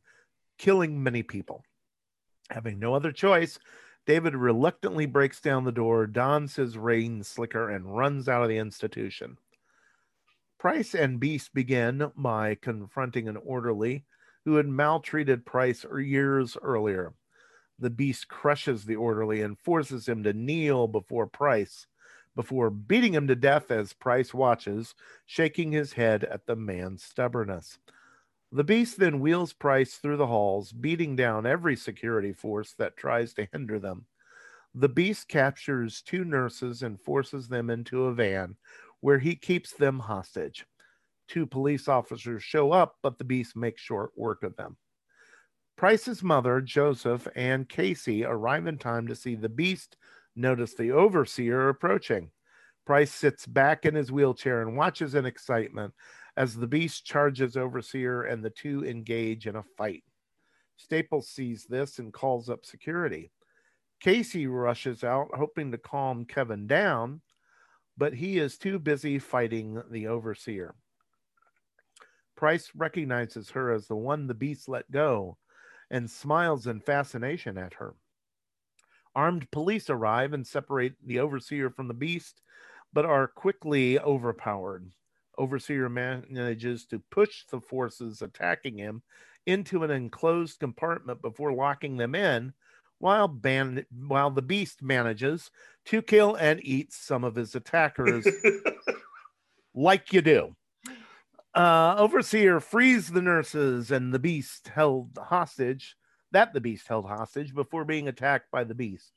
killing 0.58 1.04
many 1.04 1.24
people. 1.24 1.64
Having 2.50 2.80
no 2.80 2.96
other 2.96 3.12
choice, 3.12 3.60
David 4.06 4.36
reluctantly 4.36 5.06
breaks 5.06 5.40
down 5.40 5.66
the 5.66 5.72
door, 5.72 6.08
dons 6.08 6.56
his 6.56 6.78
rain 6.78 7.22
slicker, 7.24 7.70
and 7.70 7.96
runs 7.96 8.28
out 8.28 8.42
of 8.42 8.50
the 8.50 8.58
institution. 8.58 9.38
Price 10.60 10.94
and 10.94 11.22
Beast 11.22 11.54
begin 11.54 12.12
by 12.18 12.54
confronting 12.54 13.30
an 13.30 13.38
orderly 13.38 14.04
who 14.44 14.56
had 14.56 14.68
maltreated 14.68 15.46
Price 15.46 15.86
er, 15.86 16.02
years 16.02 16.58
earlier. 16.62 17.14
The 17.80 17.90
Beast 17.90 18.28
crushes 18.28 18.84
the 18.84 18.98
orderly 18.98 19.42
and 19.42 19.58
forces 19.58 20.10
him 20.10 20.22
to 20.24 20.34
kneel 20.34 20.90
before 20.90 21.28
Price 21.28 21.88
before 22.36 22.70
beating 22.70 23.14
him 23.14 23.26
to 23.28 23.36
death 23.36 23.72
as 23.72 23.94
Price 23.94 24.34
watches, 24.34 24.96
shaking 25.26 25.72
his 25.72 25.94
head 25.94 26.26
at 26.26 26.46
the 26.46 26.58
man's 26.58 27.04
stubbornness. 27.04 27.80
The 28.52 28.64
beast 28.66 29.00
then 29.00 29.22
wheels 29.22 29.54
Price 29.54 29.96
through 29.96 30.18
the 30.18 30.28
halls, 30.28 30.74
beating 30.74 31.16
down 31.16 31.46
every 31.46 31.78
security 31.78 32.34
force 32.34 32.74
that 32.74 32.98
tries 32.98 33.34
to 33.36 33.48
hinder 33.54 33.80
them. 33.80 34.08
The 34.76 34.90
beast 34.90 35.28
captures 35.28 36.02
two 36.02 36.24
nurses 36.24 36.84
and 36.84 37.00
forces 37.00 37.48
them 37.48 37.70
into 37.70 38.06
a 38.06 38.14
van 38.14 38.56
where 39.02 39.20
he 39.20 39.36
keeps 39.36 39.74
them 39.74 40.00
hostage. 40.00 40.66
Two 41.28 41.46
police 41.46 41.88
officers 41.88 42.44
show 42.44 42.72
up, 42.72 42.96
but 43.04 43.18
the 43.18 43.24
beast 43.24 43.56
makes 43.56 43.82
short 43.82 44.12
work 44.16 44.44
of 44.44 44.56
them. 44.56 44.78
Price's 45.78 46.24
mother, 46.24 46.60
Joseph, 46.60 47.28
and 47.36 47.70
Casey 47.70 48.26
arrive 48.26 48.68
in 48.68 48.78
time 48.78 49.08
to 49.08 49.16
see 49.16 49.36
the 49.36 49.48
beast 49.48 49.96
notice 50.36 50.74
the 50.74 50.92
overseer 50.92 51.70
approaching. 51.70 52.32
Price 52.86 53.14
sits 53.14 53.46
back 53.46 53.86
in 53.86 53.96
his 53.96 54.12
wheelchair 54.12 54.62
and 54.62 54.76
watches 54.76 55.16
in 55.16 55.26
excitement 55.26 55.94
as 56.36 56.56
the 56.56 56.68
beast 56.68 57.06
charges 57.06 57.56
overseer 57.56 58.24
and 58.24 58.44
the 58.44 58.50
two 58.50 58.84
engage 58.84 59.46
in 59.46 59.56
a 59.56 59.64
fight. 59.78 60.04
Staples 60.78 61.30
sees 61.30 61.66
this 61.66 62.00
and 62.00 62.12
calls 62.12 62.50
up 62.50 62.66
security. 62.66 63.32
Casey 64.00 64.48
rushes 64.48 65.04
out, 65.04 65.28
hoping 65.36 65.72
to 65.72 65.78
calm 65.78 66.26
Kevin 66.26 66.68
down, 66.68 67.22
but 68.00 68.14
he 68.14 68.40
is 68.40 68.58
too 68.58 68.80
busy 68.80 69.20
fighting 69.20 69.84
the 69.92 70.08
overseer. 70.08 70.74
Price 72.36 72.72
recognizes 72.74 73.50
her 73.50 73.72
as 73.74 73.88
the 73.88 73.96
one 73.96 74.26
the 74.26 74.34
beast 74.34 74.70
let 74.70 74.90
go 74.90 75.38
and 75.92 76.10
smiles 76.10 76.66
in 76.66 76.80
fascination 76.80 77.58
at 77.58 77.74
her. 77.74 77.94
Armed 79.14 79.52
police 79.52 79.90
arrive 79.90 80.32
and 80.32 80.48
separate 80.48 80.94
the 81.06 81.20
overseer 81.20 81.70
from 81.70 81.90
the 81.90 81.94
beast, 81.94 82.42
but 82.94 83.04
are 83.04 83.28
quickly 83.28 84.00
overpowered. 84.00 84.90
Overseer 85.38 85.90
manages 85.90 86.86
to 86.86 87.04
push 87.12 87.46
the 87.48 87.60
forces 87.60 88.22
attacking 88.22 88.78
him 88.78 89.02
into 89.46 89.84
an 89.84 89.92
enclosed 89.92 90.60
compartment 90.60 91.22
before 91.22 91.52
locking 91.52 91.98
them 91.98 92.16
in, 92.16 92.54
while 93.00 93.28
ban- 93.28 93.86
while 94.08 94.30
the 94.30 94.42
beast 94.42 94.82
manages 94.82 95.50
to 95.86 96.02
kill 96.02 96.36
and 96.36 96.60
eat 96.64 96.94
some 96.94 97.24
of 97.24 97.36
his 97.36 97.56
attackers, 97.56 98.28
like 99.74 100.14
you 100.14 100.22
do. 100.22 100.56
Uh, 101.56 101.96
Overseer 101.98 102.60
frees 102.60 103.08
the 103.08 103.22
nurses 103.22 103.90
and 103.92 104.14
the 104.14 104.20
beast 104.20 104.68
held 104.68 105.18
hostage. 105.18 105.96
That 106.32 106.54
the 106.54 106.62
beast 106.62 106.88
held 106.88 107.08
hostage 107.08 107.56
before 107.56 107.86
being 107.86 108.08
attacked 108.08 108.52
by 108.52 108.64
the 108.64 108.76
beast. 108.76 109.12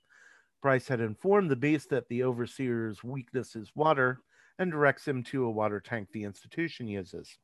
Price 0.63 0.89
had 0.89 1.01
informed 1.01 1.51
the 1.51 1.57
beast 1.57 1.91
that 1.91 2.09
the 2.09 2.23
overseer's 2.23 3.05
weakness 3.05 3.55
is 3.55 3.71
water 3.75 4.21
and 4.59 4.71
directs 4.71 5.07
him 5.07 5.23
to 5.25 5.45
a 5.45 5.51
water 5.51 5.81
tank 5.81 6.09
the 6.13 6.25
institution 6.25 6.87
uses. 6.87 7.37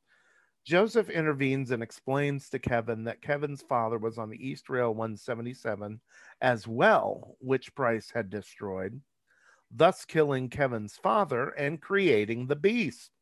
Joseph 0.69 1.09
intervenes 1.09 1.71
and 1.71 1.83
explains 1.83 2.51
to 2.51 2.59
Kevin 2.59 3.05
that 3.05 3.23
Kevin's 3.23 3.62
father 3.62 3.97
was 3.97 4.19
on 4.19 4.29
the 4.29 4.37
Eastrail 4.37 4.95
177 4.95 5.99
as 6.43 6.69
well, 6.69 7.37
which 7.41 7.75
Price 7.75 8.11
had 8.14 8.29
destroyed, 8.29 9.01
thus 9.71 10.05
killing 10.05 10.51
Kevin's 10.51 10.95
father 10.95 11.55
and 11.57 11.81
creating 11.81 12.47
the 12.47 12.55
beast. 12.55 13.12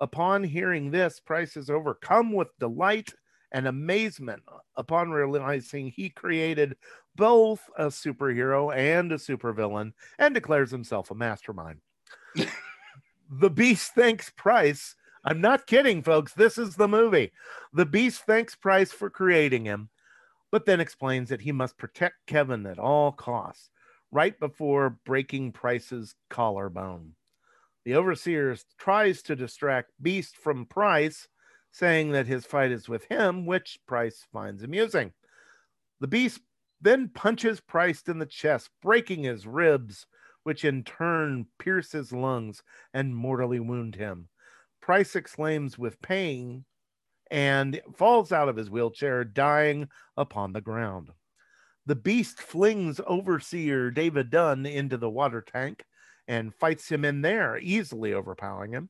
Upon 0.00 0.44
hearing 0.44 0.92
this, 0.92 1.18
Price 1.18 1.56
is 1.56 1.68
overcome 1.68 2.32
with 2.32 2.56
delight 2.60 3.12
and 3.50 3.66
amazement 3.66 4.44
upon 4.76 5.10
realizing 5.10 5.88
he 5.88 6.08
created 6.08 6.76
both 7.16 7.60
a 7.76 7.86
superhero 7.86 8.72
and 8.72 9.10
a 9.10 9.16
supervillain 9.16 9.92
and 10.20 10.32
declares 10.32 10.70
himself 10.70 11.10
a 11.10 11.14
mastermind. 11.16 11.80
the 13.32 13.50
Beast 13.50 13.96
thanks 13.96 14.30
Price. 14.30 14.94
I'm 15.24 15.40
not 15.40 15.66
kidding, 15.66 16.02
folks. 16.02 16.32
This 16.32 16.58
is 16.58 16.76
the 16.76 16.88
movie. 16.88 17.32
The 17.72 17.86
Beast 17.86 18.22
thanks 18.22 18.54
Price 18.54 18.92
for 18.92 19.10
creating 19.10 19.64
him, 19.64 19.90
but 20.50 20.64
then 20.64 20.80
explains 20.80 21.28
that 21.28 21.40
he 21.40 21.52
must 21.52 21.76
protect 21.76 22.26
Kevin 22.26 22.66
at 22.66 22.78
all 22.78 23.12
costs, 23.12 23.70
right 24.10 24.38
before 24.38 24.98
breaking 25.04 25.52
Price's 25.52 26.14
collarbone. 26.30 27.14
The 27.84 27.94
overseer 27.94 28.56
tries 28.78 29.22
to 29.22 29.36
distract 29.36 29.90
Beast 30.00 30.36
from 30.36 30.66
Price, 30.66 31.28
saying 31.72 32.12
that 32.12 32.26
his 32.26 32.46
fight 32.46 32.70
is 32.70 32.88
with 32.88 33.04
him, 33.04 33.44
which 33.44 33.78
Price 33.86 34.26
finds 34.32 34.62
amusing. 34.62 35.12
The 36.00 36.06
Beast 36.06 36.40
then 36.80 37.08
punches 37.08 37.60
Price 37.60 38.02
in 38.06 38.18
the 38.18 38.26
chest, 38.26 38.70
breaking 38.82 39.24
his 39.24 39.46
ribs, 39.46 40.06
which 40.44 40.64
in 40.64 40.84
turn 40.84 41.46
pierce 41.58 41.92
his 41.92 42.12
lungs 42.12 42.62
and 42.94 43.14
mortally 43.14 43.60
wound 43.60 43.96
him. 43.96 44.28
Price 44.88 45.16
exclaims 45.16 45.76
with 45.76 46.00
pain 46.00 46.64
and 47.30 47.78
falls 47.94 48.32
out 48.32 48.48
of 48.48 48.56
his 48.56 48.70
wheelchair, 48.70 49.22
dying 49.22 49.86
upon 50.16 50.54
the 50.54 50.62
ground. 50.62 51.10
The 51.84 51.94
beast 51.94 52.40
flings 52.40 52.98
overseer 53.06 53.90
David 53.90 54.30
Dunn 54.30 54.64
into 54.64 54.96
the 54.96 55.10
water 55.10 55.42
tank, 55.42 55.84
and 56.26 56.54
fights 56.54 56.88
him 56.88 57.04
in 57.04 57.20
there, 57.20 57.58
easily 57.58 58.14
overpowering 58.14 58.72
him. 58.72 58.88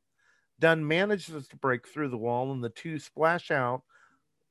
Dunn 0.61 0.87
manages 0.87 1.49
to 1.49 1.57
break 1.57 1.89
through 1.89 2.11
the 2.11 2.17
wall, 2.17 2.53
and 2.53 2.63
the 2.63 2.71
two 2.71 3.01
splash 3.01 3.51
out 3.51 3.83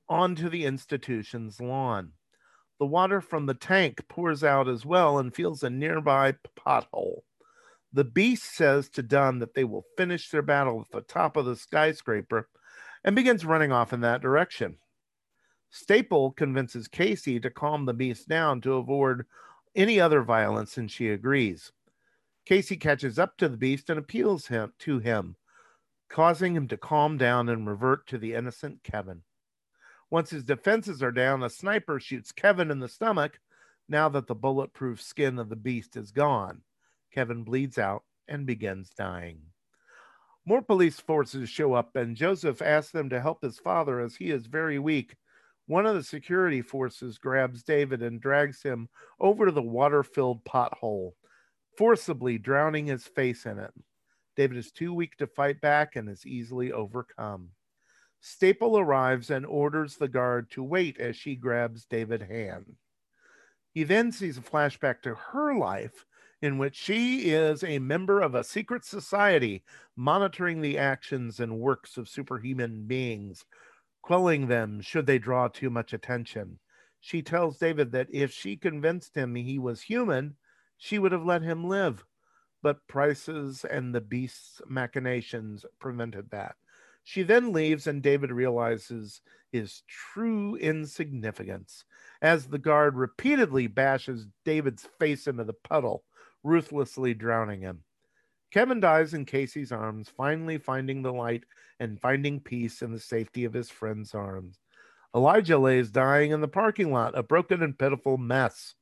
onto 0.10 0.50
the 0.50 0.66
institution's 0.66 1.62
lawn. 1.62 2.12
The 2.78 2.88
water 2.88 3.22
from 3.22 3.46
the 3.46 3.54
tank 3.54 4.06
pours 4.10 4.44
out 4.44 4.68
as 4.68 4.86
well 4.86 5.18
and 5.18 5.34
fills 5.34 5.64
a 5.64 5.70
nearby 5.70 6.34
pothole. 6.58 7.22
The 7.94 8.04
beast 8.04 8.56
says 8.56 8.90
to 8.90 9.02
Dunn 9.02 9.40
that 9.40 9.54
they 9.54 9.64
will 9.64 9.86
finish 9.96 10.30
their 10.30 10.42
battle 10.42 10.82
at 10.82 10.92
the 10.92 11.02
top 11.02 11.38
of 11.38 11.46
the 11.46 11.56
skyscraper 11.56 12.50
and 13.04 13.16
begins 13.16 13.46
running 13.46 13.72
off 13.72 13.94
in 13.94 14.02
that 14.02 14.22
direction. 14.22 14.78
Staple 15.70 16.32
convinces 16.32 16.88
Casey 16.88 17.40
to 17.40 17.50
calm 17.50 17.86
the 17.86 17.94
beast 17.94 18.28
down 18.28 18.62
to 18.62 18.74
avoid 18.74 19.26
any 19.76 20.00
other 20.00 20.22
violence, 20.22 20.78
and 20.78 20.90
she 20.90 21.10
agrees. 21.10 21.72
Casey 22.46 22.78
catches 22.78 23.20
up 23.20 23.38
to 23.38 23.50
the 23.50 23.58
beast 23.58 23.90
and 23.90 24.00
appeals 24.00 24.48
him 24.48 24.74
to 24.80 25.00
him, 25.00 25.36
causing 26.10 26.56
him 26.56 26.68
to 26.70 26.78
calm 26.78 27.18
down 27.18 27.50
and 27.50 27.68
revert 27.68 28.08
to 28.08 28.18
the 28.18 28.34
innocent 28.34 28.84
Kevin. 28.84 29.24
Once 30.10 30.30
his 30.30 30.44
defenses 30.44 31.04
are 31.04 31.12
down, 31.12 31.44
a 31.44 31.50
sniper 31.50 32.00
shoots 32.00 32.32
Kevin 32.32 32.72
in 32.72 32.80
the 32.80 32.88
stomach. 32.88 33.40
Now 33.90 34.10
that 34.10 34.28
the 34.28 34.36
bulletproof 34.36 35.02
skin 35.02 35.38
of 35.40 35.50
the 35.50 35.56
beast 35.56 35.96
is 35.96 36.12
gone, 36.12 36.62
Kevin 37.14 37.44
bleeds 37.44 37.78
out 37.78 38.04
and 38.28 38.46
begins 38.46 38.90
dying. 38.90 39.42
More 40.46 40.62
police 40.62 41.00
forces 41.00 41.50
show 41.50 41.74
up, 41.74 41.96
and 41.96 42.16
Joseph 42.16 42.62
asks 42.62 42.92
them 42.92 43.10
to 43.10 43.22
help 43.22 43.42
his 43.42 43.60
father 43.60 44.00
as 44.00 44.16
he 44.16 44.32
is 44.32 44.46
very 44.46 44.80
weak. 44.80 45.16
One 45.66 45.86
of 45.86 45.96
the 45.96 46.04
security 46.04 46.62
forces 46.62 47.18
grabs 47.18 47.64
David 47.64 48.02
and 48.02 48.22
drags 48.22 48.62
him 48.62 48.88
over 49.20 49.46
to 49.46 49.52
the 49.52 49.62
water 49.62 50.04
filled 50.04 50.44
pothole 50.46 51.14
forcibly 51.78 52.38
drowning 52.38 52.88
his 52.88 53.06
face 53.06 53.46
in 53.46 53.60
it. 53.60 53.72
David 54.36 54.58
is 54.58 54.72
too 54.72 54.94
weak 54.94 55.16
to 55.18 55.28
fight 55.28 55.62
back 55.62 55.96
and 55.96 56.10
is 56.10 56.26
easily 56.26 56.72
overcome. 56.72 57.50
Staple 58.20 58.80
arrives 58.80 59.30
and 59.30 59.46
orders 59.46 59.96
the 59.96 60.08
guard 60.08 60.50
to 60.52 60.64
wait 60.64 61.00
as 61.00 61.16
she 61.16 61.36
grabs 61.36 61.86
David's 61.86 62.26
hand. 62.26 62.76
He 63.74 63.84
then 63.84 64.12
sees 64.12 64.38
a 64.38 64.42
flashback 64.42 65.02
to 65.04 65.14
her 65.14 65.56
life 65.56 66.06
in 66.42 66.58
which 66.58 66.76
she 66.76 67.32
is 67.32 67.64
a 67.64 67.80
member 67.80 68.22
of 68.22 68.36
a 68.36 68.44
secret 68.44 68.86
society 68.86 69.64
monitoring 69.96 70.62
the 70.62 70.78
actions 70.78 71.40
and 71.40 71.60
works 71.60 71.98
of 71.98 72.08
superhuman 72.08 72.86
beings, 72.86 73.46
quelling 74.02 74.48
them 74.48 74.80
should 74.82 75.06
they 75.06 75.18
draw 75.18 75.48
too 75.48 75.70
much 75.70 75.94
attention. 75.94 76.60
She 77.00 77.22
tells 77.22 77.58
David 77.58 77.92
that 77.92 78.08
if 78.12 78.32
she 78.32 78.56
convinced 78.56 79.16
him 79.16 79.36
he 79.36 79.60
was 79.60 79.82
human, 79.82 80.36
she 80.78 81.00
would 81.00 81.12
have 81.12 81.26
let 81.26 81.42
him 81.42 81.64
live. 81.64 82.06
But 82.62 82.88
Price's 82.88 83.66
and 83.66 83.94
the 83.94 84.02
beast's 84.02 84.62
machinations 84.68 85.66
prevented 85.80 86.30
that. 86.32 86.56
She 87.04 87.24
then 87.24 87.54
leaves, 87.54 87.88
and 87.88 88.04
David 88.04 88.32
realizes 88.32 89.22
his 89.52 89.84
true 89.88 90.56
insignificance 90.58 91.86
as 92.22 92.48
the 92.48 92.58
guard 92.58 92.96
repeatedly 92.96 93.68
bashes 93.68 94.28
David's 94.44 94.88
face 95.00 95.28
into 95.28 95.46
the 95.46 95.54
puddle, 95.54 96.04
ruthlessly 96.48 97.14
drowning 97.14 97.62
him. 97.62 97.84
Kevin 98.52 98.80
dies 98.80 99.14
in 99.14 99.26
Casey's 99.26 99.72
arms, 99.72 100.10
finally 100.16 100.58
finding 100.58 101.02
the 101.02 101.12
light 101.12 101.44
and 101.80 102.00
finding 102.00 102.40
peace 102.40 102.82
in 102.82 102.92
the 102.92 103.00
safety 103.00 103.44
of 103.44 103.54
his 103.54 103.70
friend's 103.70 104.16
arms. 104.16 104.60
Elijah 105.14 105.58
lays 105.58 105.92
dying 105.92 106.32
in 106.32 106.42
the 106.42 106.48
parking 106.48 106.92
lot, 106.92 107.18
a 107.18 107.24
broken 107.24 107.62
and 107.62 107.78
pitiful 107.78 108.18
mess. 108.18 108.76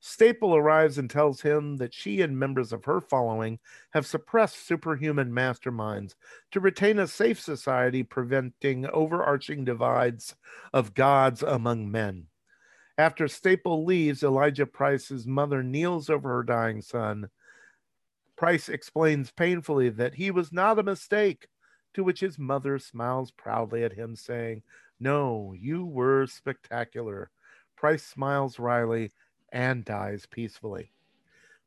Staple 0.00 0.54
arrives 0.54 0.96
and 0.96 1.10
tells 1.10 1.40
him 1.40 1.76
that 1.78 1.92
she 1.92 2.20
and 2.20 2.38
members 2.38 2.72
of 2.72 2.84
her 2.84 3.00
following 3.00 3.58
have 3.90 4.06
suppressed 4.06 4.64
superhuman 4.64 5.32
masterminds 5.32 6.14
to 6.52 6.60
retain 6.60 7.00
a 7.00 7.08
safe 7.08 7.40
society, 7.40 8.04
preventing 8.04 8.86
overarching 8.86 9.64
divides 9.64 10.36
of 10.72 10.94
gods 10.94 11.42
among 11.42 11.90
men. 11.90 12.28
After 12.98 13.28
Staple 13.28 13.84
leaves, 13.84 14.24
Elijah 14.24 14.66
Price's 14.66 15.24
mother 15.24 15.62
kneels 15.62 16.10
over 16.10 16.30
her 16.30 16.42
dying 16.42 16.82
son. 16.82 17.30
Price 18.34 18.68
explains 18.68 19.30
painfully 19.30 19.88
that 19.90 20.14
he 20.14 20.32
was 20.32 20.52
not 20.52 20.80
a 20.80 20.82
mistake, 20.82 21.46
to 21.94 22.02
which 22.02 22.18
his 22.18 22.40
mother 22.40 22.76
smiles 22.80 23.30
proudly 23.30 23.84
at 23.84 23.92
him, 23.92 24.16
saying, 24.16 24.62
No, 24.98 25.54
you 25.56 25.86
were 25.86 26.26
spectacular. 26.26 27.30
Price 27.76 28.02
smiles 28.02 28.58
wryly 28.58 29.12
and 29.52 29.84
dies 29.84 30.26
peacefully. 30.26 30.90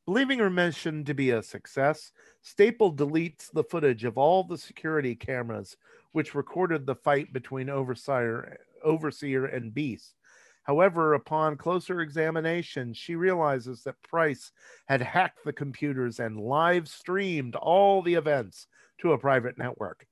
Believing 0.06 0.40
her 0.40 0.50
mission 0.50 1.06
to 1.06 1.14
be 1.14 1.30
a 1.30 1.42
success, 1.42 2.12
Staple 2.42 2.94
deletes 2.94 3.50
the 3.50 3.64
footage 3.64 4.04
of 4.04 4.18
all 4.18 4.44
the 4.44 4.58
security 4.58 5.16
cameras 5.16 5.78
which 6.12 6.36
recorded 6.36 6.86
the 6.86 6.96
fight 6.96 7.32
between 7.32 7.70
Overseer, 7.70 8.58
Overseer 8.84 9.46
and 9.46 9.74
Beast. 9.74 10.16
However, 10.64 11.14
upon 11.14 11.58
closer 11.58 12.02
examination, 12.02 12.94
she 12.94 13.16
realizes 13.16 13.84
that 13.84 14.02
Price 14.04 14.52
had 14.88 15.02
hacked 15.02 15.40
the 15.44 15.54
computers 15.54 16.20
and 16.20 16.40
live 16.40 16.88
streamed 16.88 17.56
all 17.56 18.02
the 18.02 18.14
events 18.14 18.68
to 19.00 19.14
a 19.14 19.18
private 19.18 19.58
network. 19.58 20.06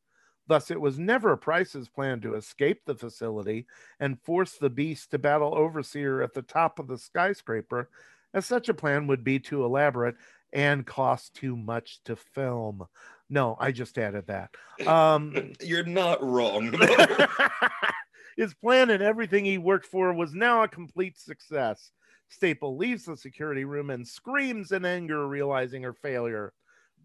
Thus, 0.47 0.71
it 0.71 0.81
was 0.81 0.97
never 0.97 1.37
Price's 1.37 1.87
plan 1.87 2.21
to 2.21 2.33
escape 2.33 2.81
the 2.85 2.95
facility 2.95 3.67
and 3.99 4.19
force 4.23 4.57
the 4.57 4.71
beast 4.71 5.11
to 5.11 5.19
battle 5.19 5.53
Overseer 5.55 6.23
at 6.23 6.33
the 6.33 6.41
top 6.41 6.79
of 6.79 6.87
the 6.87 6.97
skyscraper, 6.97 7.89
as 8.33 8.47
such 8.47 8.67
a 8.67 8.73
plan 8.73 9.05
would 9.05 9.23
be 9.23 9.37
too 9.37 9.63
elaborate 9.63 10.15
and 10.51 10.87
cost 10.87 11.35
too 11.35 11.55
much 11.55 11.99
to 12.05 12.15
film. 12.15 12.87
No, 13.29 13.55
I 13.59 13.71
just 13.71 13.99
added 13.99 14.25
that. 14.27 14.49
Um, 14.87 15.53
You're 15.61 15.83
not 15.83 16.23
wrong. 16.23 16.73
his 18.39 18.53
plan 18.53 18.89
and 18.89 19.03
everything 19.03 19.43
he 19.43 19.57
worked 19.57 19.85
for 19.85 20.13
was 20.13 20.33
now 20.33 20.63
a 20.63 20.67
complete 20.69 21.19
success. 21.19 21.91
Staple 22.29 22.77
leaves 22.77 23.03
the 23.03 23.17
security 23.17 23.65
room 23.65 23.89
and 23.89 24.07
screams 24.07 24.71
in 24.71 24.85
anger, 24.85 25.27
realizing 25.27 25.83
her 25.83 25.91
failure. 25.91 26.53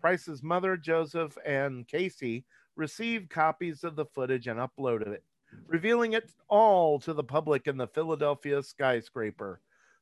Price's 0.00 0.44
mother, 0.44 0.76
Joseph, 0.76 1.36
and 1.44 1.88
Casey 1.88 2.44
receive 2.76 3.28
copies 3.28 3.82
of 3.82 3.96
the 3.96 4.04
footage 4.04 4.46
and 4.46 4.60
uploaded 4.60 5.08
it, 5.08 5.24
revealing 5.66 6.12
it 6.12 6.30
all 6.46 7.00
to 7.00 7.12
the 7.12 7.24
public 7.24 7.66
in 7.66 7.76
the 7.76 7.88
Philadelphia 7.88 8.62
skyscraper. 8.62 9.60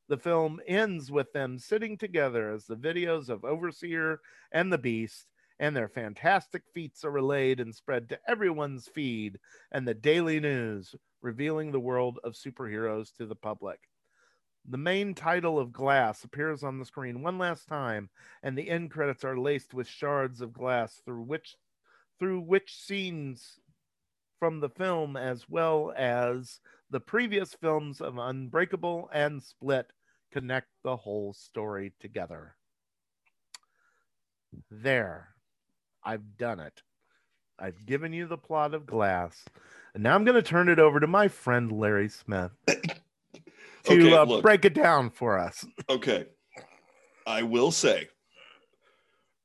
The 0.09 0.19
film 0.19 0.61
ends 0.69 1.11
with 1.11 1.33
them 1.33 1.59
sitting 1.59 1.97
together 1.97 2.53
as 2.53 2.67
the 2.67 2.77
videos 2.77 3.31
of 3.31 3.47
Overseer 3.47 4.21
and 4.53 4.71
the 4.71 4.77
Beast 4.77 5.29
and 5.63 5.77
their 5.77 5.89
fantastic 5.89 6.65
feats 6.75 7.05
are 7.05 7.13
relayed 7.13 7.61
and 7.61 7.73
spread 7.73 8.09
to 8.09 8.19
everyone's 8.27 8.89
feed 8.89 9.39
and 9.71 9.87
the 9.87 9.95
daily 9.95 10.41
news, 10.41 10.93
revealing 11.21 11.71
the 11.71 11.79
world 11.79 12.19
of 12.25 12.33
superheroes 12.33 13.15
to 13.17 13.27
the 13.27 13.37
public. 13.37 13.79
The 14.69 14.77
main 14.77 15.15
title 15.15 15.61
of 15.61 15.73
Glass 15.73 16.25
appears 16.25 16.65
on 16.65 16.81
the 16.81 16.85
screen 16.85 17.23
one 17.23 17.39
last 17.39 17.69
time, 17.69 18.11
and 18.43 18.59
the 18.59 18.69
end 18.69 18.91
credits 18.91 19.23
are 19.23 19.39
laced 19.39 19.73
with 19.73 19.87
shards 19.87 20.41
of 20.41 20.53
glass 20.53 21.01
through 21.05 21.23
which 21.23 21.55
through 22.19 22.41
which 22.41 22.75
scenes 22.75 23.61
from 24.41 24.59
the 24.59 24.69
film 24.69 25.17
as 25.17 25.49
well 25.49 25.93
as 25.97 26.59
the 26.91 27.01
previous 27.01 27.55
films 27.55 28.01
of 28.01 28.19
Unbreakable 28.19 29.09
and 29.13 29.41
Split 29.41 29.93
connect 30.33 30.71
the 30.83 30.97
whole 30.97 31.33
story 31.33 31.93
together. 32.01 32.57
There. 34.69 35.32
I've 36.05 36.37
done 36.37 36.61
it. 36.61 36.83
I've 37.59 37.85
given 37.87 38.13
you 38.13 38.27
the 38.27 38.37
plot 38.39 38.75
of 38.75 38.87
Glass. 38.87 39.45
And 39.95 40.03
now 40.03 40.15
I'm 40.15 40.25
going 40.25 40.35
to 40.35 40.43
turn 40.43 40.69
it 40.69 40.79
over 40.79 40.99
to 41.01 41.07
my 41.07 41.29
friend 41.29 41.71
Larry 41.71 42.09
Smith 42.09 42.51
to 42.67 42.77
Okay, 43.89 44.15
uh, 44.15 44.41
break 44.41 44.65
it 44.65 44.75
down 44.75 45.11
for 45.11 45.39
us. 45.39 45.65
okay. 45.89 46.27
I 47.27 47.43
will 47.43 47.71
say, 47.71 48.09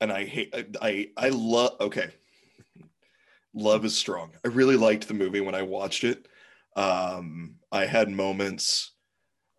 and 0.01 0.11
I 0.11 0.25
hate, 0.25 0.53
I, 0.55 0.65
I, 0.81 1.09
I 1.17 1.29
love, 1.29 1.73
okay. 1.81 2.09
Love 3.53 3.85
is 3.85 3.95
strong. 3.95 4.31
I 4.45 4.49
really 4.49 4.77
liked 4.77 5.07
the 5.07 5.13
movie 5.13 5.41
when 5.41 5.55
I 5.55 5.63
watched 5.63 6.03
it. 6.03 6.27
Um, 6.75 7.55
I 7.71 7.85
had 7.85 8.09
moments 8.09 8.91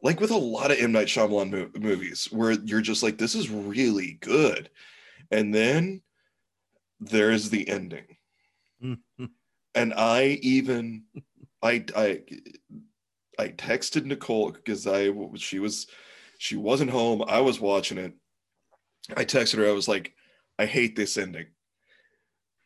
like 0.03 0.21
with 0.21 0.31
a 0.31 0.37
lot 0.37 0.71
of 0.71 0.79
M. 0.79 0.93
Night 0.93 1.09
Shyamalan 1.09 1.51
mo- 1.51 1.71
movies 1.81 2.29
where 2.31 2.53
you're 2.53 2.81
just 2.81 3.03
like, 3.03 3.19
this 3.19 3.35
is 3.35 3.51
really 3.51 4.19
good. 4.21 4.71
And 5.33 5.53
then 5.53 6.03
there's 7.01 7.51
the 7.51 7.69
ending. 7.69 8.17
and 9.75 9.95
I 9.95 10.39
even 10.43 11.05
I 11.63 11.85
I 11.97 12.23
I 13.39 13.49
texted 13.49 14.05
Nicole 14.05 14.53
because 14.53 14.87
I 14.87 15.13
she 15.37 15.59
was 15.59 15.87
she 16.39 16.57
wasn't 16.57 16.91
home. 16.91 17.23
I 17.27 17.41
was 17.41 17.61
watching 17.61 17.99
it. 17.99 18.15
I 19.17 19.25
texted 19.25 19.59
her. 19.59 19.69
I 19.69 19.73
was 19.73 19.89
like, 19.89 20.15
I 20.59 20.67
hate 20.67 20.97
this 20.97 21.17
ending, 21.17 21.47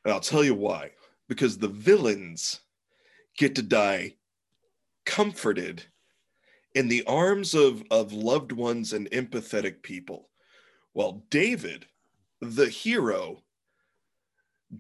and 0.05 0.12
I'll 0.12 0.20
tell 0.20 0.45
you 0.45 0.55
why. 0.55 0.91
Because 1.28 1.57
the 1.57 1.68
villains 1.68 2.61
get 3.39 3.55
to 3.55 3.62
die 3.62 4.16
comforted 5.07 5.85
in 6.74 6.89
the 6.89 7.05
arms 7.05 7.55
of 7.55 7.83
of 7.91 8.12
loved 8.12 8.53
ones 8.53 8.93
and 8.93 9.11
empathetic 9.11 9.83
people, 9.83 10.28
while 10.93 11.24
David, 11.30 11.87
the 12.41 12.68
hero, 12.68 13.41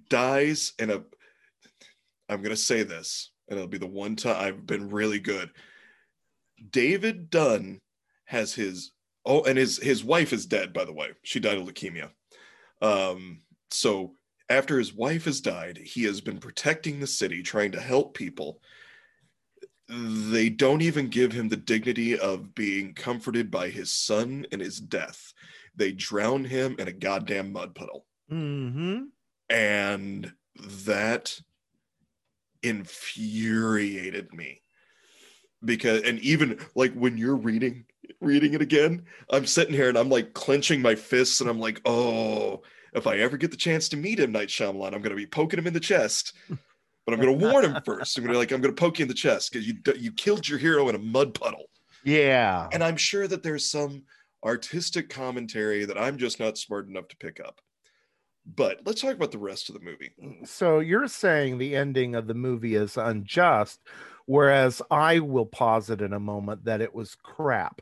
dies 0.08 0.72
in 0.78 0.90
a 0.90 1.02
I'm 2.28 2.42
to 2.42 2.56
say 2.56 2.82
this, 2.82 3.30
and 3.48 3.58
it'll 3.58 3.68
be 3.68 3.78
the 3.78 3.86
one 3.86 4.16
time 4.16 4.36
I've 4.38 4.66
been 4.66 4.88
really 4.88 5.18
good. 5.18 5.50
David 6.70 7.28
Dunn 7.28 7.80
has 8.24 8.54
his 8.54 8.92
oh, 9.26 9.42
and 9.44 9.58
his 9.58 9.78
his 9.78 10.02
wife 10.02 10.32
is 10.32 10.46
dead. 10.46 10.72
By 10.72 10.84
the 10.84 10.92
way, 10.92 11.10
she 11.22 11.40
died 11.40 11.58
of 11.58 11.66
leukemia. 11.66 12.10
Um, 12.80 13.40
so 13.70 14.14
after 14.48 14.78
his 14.78 14.94
wife 14.94 15.24
has 15.26 15.40
died, 15.40 15.78
he 15.78 16.04
has 16.04 16.20
been 16.20 16.38
protecting 16.38 17.00
the 17.00 17.06
city, 17.06 17.42
trying 17.42 17.72
to 17.72 17.80
help 17.80 18.14
people. 18.14 18.60
They 19.88 20.48
don't 20.48 20.80
even 20.80 21.08
give 21.08 21.32
him 21.32 21.48
the 21.48 21.56
dignity 21.56 22.18
of 22.18 22.54
being 22.54 22.94
comforted 22.94 23.50
by 23.50 23.68
his 23.68 23.92
son 23.92 24.46
in 24.50 24.60
his 24.60 24.80
death. 24.80 25.34
They 25.76 25.92
drown 25.92 26.44
him 26.44 26.76
in 26.78 26.88
a 26.88 26.92
goddamn 26.92 27.52
mud 27.52 27.74
puddle 27.74 28.06
Mm-hmm. 28.32 29.04
And 29.52 30.32
that 30.86 31.40
infuriated 32.62 34.32
me. 34.32 34.60
Because 35.64 36.02
and 36.02 36.18
even 36.20 36.58
like 36.74 36.92
when 36.94 37.16
you're 37.16 37.36
reading 37.36 37.84
reading 38.20 38.52
it 38.54 38.60
again 38.60 39.02
i'm 39.30 39.46
sitting 39.46 39.74
here 39.74 39.88
and 39.88 39.96
i'm 39.96 40.08
like 40.08 40.32
clenching 40.34 40.82
my 40.82 40.94
fists 40.94 41.40
and 41.40 41.48
i'm 41.48 41.60
like 41.60 41.80
oh 41.84 42.60
if 42.94 43.06
i 43.06 43.16
ever 43.18 43.36
get 43.36 43.50
the 43.52 43.56
chance 43.56 43.88
to 43.88 43.96
meet 43.96 44.18
M. 44.18 44.32
Night 44.32 44.48
Shyamalan, 44.48 44.86
i'm 44.92 45.02
going 45.02 45.10
to 45.10 45.14
be 45.14 45.26
poking 45.26 45.58
him 45.58 45.66
in 45.66 45.72
the 45.72 45.80
chest. 45.80 46.34
But 47.04 47.14
i'm 47.14 47.20
going 47.20 47.36
to 47.36 47.46
warn 47.46 47.64
him 47.64 47.82
first. 47.84 48.16
I'm 48.16 48.22
going 48.22 48.32
to 48.32 48.38
like 48.38 48.52
i'm 48.52 48.60
going 48.60 48.74
to 48.74 48.80
poke 48.80 49.00
you 49.00 49.04
in 49.04 49.08
the 49.08 49.14
chest 49.14 49.52
because 49.52 49.66
you 49.66 49.74
you 49.96 50.12
killed 50.12 50.48
your 50.48 50.58
hero 50.58 50.88
in 50.88 50.94
a 50.94 51.00
mud 51.00 51.34
puddle. 51.34 51.64
Yeah. 52.04 52.68
and 52.72 52.82
i'm 52.82 52.96
sure 52.96 53.26
that 53.26 53.42
there's 53.42 53.68
some 53.68 54.02
artistic 54.44 55.08
commentary 55.08 55.84
that 55.84 55.98
i'm 55.98 56.16
just 56.16 56.38
not 56.38 56.58
smart 56.58 56.88
enough 56.88 57.08
to 57.08 57.16
pick 57.16 57.40
up 57.40 57.60
but 58.44 58.80
let's 58.84 59.00
talk 59.00 59.14
about 59.14 59.32
the 59.32 59.38
rest 59.38 59.68
of 59.68 59.74
the 59.74 59.80
movie 59.80 60.12
So 60.44 60.80
you're 60.80 61.08
saying 61.08 61.58
the 61.58 61.76
ending 61.76 62.14
of 62.14 62.26
the 62.26 62.34
movie 62.34 62.74
is 62.74 62.96
unjust, 62.96 63.80
whereas 64.26 64.82
I 64.90 65.20
will 65.20 65.46
posit 65.46 66.00
in 66.00 66.12
a 66.12 66.20
moment 66.20 66.64
that 66.64 66.80
it 66.80 66.94
was 66.94 67.14
crap. 67.14 67.80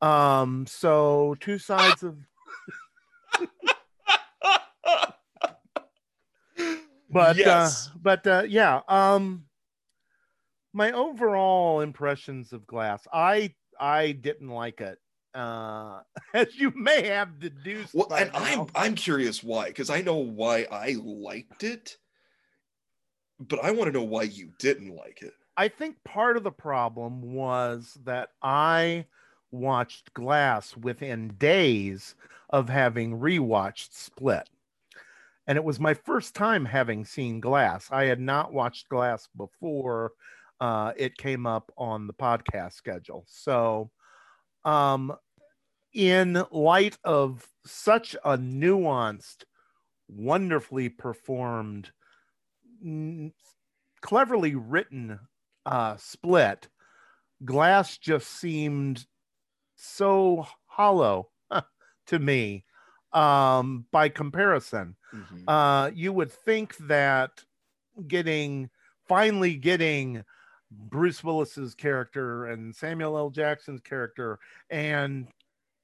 Um, 0.00 0.66
so 0.66 1.36
two 1.40 1.58
sides 1.58 2.02
of 2.02 2.18
but 7.10 7.36
Yes. 7.36 7.46
uh, 7.46 7.70
but 8.00 8.26
uh, 8.26 8.44
yeah 8.48 8.80
um 8.88 9.44
my 10.72 10.92
overall 10.92 11.80
impressions 11.80 12.52
of 12.52 12.66
glass 12.66 13.06
i 13.12 13.54
i 13.78 14.12
didn't 14.12 14.48
like 14.48 14.80
it 14.80 14.98
uh 15.34 16.00
as 16.34 16.56
you 16.56 16.72
may 16.76 17.06
have 17.06 17.38
deduced 17.38 17.94
Well, 17.94 18.12
and 18.12 18.30
I'm. 18.34 18.66
I'm 18.74 18.94
curious 18.94 19.42
why, 19.42 19.68
because 19.68 19.90
I 19.90 20.00
know 20.02 20.16
why 20.16 20.66
I 20.70 20.96
liked 21.02 21.64
it, 21.64 21.96
but 23.38 23.62
I 23.64 23.70
want 23.70 23.92
to 23.92 23.98
know 23.98 24.04
why 24.04 24.22
you 24.22 24.52
didn't 24.58 24.94
like 24.94 25.22
it. 25.22 25.34
I 25.56 25.68
think 25.68 26.02
part 26.04 26.36
of 26.36 26.44
the 26.44 26.50
problem 26.50 27.34
was 27.34 27.98
that 28.04 28.30
I 28.42 29.06
watched 29.50 30.14
Glass 30.14 30.76
within 30.76 31.28
days 31.38 32.14
of 32.50 32.68
having 32.68 33.18
rewatched 33.18 33.92
Split. 33.92 34.48
And 35.46 35.58
it 35.58 35.64
was 35.64 35.80
my 35.80 35.94
first 35.94 36.34
time 36.34 36.64
having 36.64 37.04
seen 37.04 37.40
Glass. 37.40 37.88
I 37.90 38.04
had 38.04 38.20
not 38.20 38.52
watched 38.52 38.88
Glass 38.88 39.28
before 39.36 40.12
uh, 40.60 40.92
it 40.96 41.18
came 41.18 41.46
up 41.46 41.72
on 41.76 42.06
the 42.06 42.14
podcast 42.14 42.74
schedule. 42.74 43.24
So, 43.26 43.90
um, 44.64 45.16
in 45.94 46.44
light 46.50 46.98
of 47.04 47.48
such 47.66 48.14
a 48.24 48.38
nuanced, 48.38 49.44
wonderfully 50.08 50.88
performed, 50.88 51.92
n- 52.84 53.32
cleverly 54.00 54.54
written 54.54 55.20
uh, 55.66 55.96
split, 55.96 56.68
Glass 57.44 57.98
just 57.98 58.28
seemed 58.30 59.06
so 59.76 60.46
hollow 60.66 61.30
to 62.06 62.18
me 62.18 62.64
um, 63.12 63.86
by 63.92 64.08
comparison. 64.08 64.96
Mhm. 65.12 65.44
Uh, 65.46 65.90
you 65.94 66.12
would 66.12 66.32
think 66.32 66.76
that 66.78 67.44
getting 68.06 68.70
finally 69.06 69.56
getting 69.56 70.24
Bruce 70.88 71.22
Willis's 71.22 71.74
character 71.74 72.46
and 72.46 72.74
Samuel 72.74 73.16
L. 73.16 73.30
Jackson's 73.30 73.80
character 73.80 74.38
and 74.70 75.28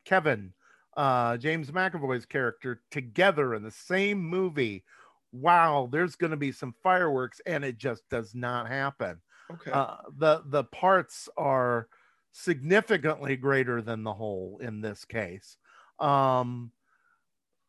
Kevin, 0.05 0.53
uh, 0.97 1.37
James 1.37 1.71
McAvoy's 1.71 2.27
character 2.27 2.83
together 2.91 3.55
in 3.55 3.63
the 3.63 3.71
same 3.71 4.19
movie. 4.21 4.85
Wow, 5.33 5.89
there's 5.93 6.17
going 6.17 6.31
to 6.31 6.37
be 6.37 6.53
some 6.53 6.75
fireworks, 6.83 7.41
and 7.47 7.65
it 7.65 7.79
just 7.79 8.03
does 8.09 8.35
not 8.35 8.69
happen. 8.69 9.21
Okay. 9.51 9.71
Uh, 9.71 9.97
the 10.17 10.43
the 10.47 10.65
parts 10.65 11.29
are 11.37 11.89
significantly 12.33 13.37
greater 13.37 13.83
than 13.83 14.03
the 14.03 14.13
whole 14.13 14.59
in 14.63 14.81
this 14.81 15.05
case. 15.05 15.57
Um, 15.99 16.71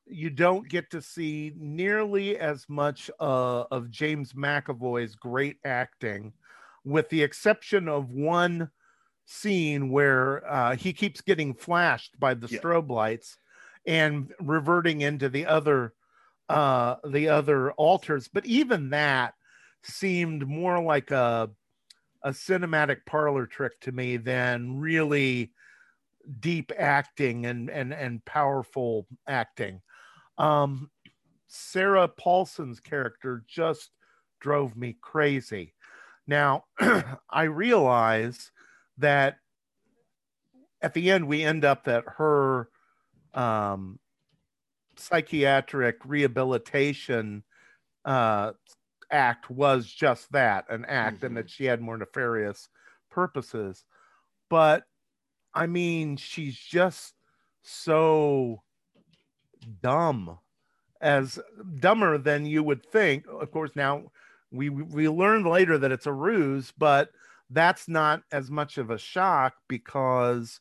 you 0.05 0.29
don't 0.29 0.67
get 0.67 0.89
to 0.91 1.01
see 1.01 1.53
nearly 1.55 2.37
as 2.37 2.65
much 2.67 3.11
uh, 3.19 3.65
of 3.71 3.91
James 3.91 4.33
McAvoy's 4.33 5.15
great 5.15 5.57
acting, 5.65 6.33
with 6.83 7.09
the 7.09 7.23
exception 7.23 7.87
of 7.87 8.11
one 8.11 8.69
scene 9.25 9.89
where 9.91 10.49
uh, 10.51 10.75
he 10.75 10.91
keeps 10.93 11.21
getting 11.21 11.53
flashed 11.53 12.19
by 12.19 12.33
the 12.33 12.47
Yeah. 12.49 12.59
strobe 12.59 12.89
lights 12.89 13.37
and 13.85 14.33
reverting 14.39 15.01
into 15.01 15.29
the 15.29 15.45
other 15.45 15.93
uh, 16.49 16.95
the 17.07 17.29
other 17.29 17.71
alters. 17.73 18.27
but 18.27 18.43
even 18.45 18.89
that 18.89 19.35
seemed 19.83 20.47
more 20.47 20.81
like 20.81 21.11
a 21.11 21.49
a 22.23 22.31
cinematic 22.31 23.05
parlor 23.05 23.45
trick 23.45 23.79
to 23.79 23.91
me 23.91 24.17
than 24.17 24.77
really 24.79 25.53
deep 26.39 26.71
acting 26.77 27.45
and 27.45 27.69
and 27.69 27.93
and 27.93 28.25
powerful 28.25 29.05
acting. 29.27 29.81
Um, 30.39 30.89
Sarah 31.47 32.07
Paulson's 32.07 32.79
character 32.79 33.43
just 33.47 33.91
drove 34.41 34.75
me 34.75 34.97
crazy. 35.01 35.73
Now, 36.29 36.65
I 37.29 37.43
realize 37.43 38.51
that 38.99 39.37
at 40.79 40.93
the 40.93 41.09
end 41.09 41.27
we 41.27 41.43
end 41.43 41.65
up 41.65 41.85
that 41.85 42.03
her 42.17 42.69
um, 43.33 43.97
psychiatric 44.95 45.97
rehabilitation 46.05 47.43
uh, 48.05 48.51
act 49.09 49.49
was 49.49 49.87
just 49.87 50.31
that 50.31 50.65
an 50.69 50.85
act 50.85 51.17
mm-hmm. 51.17 51.25
and 51.25 51.37
that 51.37 51.49
she 51.49 51.65
had 51.65 51.81
more 51.81 51.97
nefarious 51.97 52.69
purposes 53.09 53.85
but 54.51 54.83
i 55.55 55.65
mean 55.65 56.15
she's 56.15 56.55
just 56.55 57.15
so 57.63 58.61
dumb 59.81 60.37
as 61.01 61.39
dumber 61.79 62.19
than 62.19 62.45
you 62.45 62.61
would 62.61 62.85
think 62.85 63.25
of 63.27 63.49
course 63.51 63.71
now 63.75 64.03
we 64.51 64.69
we 64.69 65.07
learned 65.07 65.45
later 65.45 65.77
that 65.77 65.91
it's 65.91 66.05
a 66.05 66.13
ruse 66.13 66.73
but 66.77 67.09
that's 67.49 67.87
not 67.87 68.21
as 68.31 68.51
much 68.51 68.77
of 68.77 68.89
a 68.89 68.97
shock 68.97 69.53
because 69.67 70.59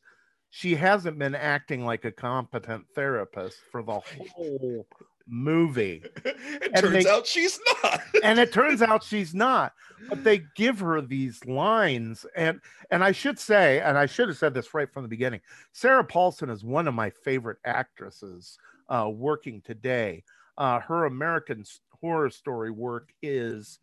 she 0.50 0.74
hasn't 0.74 1.18
been 1.18 1.34
acting 1.34 1.84
like 1.84 2.04
a 2.04 2.12
competent 2.12 2.86
therapist 2.94 3.58
for 3.70 3.82
the 3.82 4.00
whole 4.00 4.86
movie. 5.28 6.02
it 6.24 6.70
and 6.72 6.82
turns 6.82 7.04
they, 7.04 7.10
out 7.10 7.26
she's 7.26 7.60
not. 7.82 8.00
and 8.24 8.38
it 8.38 8.52
turns 8.52 8.82
out 8.82 9.04
she's 9.04 9.34
not. 9.34 9.72
But 10.08 10.24
they 10.24 10.42
give 10.54 10.80
her 10.80 11.00
these 11.00 11.44
lines, 11.44 12.24
and 12.36 12.60
and 12.90 13.04
I 13.04 13.12
should 13.12 13.38
say, 13.38 13.80
and 13.80 13.98
I 13.98 14.06
should 14.06 14.28
have 14.28 14.38
said 14.38 14.54
this 14.54 14.72
right 14.72 14.90
from 14.92 15.02
the 15.02 15.08
beginning. 15.08 15.40
Sarah 15.72 16.04
Paulson 16.04 16.50
is 16.50 16.64
one 16.64 16.88
of 16.88 16.94
my 16.94 17.10
favorite 17.10 17.58
actresses 17.64 18.58
uh, 18.88 19.10
working 19.12 19.60
today. 19.60 20.24
Uh, 20.56 20.80
her 20.80 21.04
American 21.04 21.64
Horror 22.00 22.30
Story 22.30 22.70
work 22.70 23.10
is 23.22 23.78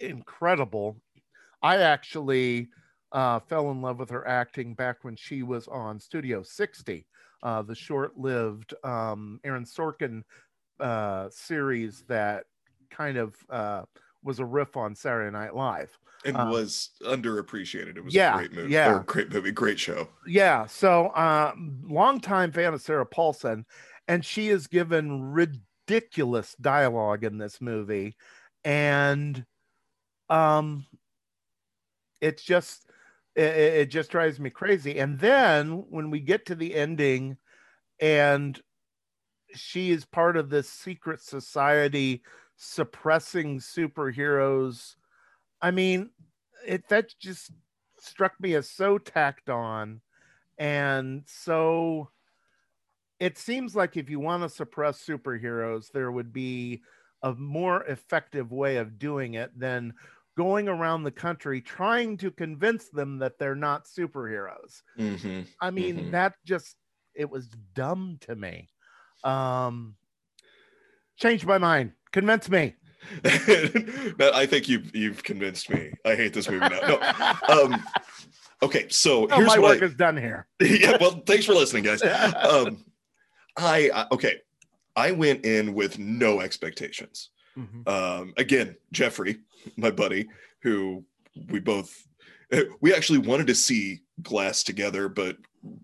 incredible. 0.00 0.96
I 1.62 1.76
actually 1.76 2.68
uh, 3.12 3.40
fell 3.40 3.70
in 3.70 3.82
love 3.82 3.98
with 3.98 4.10
her 4.10 4.26
acting 4.26 4.74
back 4.74 5.04
when 5.04 5.16
she 5.16 5.42
was 5.42 5.68
on 5.68 6.00
Studio 6.00 6.42
60, 6.42 7.06
uh, 7.42 7.62
the 7.62 7.74
short 7.74 8.16
lived 8.16 8.74
um, 8.84 9.40
Aaron 9.44 9.64
Sorkin 9.64 10.22
uh, 10.80 11.28
series 11.30 12.04
that 12.08 12.44
kind 12.90 13.16
of 13.16 13.34
uh, 13.50 13.82
was 14.22 14.38
a 14.38 14.44
riff 14.44 14.76
on 14.76 14.94
Saturday 14.94 15.30
Night 15.30 15.54
Live. 15.54 15.98
And 16.24 16.36
um, 16.36 16.50
was 16.50 16.90
underappreciated. 17.02 17.96
It 17.96 18.04
was 18.04 18.14
yeah, 18.14 18.34
a 18.34 18.38
great 18.38 18.52
movie. 18.52 18.72
Yeah. 18.72 19.02
great 19.06 19.32
movie, 19.32 19.50
great 19.50 19.78
show. 19.78 20.08
Yeah. 20.26 20.66
So, 20.66 21.08
uh, 21.08 21.52
longtime 21.82 22.52
fan 22.52 22.74
of 22.74 22.80
Sarah 22.80 23.06
Paulson, 23.06 23.66
and 24.06 24.24
she 24.24 24.48
is 24.48 24.66
given 24.68 25.32
ridiculous 25.32 25.66
dialogue 26.60 27.24
in 27.24 27.38
this 27.38 27.60
movie. 27.60 28.16
And 28.64 29.44
um, 30.28 30.86
it's 32.20 32.42
just 32.42 32.86
it, 33.34 33.42
it 33.42 33.90
just 33.90 34.10
drives 34.10 34.38
me 34.38 34.50
crazy. 34.50 34.98
And 34.98 35.18
then 35.18 35.84
when 35.90 36.10
we 36.10 36.20
get 36.20 36.46
to 36.46 36.54
the 36.54 36.74
ending, 36.74 37.36
and 38.00 38.60
she 39.54 39.90
is 39.90 40.04
part 40.04 40.36
of 40.36 40.50
this 40.50 40.68
secret 40.68 41.20
society 41.20 42.22
suppressing 42.56 43.58
superheroes. 43.58 44.96
I 45.60 45.70
mean, 45.70 46.10
it 46.66 46.88
that 46.88 47.14
just 47.18 47.50
struck 47.98 48.32
me 48.40 48.54
as 48.54 48.68
so 48.68 48.98
tacked 48.98 49.48
on 49.48 50.00
and 50.58 51.22
so 51.26 52.08
it 53.22 53.38
seems 53.38 53.76
like 53.76 53.96
if 53.96 54.10
you 54.10 54.18
want 54.18 54.42
to 54.42 54.48
suppress 54.48 55.06
superheroes 55.06 55.92
there 55.92 56.10
would 56.10 56.32
be 56.32 56.82
a 57.22 57.32
more 57.34 57.84
effective 57.84 58.50
way 58.50 58.78
of 58.78 58.98
doing 58.98 59.34
it 59.34 59.56
than 59.56 59.94
going 60.36 60.68
around 60.68 61.04
the 61.04 61.10
country 61.10 61.60
trying 61.60 62.16
to 62.16 62.30
convince 62.30 62.88
them 62.88 63.18
that 63.18 63.38
they're 63.38 63.54
not 63.54 63.86
superheroes. 63.86 64.82
Mm-hmm. 64.98 65.42
I 65.60 65.70
mean, 65.70 65.96
mm-hmm. 65.96 66.10
that 66.10 66.34
just 66.44 66.76
it 67.14 67.30
was 67.30 67.48
dumb 67.74 68.18
to 68.22 68.34
me. 68.34 68.70
Um, 69.22 69.94
changed 71.16 71.46
my 71.46 71.58
mind. 71.58 71.92
Convince 72.12 72.48
me. 72.48 72.74
I 73.24 74.46
think 74.48 74.68
you've 74.68 74.94
you've 74.96 75.22
convinced 75.22 75.70
me. 75.70 75.92
I 76.04 76.14
hate 76.14 76.32
this 76.32 76.48
movie 76.48 76.68
now. 76.68 76.80
No. 77.48 77.64
Um, 77.64 77.84
okay, 78.62 78.86
so 78.88 79.28
oh, 79.30 79.36
here's 79.36 79.48
my 79.48 79.58
work 79.58 79.82
I, 79.82 79.86
is 79.86 79.94
done 79.94 80.16
here. 80.16 80.46
yeah, 80.60 80.96
well, 81.00 81.22
thanks 81.26 81.44
for 81.46 81.52
listening, 81.52 81.84
guys. 81.84 82.02
Um, 82.42 82.84
I, 83.56 83.90
I 83.94 84.06
okay, 84.12 84.40
I 84.96 85.12
went 85.12 85.44
in 85.44 85.74
with 85.74 85.98
no 85.98 86.40
expectations. 86.40 87.30
Mm-hmm. 87.56 87.88
Um, 87.88 88.34
again, 88.36 88.76
Jeffrey, 88.92 89.40
my 89.76 89.90
buddy, 89.90 90.28
who 90.62 91.04
we 91.48 91.60
both 91.60 92.06
we 92.80 92.94
actually 92.94 93.18
wanted 93.18 93.46
to 93.46 93.54
see 93.54 94.02
Glass 94.22 94.62
together, 94.62 95.08
but 95.08 95.36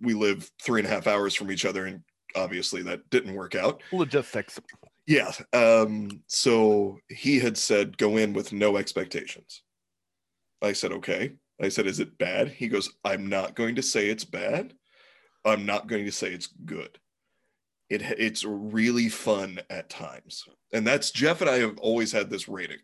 we 0.02 0.14
live 0.14 0.50
three 0.62 0.80
and 0.80 0.86
a 0.86 0.90
half 0.90 1.06
hours 1.06 1.34
from 1.34 1.50
each 1.50 1.64
other, 1.64 1.86
and 1.86 2.02
obviously 2.36 2.82
that 2.82 3.08
didn't 3.10 3.34
work 3.34 3.54
out. 3.54 3.82
Logistics. 3.92 4.60
Yeah. 5.06 5.32
Um, 5.54 6.22
so 6.26 6.98
he 7.08 7.38
had 7.38 7.56
said 7.56 7.96
go 7.96 8.18
in 8.18 8.34
with 8.34 8.52
no 8.52 8.76
expectations. 8.76 9.62
I 10.60 10.72
said, 10.72 10.92
okay. 10.92 11.32
I 11.60 11.68
said, 11.68 11.86
is 11.86 12.00
it 12.00 12.18
bad? 12.18 12.48
He 12.48 12.68
goes, 12.68 12.90
I'm 13.04 13.26
not 13.26 13.54
going 13.54 13.76
to 13.76 13.82
say 13.82 14.08
it's 14.08 14.24
bad. 14.24 14.74
I'm 15.44 15.64
not 15.64 15.86
going 15.86 16.04
to 16.04 16.12
say 16.12 16.28
it's 16.28 16.48
good. 16.64 16.98
It 17.90 18.02
it's 18.02 18.44
really 18.44 19.08
fun 19.08 19.60
at 19.70 19.88
times. 19.88 20.44
And 20.72 20.86
that's 20.86 21.10
Jeff 21.10 21.40
and 21.40 21.48
I 21.48 21.58
have 21.58 21.78
always 21.78 22.12
had 22.12 22.30
this 22.30 22.48
rating. 22.48 22.78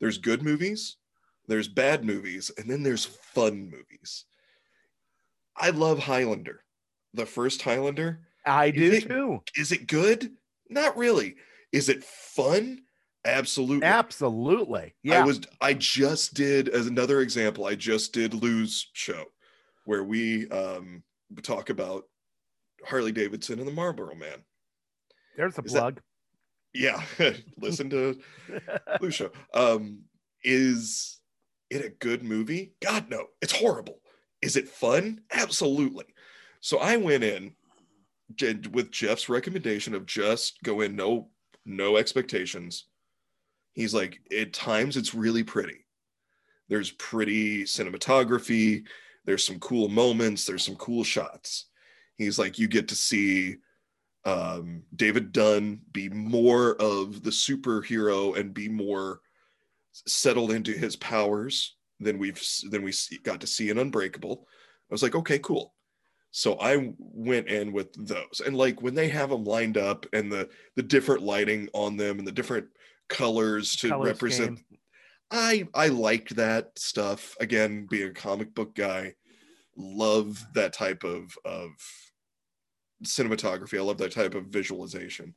There's 0.00 0.18
good 0.18 0.42
movies, 0.42 0.96
there's 1.46 1.68
bad 1.68 2.04
movies, 2.04 2.50
and 2.56 2.70
then 2.70 2.82
there's 2.82 3.04
fun 3.04 3.70
movies. 3.70 4.24
I 5.56 5.70
love 5.70 5.98
Highlander. 5.98 6.64
The 7.12 7.26
first 7.26 7.60
Highlander. 7.60 8.20
I 8.46 8.70
do 8.70 8.92
it, 8.92 9.08
too. 9.08 9.42
Is 9.56 9.72
it 9.72 9.86
good? 9.86 10.32
Not 10.70 10.96
really. 10.96 11.36
Is 11.72 11.88
it 11.88 12.02
fun? 12.02 12.82
Absolutely. 13.24 13.86
Absolutely. 13.86 14.94
Yeah. 15.02 15.20
I 15.20 15.24
was 15.24 15.40
I 15.60 15.74
just 15.74 16.34
did 16.34 16.68
as 16.68 16.86
another 16.86 17.20
example, 17.20 17.66
I 17.66 17.74
just 17.74 18.14
did 18.14 18.32
Lou's 18.32 18.88
show 18.94 19.24
where 19.84 20.04
we 20.04 20.48
um 20.48 21.02
talk 21.42 21.68
about 21.68 22.04
Harley 22.86 23.12
Davidson 23.12 23.58
and 23.58 23.68
the 23.68 23.72
Marlboro 23.72 24.14
Man. 24.14 24.44
There's 25.36 25.58
a 25.58 25.62
Is 25.62 25.72
plug. 25.72 25.96
That, 25.96 26.02
yeah, 26.74 27.02
listen 27.58 27.90
to 27.90 28.18
show. 29.10 29.30
Um, 29.54 30.00
is 30.42 31.20
it 31.68 31.84
a 31.84 31.90
good 31.90 32.22
movie? 32.22 32.74
God 32.82 33.10
no, 33.10 33.26
it's 33.40 33.52
horrible. 33.52 34.00
Is 34.42 34.56
it 34.56 34.68
fun? 34.68 35.20
Absolutely. 35.32 36.06
So 36.60 36.78
I 36.78 36.96
went 36.96 37.24
in 37.24 37.54
with 38.72 38.90
Jeff's 38.90 39.28
recommendation 39.28 39.94
of 39.94 40.06
just 40.06 40.62
go 40.62 40.80
in 40.80 40.96
no 40.96 41.28
no 41.66 41.96
expectations. 41.96 42.86
He's 43.72 43.94
like 43.94 44.20
at 44.36 44.52
times 44.52 44.96
it's 44.96 45.14
really 45.14 45.42
pretty. 45.42 45.86
There's 46.68 46.92
pretty 46.92 47.64
cinematography, 47.64 48.86
there's 49.24 49.44
some 49.44 49.58
cool 49.58 49.88
moments, 49.88 50.46
there's 50.46 50.64
some 50.64 50.76
cool 50.76 51.02
shots. 51.02 51.66
He's 52.20 52.38
like 52.38 52.58
you 52.58 52.68
get 52.68 52.88
to 52.88 52.94
see 52.94 53.56
um, 54.26 54.82
David 54.94 55.32
Dunn 55.32 55.80
be 55.92 56.10
more 56.10 56.74
of 56.80 57.22
the 57.22 57.30
superhero 57.30 58.36
and 58.36 58.52
be 58.52 58.68
more 58.68 59.20
settled 59.92 60.52
into 60.52 60.72
his 60.72 60.96
powers 60.96 61.76
than 61.98 62.18
we've 62.18 62.42
than 62.70 62.82
we 62.82 62.92
got 63.22 63.40
to 63.40 63.46
see 63.46 63.70
in 63.70 63.78
Unbreakable. 63.78 64.46
I 64.90 64.94
was 64.94 65.02
like, 65.02 65.14
okay, 65.14 65.38
cool. 65.38 65.74
So 66.30 66.58
I 66.60 66.92
went 66.98 67.48
in 67.48 67.72
with 67.72 67.92
those, 67.94 68.42
and 68.44 68.54
like 68.54 68.82
when 68.82 68.94
they 68.94 69.08
have 69.08 69.30
them 69.30 69.44
lined 69.44 69.78
up 69.78 70.04
and 70.12 70.30
the 70.30 70.50
the 70.76 70.82
different 70.82 71.22
lighting 71.22 71.70
on 71.72 71.96
them 71.96 72.18
and 72.18 72.28
the 72.28 72.32
different 72.32 72.66
colors 73.08 73.76
to 73.76 73.88
Color 73.88 74.04
represent, 74.04 74.58
scheme. 74.58 74.78
I 75.30 75.68
I 75.74 75.88
liked 75.88 76.36
that 76.36 76.78
stuff. 76.78 77.34
Again, 77.40 77.86
being 77.90 78.10
a 78.10 78.12
comic 78.12 78.54
book 78.54 78.74
guy, 78.74 79.14
love 79.74 80.44
that 80.54 80.74
type 80.74 81.02
of 81.02 81.34
of 81.46 81.70
cinematography. 83.04 83.78
I 83.78 83.82
love 83.82 83.98
that 83.98 84.12
type 84.12 84.34
of 84.34 84.46
visualization. 84.46 85.34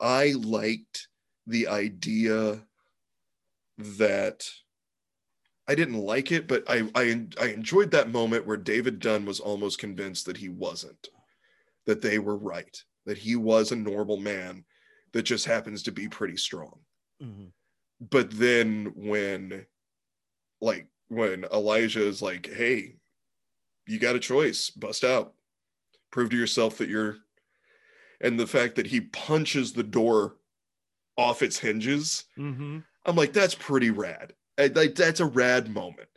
I 0.00 0.32
liked 0.32 1.08
the 1.46 1.68
idea 1.68 2.66
that 3.78 4.48
I 5.66 5.74
didn't 5.74 5.98
like 5.98 6.30
it, 6.30 6.46
but 6.46 6.62
I, 6.68 6.88
I 6.94 7.26
I 7.40 7.46
enjoyed 7.48 7.90
that 7.90 8.10
moment 8.10 8.46
where 8.46 8.56
David 8.56 8.98
Dunn 9.00 9.24
was 9.24 9.40
almost 9.40 9.78
convinced 9.78 10.24
that 10.26 10.36
he 10.36 10.48
wasn't, 10.48 11.10
that 11.86 12.02
they 12.02 12.18
were 12.20 12.36
right, 12.38 12.84
that 13.06 13.18
he 13.18 13.36
was 13.36 13.72
a 13.72 13.76
normal 13.76 14.18
man, 14.18 14.66
that 15.12 15.24
just 15.24 15.46
happens 15.46 15.82
to 15.84 15.92
be 15.92 16.08
pretty 16.08 16.36
strong. 16.38 16.84
Mhm. 17.20 17.52
But 18.00 18.30
then 18.32 18.92
when 18.94 19.66
like 20.60 20.88
when 21.08 21.44
Elijah 21.46 22.06
is 22.06 22.22
like, 22.22 22.46
"Hey, 22.46 22.98
you 23.86 23.98
got 23.98 24.16
a 24.16 24.20
choice. 24.20 24.70
Bust 24.70 25.04
out. 25.04 25.36
Prove 26.12 26.30
to 26.30 26.36
yourself 26.36 26.78
that 26.78 26.88
you're 26.88 27.16
and 28.20 28.38
the 28.38 28.46
fact 28.46 28.76
that 28.76 28.86
he 28.86 29.00
punches 29.00 29.72
the 29.72 29.82
door 29.82 30.36
off 31.18 31.42
its 31.42 31.58
hinges 31.58 32.24
Mhm. 32.38 32.84
I'm 33.04 33.16
like, 33.16 33.32
that's 33.32 33.56
pretty 33.56 33.90
rad. 33.90 34.34
Like 34.56 34.94
that's 34.94 35.18
a 35.20 35.26
rad 35.26 35.68
moment. 35.68 36.08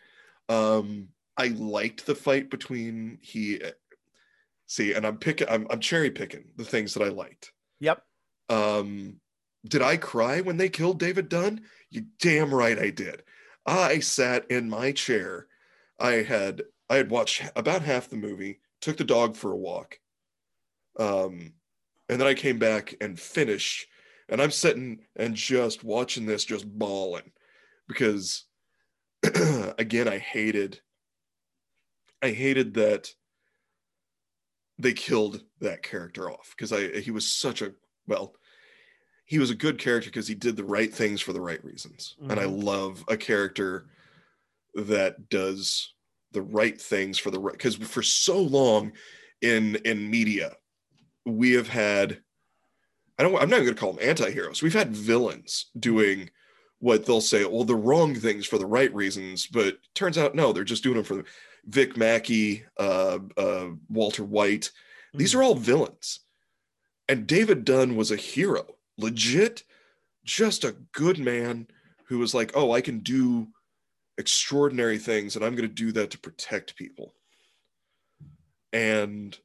Um, 0.49 1.07
I 1.37 1.47
liked 1.47 2.05
the 2.05 2.13
fight 2.15 2.51
between 2.51 3.17
he. 3.21 3.59
See, 4.67 4.93
and 4.93 5.05
I'm 5.05 5.17
picking. 5.17 5.47
I'm, 5.49 5.65
I'm 5.69 5.79
cherry 5.79 6.11
picking 6.11 6.45
the 6.55 6.63
things 6.65 6.93
that 6.93 7.03
I 7.03 7.09
liked. 7.09 7.51
Yep. 7.79 8.03
Um, 8.49 9.19
did 9.67 9.81
I 9.81 9.97
cry 9.97 10.41
when 10.41 10.57
they 10.57 10.69
killed 10.69 10.99
David 10.99 11.29
Dunn? 11.29 11.61
You 11.89 12.05
damn 12.19 12.53
right 12.53 12.77
I 12.77 12.89
did. 12.91 13.23
I 13.65 13.99
sat 13.99 14.49
in 14.51 14.69
my 14.69 14.91
chair. 14.91 15.47
I 15.99 16.23
had 16.23 16.63
I 16.89 16.97
had 16.97 17.09
watched 17.09 17.43
about 17.55 17.81
half 17.81 18.09
the 18.09 18.15
movie, 18.17 18.59
took 18.85 18.97
the 18.97 19.03
dog 19.03 19.35
for 19.35 19.51
a 19.51 19.57
walk, 19.57 19.99
um, 20.97 21.53
and 22.07 22.21
then 22.21 22.27
I 22.27 22.35
came 22.35 22.59
back 22.59 22.95
and 23.01 23.19
finished. 23.19 23.87
And 24.29 24.41
I'm 24.41 24.51
sitting 24.51 25.05
and 25.15 25.35
just 25.35 25.83
watching 25.83 26.25
this, 26.25 26.45
just 26.45 26.67
bawling, 26.67 27.31
because 27.87 28.45
again, 29.23 30.07
I 30.07 30.17
hated, 30.17 30.81
I 32.21 32.31
hated 32.31 32.73
that 32.75 33.13
they 34.77 34.93
killed 34.93 35.43
that 35.61 35.83
character 35.83 36.29
off 36.29 36.53
because 36.55 36.73
I 36.73 36.99
he 36.99 37.11
was 37.11 37.31
such 37.31 37.61
a 37.61 37.73
well, 38.07 38.35
he 39.25 39.39
was 39.39 39.49
a 39.49 39.55
good 39.55 39.79
character 39.79 40.09
because 40.09 40.27
he 40.27 40.35
did 40.35 40.55
the 40.55 40.63
right 40.63 40.93
things 40.93 41.21
for 41.21 41.33
the 41.33 41.41
right 41.41 41.63
reasons, 41.63 42.17
and 42.29 42.39
I 42.39 42.45
Mhm. 42.45 42.63
love 42.63 43.03
a 43.07 43.17
character 43.17 43.89
that 44.75 45.29
does 45.29 45.94
the 46.35 46.41
right 46.41 46.79
things 46.79 47.17
for 47.17 47.31
the 47.31 47.39
right 47.39 47.53
because 47.53 47.75
for 47.75 48.03
so 48.03 48.39
long 48.39 48.91
in 49.41 49.75
in 49.77 50.09
media 50.09 50.51
we 51.25 51.53
have 51.53 51.67
had 51.67 52.21
I 53.17 53.23
don't 53.23 53.33
I'm 53.35 53.49
not 53.49 53.61
even 53.61 53.65
gonna 53.65 53.77
call 53.77 53.93
them 53.93 54.07
anti-heroes. 54.07 54.61
We've 54.61 54.73
had 54.73 54.95
villains 54.95 55.71
doing 55.79 56.29
what 56.79 57.05
they'll 57.05 57.21
say, 57.21 57.45
well, 57.45 57.63
the 57.63 57.75
wrong 57.75 58.13
things 58.13 58.45
for 58.45 58.57
the 58.57 58.65
right 58.65 58.93
reasons, 58.93 59.47
but 59.47 59.77
turns 59.95 60.17
out 60.17 60.35
no, 60.35 60.51
they're 60.51 60.63
just 60.63 60.83
doing 60.83 60.97
them 60.97 61.05
for 61.05 61.23
Vic 61.65 61.97
Mackey, 61.97 62.63
uh, 62.77 63.19
uh, 63.37 63.69
Walter 63.89 64.23
White. 64.23 64.71
These 65.13 65.33
are 65.33 65.41
all 65.41 65.55
villains. 65.55 66.19
And 67.07 67.25
David 67.25 67.65
Dunn 67.65 67.95
was 67.95 68.11
a 68.11 68.17
hero, 68.17 68.75
legit, 68.97 69.63
just 70.25 70.63
a 70.63 70.75
good 70.91 71.17
man 71.17 71.67
who 72.07 72.19
was 72.19 72.33
like, 72.33 72.51
oh, 72.55 72.71
I 72.71 72.81
can 72.81 72.99
do 72.99 73.47
extraordinary 74.17 74.97
things 74.97 75.35
and 75.35 75.43
I'm 75.43 75.55
going 75.55 75.67
to 75.67 75.73
do 75.73 75.91
that 75.93 76.11
to 76.11 76.19
protect 76.19 76.75
people. 76.75 77.13
And 78.71 79.37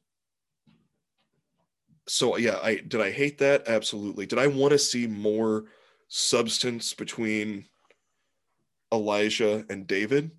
so 2.07 2.37
yeah, 2.37 2.59
I 2.61 2.75
did 2.75 3.01
I 3.01 3.11
hate 3.11 3.37
that? 3.39 3.67
Absolutely. 3.67 4.25
Did 4.25 4.39
I 4.39 4.47
want 4.47 4.71
to 4.71 4.79
see 4.79 5.07
more 5.07 5.65
substance 6.07 6.93
between 6.93 7.65
Elijah 8.91 9.65
and 9.69 9.87
David? 9.87 10.31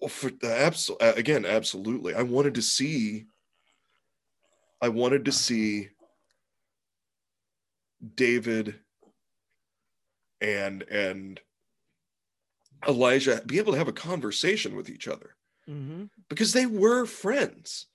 Well, 0.00 0.08
for 0.08 0.30
the 0.30 0.50
abs- 0.50 0.90
uh, 0.90 1.12
again, 1.16 1.44
absolutely. 1.44 2.14
I 2.14 2.22
wanted 2.22 2.54
to 2.54 2.62
see 2.62 3.26
I 4.80 4.88
wanted 4.88 5.26
to 5.26 5.32
see 5.32 5.90
David 8.16 8.74
and 10.40 10.82
and 10.82 11.40
Elijah 12.86 13.42
be 13.46 13.58
able 13.58 13.72
to 13.72 13.78
have 13.78 13.88
a 13.88 13.92
conversation 13.92 14.74
with 14.76 14.88
each 14.90 15.06
other 15.08 15.36
Mhm. 15.68 16.10
because 16.28 16.52
they 16.52 16.66
were 16.66 17.06
friends. 17.06 17.86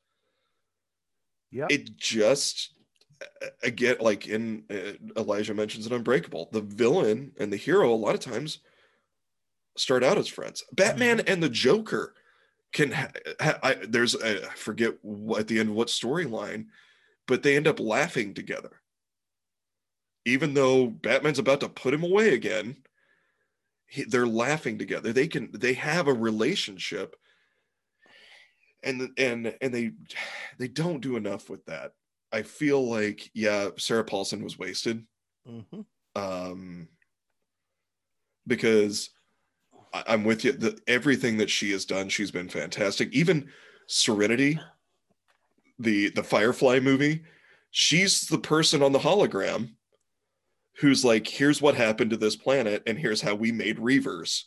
Yeah. 1.51 1.67
It 1.69 1.97
just 1.97 2.73
again 3.63 3.97
like 3.99 4.27
in 4.27 4.63
uh, 4.69 5.19
Elijah 5.19 5.53
mentions 5.53 5.87
in 5.87 5.93
Unbreakable, 5.93 6.49
the 6.51 6.61
villain 6.61 7.33
and 7.39 7.51
the 7.51 7.57
hero 7.57 7.91
a 7.91 7.95
lot 7.95 8.13
of 8.15 8.21
times 8.21 8.59
start 9.75 10.03
out 10.03 10.17
as 10.17 10.27
friends. 10.27 10.63
Batman 10.71 11.21
and 11.21 11.41
the 11.41 11.49
Joker 11.49 12.13
can 12.73 12.91
ha- 12.91 13.11
ha- 13.39 13.59
I, 13.63 13.73
there's 13.75 14.15
a, 14.15 14.45
I 14.49 14.53
forget 14.55 14.95
what, 15.01 15.41
at 15.41 15.47
the 15.47 15.59
end 15.59 15.69
of 15.69 15.75
what 15.75 15.87
storyline, 15.87 16.67
but 17.27 17.43
they 17.43 17.55
end 17.55 17.67
up 17.67 17.79
laughing 17.79 18.33
together. 18.33 18.81
Even 20.25 20.53
though 20.53 20.87
Batman's 20.87 21.39
about 21.39 21.61
to 21.61 21.69
put 21.69 21.93
him 21.93 22.03
away 22.03 22.33
again, 22.33 22.83
he, 23.87 24.03
they're 24.03 24.27
laughing 24.27 24.77
together. 24.77 25.13
They 25.13 25.27
can 25.27 25.49
they 25.53 25.73
have 25.73 26.07
a 26.07 26.13
relationship, 26.13 27.15
and 28.83 29.09
and 29.17 29.55
and 29.61 29.73
they 29.73 29.91
they 30.57 30.67
don't 30.67 31.01
do 31.01 31.15
enough 31.15 31.49
with 31.49 31.65
that. 31.65 31.93
I 32.31 32.41
feel 32.41 32.87
like 32.89 33.31
yeah, 33.33 33.69
Sarah 33.77 34.03
Paulson 34.03 34.43
was 34.43 34.59
wasted 34.59 35.05
Mhm. 35.47 35.85
um, 36.15 36.89
because 38.45 39.09
I, 39.93 40.03
I'm 40.07 40.25
with 40.25 40.43
you. 40.43 40.51
The, 40.51 40.77
everything 40.87 41.37
that 41.37 41.49
she 41.49 41.71
has 41.71 41.85
done, 41.85 42.09
she's 42.09 42.31
been 42.31 42.49
fantastic. 42.49 43.13
Even 43.13 43.49
Serenity, 43.87 44.59
the 45.79 46.09
the 46.09 46.23
Firefly 46.23 46.79
movie, 46.81 47.23
she's 47.71 48.21
the 48.27 48.39
person 48.39 48.83
on 48.83 48.91
the 48.91 48.99
hologram 48.99 49.75
who's 50.79 51.03
like, 51.05 51.27
"Here's 51.27 51.61
what 51.61 51.75
happened 51.75 52.11
to 52.11 52.17
this 52.17 52.35
planet, 52.35 52.83
and 52.87 52.97
here's 52.97 53.21
how 53.21 53.35
we 53.35 53.51
made 53.51 53.77
Reavers." 53.77 54.43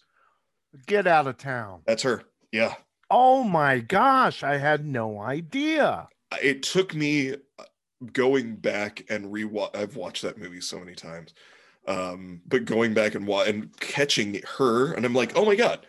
Get 0.86 1.06
out 1.06 1.26
of 1.26 1.36
town. 1.36 1.82
That's 1.86 2.02
her. 2.04 2.22
Yeah, 2.52 2.74
Oh 3.10 3.42
my 3.42 3.80
gosh, 3.80 4.42
I 4.44 4.56
had 4.56 4.84
no 4.86 5.20
idea. 5.20 6.08
it 6.42 6.62
took 6.62 6.94
me 6.94 7.32
uh, 7.32 7.64
going 8.12 8.54
back 8.56 9.04
and 9.10 9.26
rewatch. 9.26 9.74
I've 9.76 9.96
watched 9.96 10.22
that 10.22 10.38
movie 10.38 10.60
so 10.60 10.78
many 10.78 10.94
times, 10.94 11.34
um, 11.88 12.40
but 12.46 12.64
going 12.64 12.94
back 12.94 13.14
and 13.16 13.26
wa- 13.26 13.42
and 13.44 13.76
catching 13.80 14.40
her, 14.58 14.92
and 14.92 15.04
I'm 15.04 15.14
like, 15.14 15.36
oh 15.36 15.44
my 15.44 15.56
god, 15.56 15.86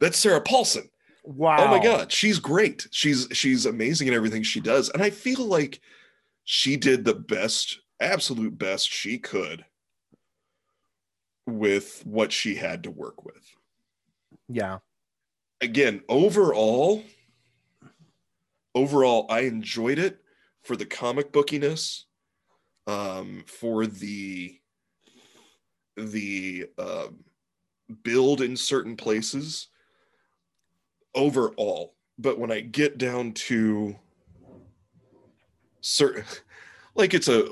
that's 0.00 0.18
Sarah 0.18 0.40
Paulson. 0.40 0.88
Wow. 1.22 1.56
Oh 1.58 1.68
my 1.68 1.82
god, 1.82 2.10
she's 2.12 2.38
great. 2.38 2.86
She's 2.90 3.28
she's 3.32 3.66
amazing 3.66 4.08
in 4.08 4.14
everything 4.14 4.42
she 4.42 4.60
does, 4.60 4.88
and 4.90 5.02
I 5.02 5.10
feel 5.10 5.44
like 5.44 5.80
she 6.44 6.76
did 6.76 7.04
the 7.04 7.14
best, 7.14 7.78
absolute 8.00 8.58
best 8.58 8.90
she 8.90 9.18
could 9.18 9.64
with 11.46 12.02
what 12.04 12.32
she 12.32 12.54
had 12.54 12.82
to 12.84 12.90
work 12.90 13.24
with. 13.24 13.54
Yeah. 14.48 14.78
again 15.60 16.02
overall 16.08 17.02
overall 18.74 19.24
i 19.30 19.40
enjoyed 19.40 19.98
it 19.98 20.18
for 20.62 20.76
the 20.76 20.84
comic 20.84 21.32
bookiness 21.32 22.04
um 22.86 23.44
for 23.46 23.86
the 23.86 24.58
the 25.96 26.66
um 26.78 27.24
build 28.02 28.42
in 28.42 28.56
certain 28.56 28.96
places 28.96 29.68
overall 31.14 31.94
but 32.18 32.38
when 32.38 32.50
i 32.50 32.60
get 32.60 32.98
down 32.98 33.32
to 33.32 33.96
certain 35.80 36.24
like 36.94 37.14
it's 37.14 37.28
a 37.28 37.46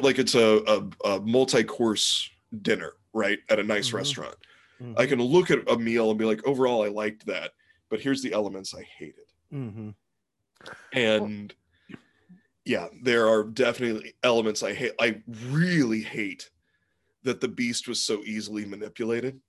like 0.00 0.18
it's 0.18 0.34
a, 0.34 0.62
a, 0.66 1.08
a 1.16 1.20
multi-course 1.20 2.30
dinner 2.62 2.92
right 3.18 3.38
at 3.48 3.58
a 3.58 3.64
nice 3.64 3.90
Mhm. 3.90 3.94
restaurant 3.94 4.36
Mm-hmm. 4.80 4.94
I 5.00 5.06
can 5.06 5.20
look 5.20 5.50
at 5.50 5.68
a 5.68 5.76
meal 5.76 6.08
and 6.10 6.16
be 6.18 6.24
like, 6.24 6.46
overall, 6.46 6.84
I 6.84 6.88
liked 6.88 7.26
that, 7.26 7.50
but 7.90 8.00
here's 8.00 8.22
the 8.22 8.32
elements 8.32 8.72
I 8.74 8.82
hated. 8.82 9.26
hmm 9.50 9.90
And 10.92 11.52
yeah, 12.64 12.86
there 13.02 13.26
are 13.28 13.42
definitely 13.42 14.14
elements 14.22 14.62
I 14.62 14.72
hate. 14.74 14.92
I 15.00 15.20
really 15.50 16.00
hate 16.02 16.48
that 17.24 17.40
the 17.40 17.48
beast 17.48 17.88
was 17.88 18.00
so 18.00 18.22
easily 18.24 18.64
manipulated. 18.66 19.40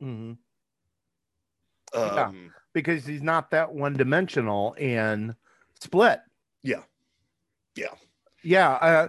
hmm 0.00 0.32
Um, 0.32 0.38
Yeah. 1.94 2.32
Because 2.72 3.04
he's 3.04 3.22
not 3.22 3.50
that 3.50 3.70
one 3.74 3.92
dimensional 3.94 4.74
and 4.78 5.34
Split. 5.78 6.20
Yeah. 6.62 6.84
Yeah. 7.74 7.94
Yeah. 8.42 8.70
Uh, 8.80 9.08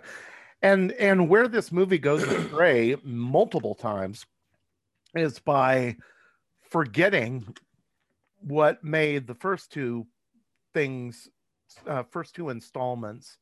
and 0.62 0.92
and 0.94 1.28
where 1.28 1.48
this 1.48 1.72
movie 1.72 1.98
goes 1.98 2.24
astray 2.24 2.96
multiple 3.04 3.76
times 3.76 4.26
is 5.16 5.40
by 5.40 5.96
forgetting 6.70 7.56
what 8.42 8.84
made 8.84 9.28
the 9.28 9.36
first 9.36 9.72
two 9.72 10.06
things 10.74 11.30
uh, 11.88 12.04
first 12.04 12.36
two 12.36 12.50
installments 12.50 13.38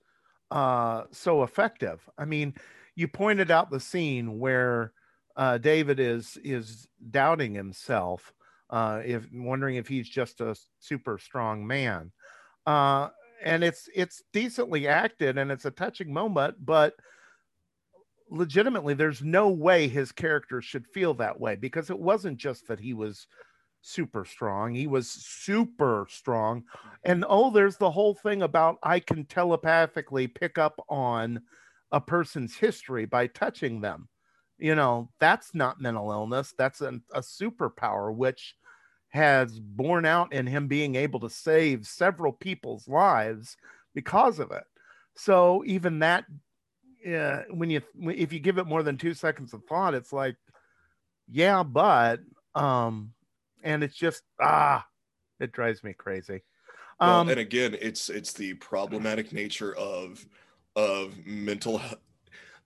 uh 0.52 1.04
so 1.12 1.44
effective. 1.44 2.08
I 2.18 2.26
mean 2.26 2.56
you 2.96 3.08
pointed 3.08 3.52
out 3.52 3.70
the 3.70 3.80
scene 3.80 4.40
where 4.40 4.94
uh 5.36 5.58
david 5.58 6.00
is 6.00 6.38
is 6.44 6.88
doubting 7.12 7.54
himself 7.54 8.34
uh 8.70 9.02
if 9.06 9.28
wondering 9.32 9.76
if 9.76 9.88
he's 9.88 10.10
just 10.10 10.42
a 10.42 10.56
super 10.80 11.18
strong 11.18 11.66
man. 11.66 12.12
Uh 12.66 13.10
and 13.44 13.64
it's 13.64 13.90
it's 13.96 14.24
decently 14.34 14.88
acted 14.88 15.38
and 15.38 15.52
it's 15.52 15.66
a 15.66 15.72
touching 15.72 16.14
moment 16.14 16.56
but 16.66 16.94
legitimately, 18.30 18.94
there's 18.94 19.22
no 19.22 19.50
way 19.50 19.88
his 19.88 20.12
character 20.12 20.62
should 20.62 20.88
feel 20.88 21.14
that 21.16 21.40
way 21.40 21.56
because 21.56 21.90
it 21.90 22.00
wasn't 22.00 22.38
just 22.38 22.68
that 22.68 22.80
he 22.80 22.94
was 22.94 23.28
super 23.82 24.26
strong, 24.26 24.74
he 24.74 24.88
was 24.88 25.10
super 25.10 26.06
strong. 26.10 26.64
And 27.04 27.26
oh, 27.28 27.50
there's 27.52 27.78
the 27.78 27.92
whole 27.92 28.14
thing 28.14 28.42
about 28.44 28.78
I 28.84 29.00
can 29.00 29.26
telepathically 29.26 30.28
pick 30.28 30.58
up 30.58 30.80
on 30.90 31.42
a 31.92 32.02
person's 32.02 32.56
history 32.56 33.06
by 33.06 33.28
touching 33.28 33.82
them. 33.82 34.10
You 34.58 34.76
know, 34.76 35.10
that's 35.20 35.56
not 35.56 35.82
mental 35.82 36.12
illness, 36.12 36.54
that's 36.58 36.82
an, 36.82 37.02
a 37.14 37.22
superpower, 37.22 38.14
which 38.14 38.56
has 39.10 39.60
borne 39.60 40.06
out 40.06 40.34
in 40.34 40.48
him 40.48 40.68
being 40.68 40.96
able 40.96 41.20
to 41.20 41.30
save 41.30 41.86
several 41.88 42.32
people's 42.32 42.88
lives 42.88 43.58
because 43.96 44.40
of 44.40 44.52
it. 44.52 44.64
So 45.16 45.64
even 45.66 46.00
that, 46.00 46.26
uh, 47.08 47.44
when 47.50 47.70
you 47.70 47.82
if 48.02 48.32
you 48.32 48.40
give 48.40 48.58
it 48.58 48.68
more 48.68 48.84
than 48.84 48.98
two 48.98 49.14
seconds 49.14 49.54
of 49.54 49.64
thought, 49.66 49.94
it's 49.94 50.14
like, 50.14 50.36
yeah, 51.30 51.64
but 51.64 52.20
um, 52.56 53.14
and 53.64 53.84
it's 53.84 53.96
just 53.96 54.24
ah, 54.40 54.86
it 55.40 55.52
drives 55.52 55.84
me 55.84 55.94
crazy. 55.94 56.44
Um, 57.00 57.10
well, 57.10 57.30
and 57.30 57.40
again, 57.40 57.76
it's 57.82 58.10
it's 58.10 58.34
the 58.34 58.54
problematic 58.56 59.34
nature 59.34 59.76
of 59.76 60.26
of 60.76 61.26
mental 61.26 61.82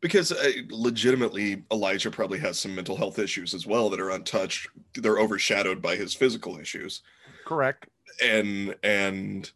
because 0.04 0.34
uh, 0.34 0.52
legitimately 0.70 1.64
Elijah 1.72 2.12
probably 2.12 2.38
has 2.38 2.60
some 2.60 2.76
mental 2.76 2.98
health 2.98 3.20
issues 3.20 3.54
as 3.54 3.66
well 3.66 3.90
that 3.90 4.02
are 4.02 4.10
untouched. 4.10 4.68
They're 4.96 5.18
overshadowed 5.18 5.82
by 5.82 5.96
his 5.96 6.14
physical 6.14 6.60
issues. 6.60 7.02
Correct. 7.46 7.88
And 8.22 8.76
and 8.84 9.50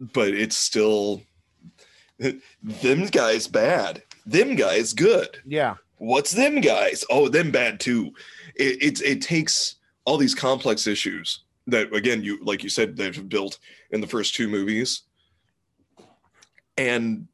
but 0.00 0.34
it's 0.34 0.56
still 0.56 1.22
them 2.18 3.06
guys 3.06 3.46
bad. 3.46 4.02
Them 4.26 4.56
guys 4.56 4.92
good. 4.92 5.38
Yeah. 5.46 5.76
What's 5.98 6.32
them 6.32 6.60
guys? 6.60 7.04
Oh, 7.08 7.28
them 7.28 7.52
bad 7.52 7.78
too. 7.78 8.10
It 8.56 8.82
it, 8.82 9.02
it 9.02 9.22
takes 9.22 9.76
all 10.06 10.18
these 10.18 10.34
complex 10.34 10.88
issues 10.88 11.44
that 11.68 11.94
again 11.94 12.24
you 12.24 12.42
like 12.42 12.64
you 12.64 12.68
said 12.68 12.96
they've 12.96 13.28
built 13.28 13.60
in 13.92 14.00
the 14.00 14.08
first 14.08 14.34
two 14.34 14.48
movies 14.48 15.02
and 16.76 17.28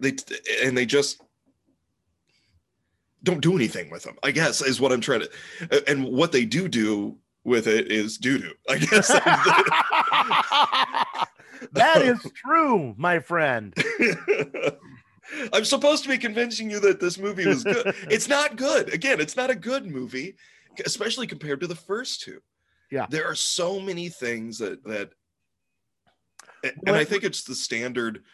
they 0.00 0.14
and 0.62 0.76
they 0.76 0.86
just 0.86 1.20
don't 3.22 3.40
do 3.40 3.56
anything 3.56 3.90
with 3.90 4.02
them 4.02 4.16
i 4.22 4.30
guess 4.30 4.62
is 4.62 4.80
what 4.80 4.92
i'm 4.92 5.00
trying 5.00 5.20
to 5.20 5.90
and 5.90 6.04
what 6.04 6.32
they 6.32 6.44
do 6.44 6.68
do 6.68 7.16
with 7.44 7.66
it 7.66 7.90
is 7.90 8.18
doo 8.18 8.38
doo 8.38 8.52
i 8.68 8.78
guess. 8.78 9.10
That 11.72 12.02
is 12.02 12.20
true 12.34 12.94
my 12.98 13.20
friend. 13.20 13.74
I'm 15.52 15.64
supposed 15.64 16.02
to 16.02 16.08
be 16.08 16.18
convincing 16.18 16.70
you 16.70 16.80
that 16.80 17.00
this 17.00 17.18
movie 17.18 17.46
was 17.46 17.64
good. 17.64 17.94
It's 18.10 18.28
not 18.28 18.56
good. 18.56 18.92
Again 18.92 19.20
it's 19.20 19.36
not 19.36 19.50
a 19.50 19.54
good 19.54 19.86
movie 19.86 20.36
especially 20.84 21.26
compared 21.26 21.60
to 21.60 21.66
the 21.66 21.74
first 21.74 22.22
two. 22.22 22.40
Yeah. 22.90 23.06
There 23.08 23.26
are 23.26 23.34
so 23.34 23.80
many 23.80 24.08
things 24.08 24.58
that 24.58 24.84
that 24.84 25.10
and 26.86 26.96
i 26.96 27.04
think 27.04 27.24
it's 27.24 27.44
the 27.44 27.54
standard 27.54 28.24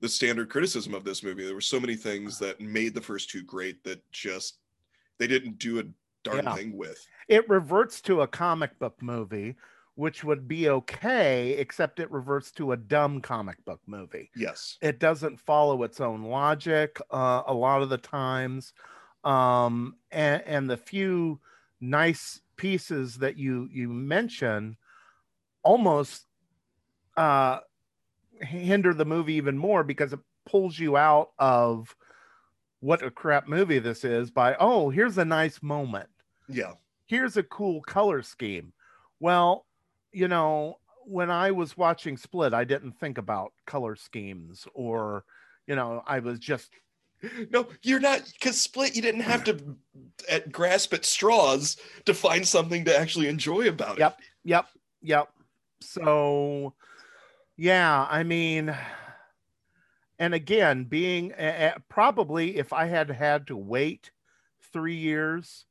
the 0.00 0.08
standard 0.08 0.48
criticism 0.48 0.94
of 0.94 1.04
this 1.04 1.22
movie. 1.22 1.44
There 1.44 1.54
were 1.54 1.60
so 1.60 1.80
many 1.80 1.96
things 1.96 2.38
that 2.38 2.60
made 2.60 2.94
the 2.94 3.00
first 3.00 3.30
two 3.30 3.42
great 3.42 3.82
that 3.84 4.00
just 4.12 4.58
they 5.18 5.26
didn't 5.26 5.58
do 5.58 5.80
a 5.80 5.84
darn 6.22 6.44
yeah. 6.44 6.54
thing 6.54 6.76
with. 6.76 7.06
It 7.28 7.48
reverts 7.48 8.00
to 8.02 8.22
a 8.22 8.26
comic 8.26 8.78
book 8.78 9.00
movie, 9.02 9.56
which 9.94 10.24
would 10.24 10.48
be 10.48 10.68
okay, 10.70 11.52
except 11.52 12.00
it 12.00 12.10
reverts 12.10 12.50
to 12.52 12.72
a 12.72 12.76
dumb 12.76 13.20
comic 13.20 13.62
book 13.64 13.80
movie. 13.86 14.30
Yes. 14.34 14.78
It 14.80 14.98
doesn't 14.98 15.38
follow 15.38 15.82
its 15.82 16.00
own 16.00 16.22
logic 16.22 16.98
uh, 17.10 17.42
a 17.46 17.54
lot 17.54 17.82
of 17.82 17.90
the 17.90 17.98
times. 17.98 18.72
Um, 19.22 19.96
and, 20.10 20.42
and 20.46 20.70
the 20.70 20.78
few 20.78 21.40
nice 21.80 22.40
pieces 22.56 23.16
that 23.16 23.38
you 23.38 23.66
you 23.72 23.88
mention 23.88 24.76
almost 25.62 26.26
uh 27.16 27.58
hinder 28.40 28.94
the 28.94 29.04
movie 29.04 29.34
even 29.34 29.56
more 29.56 29.84
because 29.84 30.12
it 30.12 30.20
pulls 30.46 30.78
you 30.78 30.96
out 30.96 31.30
of 31.38 31.94
what 32.80 33.02
a 33.02 33.10
crap 33.10 33.46
movie 33.46 33.78
this 33.78 34.04
is 34.04 34.30
by 34.30 34.56
oh 34.58 34.90
here's 34.90 35.18
a 35.18 35.24
nice 35.24 35.62
moment. 35.62 36.08
Yeah. 36.48 36.72
Here's 37.06 37.36
a 37.36 37.42
cool 37.42 37.82
color 37.82 38.22
scheme. 38.22 38.72
Well 39.18 39.66
you 40.12 40.28
know 40.28 40.78
when 41.04 41.30
i 41.30 41.50
was 41.50 41.76
watching 41.76 42.16
split 42.16 42.54
i 42.54 42.64
didn't 42.64 42.92
think 42.92 43.18
about 43.18 43.52
color 43.66 43.96
schemes 43.96 44.66
or 44.74 45.24
you 45.66 45.74
know 45.74 46.02
i 46.06 46.18
was 46.18 46.38
just 46.38 46.70
no 47.50 47.66
you're 47.82 48.00
not 48.00 48.22
because 48.32 48.60
split 48.60 48.96
you 48.96 49.02
didn't 49.02 49.20
have 49.20 49.44
to 49.44 49.58
at, 50.28 50.50
grasp 50.50 50.92
at 50.94 51.04
straws 51.04 51.76
to 52.04 52.14
find 52.14 52.46
something 52.46 52.84
to 52.84 52.96
actually 52.96 53.28
enjoy 53.28 53.68
about 53.68 53.96
it. 53.96 54.00
Yep 54.00 54.18
yep 54.44 54.66
yep. 55.02 55.28
So 55.80 56.74
yeah, 57.60 58.06
I 58.08 58.22
mean, 58.22 58.74
and 60.18 60.32
again, 60.32 60.84
being 60.84 61.34
probably 61.90 62.56
if 62.56 62.72
I 62.72 62.86
had 62.86 63.10
had 63.10 63.48
to 63.48 63.56
wait 63.56 64.12
three 64.72 64.96
years 64.96 65.66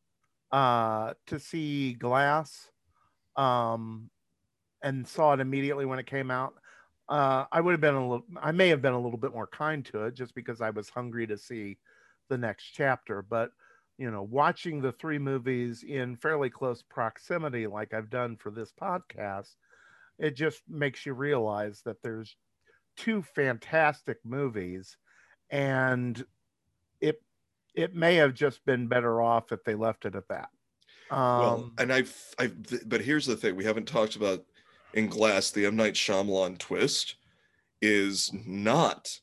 uh, 0.51 1.15
to 1.25 1.39
see 1.39 1.93
Glass, 1.93 2.69
um, 3.35 4.11
and 4.83 5.07
saw 5.07 5.33
it 5.33 5.39
immediately 5.39 5.87
when 5.87 5.97
it 5.97 6.05
came 6.05 6.29
out, 6.29 6.53
uh, 7.09 7.45
I 7.51 7.59
would 7.59 7.71
have 7.71 7.81
been 7.81 7.95
a 7.95 8.07
little. 8.07 8.25
I 8.39 8.51
may 8.51 8.67
have 8.67 8.83
been 8.83 8.93
a 8.93 9.01
little 9.01 9.17
bit 9.17 9.33
more 9.33 9.47
kind 9.47 9.83
to 9.85 10.03
it 10.05 10.13
just 10.13 10.35
because 10.35 10.61
I 10.61 10.69
was 10.69 10.89
hungry 10.89 11.25
to 11.25 11.39
see 11.39 11.79
the 12.29 12.37
next 12.37 12.65
chapter. 12.65 13.23
But 13.23 13.49
you 13.97 14.11
know, 14.11 14.21
watching 14.21 14.79
the 14.79 14.91
three 14.91 15.17
movies 15.17 15.81
in 15.81 16.17
fairly 16.17 16.51
close 16.51 16.83
proximity, 16.83 17.65
like 17.65 17.95
I've 17.95 18.11
done 18.11 18.37
for 18.37 18.51
this 18.51 18.71
podcast 18.79 19.55
it 20.19 20.35
just 20.35 20.61
makes 20.67 21.05
you 21.05 21.13
realize 21.13 21.81
that 21.85 22.01
there's 22.03 22.35
two 22.97 23.23
fantastic 23.23 24.17
movies 24.25 24.97
and 25.49 26.23
it 26.99 27.21
it 27.73 27.95
may 27.95 28.15
have 28.15 28.33
just 28.33 28.63
been 28.65 28.87
better 28.87 29.21
off 29.21 29.51
if 29.51 29.63
they 29.63 29.75
left 29.75 30.05
it 30.05 30.15
at 30.15 30.27
that. 30.27 30.49
Um, 31.09 31.39
well 31.39 31.71
and 31.79 31.91
i've 31.91 32.15
i've 32.37 32.55
but 32.87 33.01
here's 33.01 33.25
the 33.25 33.35
thing 33.35 33.55
we 33.55 33.65
haven't 33.65 33.87
talked 33.87 34.15
about 34.15 34.45
in 34.93 35.07
glass 35.07 35.49
the 35.49 35.65
m. 35.65 35.75
Night 35.75 35.93
Shyamalan 35.93 36.59
twist 36.59 37.15
is 37.81 38.31
not 38.45 39.19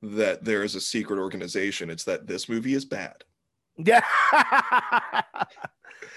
that 0.00 0.44
there 0.44 0.62
is 0.62 0.74
a 0.74 0.80
secret 0.80 1.18
organization 1.18 1.90
it's 1.90 2.04
that 2.04 2.26
this 2.26 2.48
movie 2.48 2.74
is 2.74 2.84
bad. 2.84 3.24
Yeah 3.76 4.02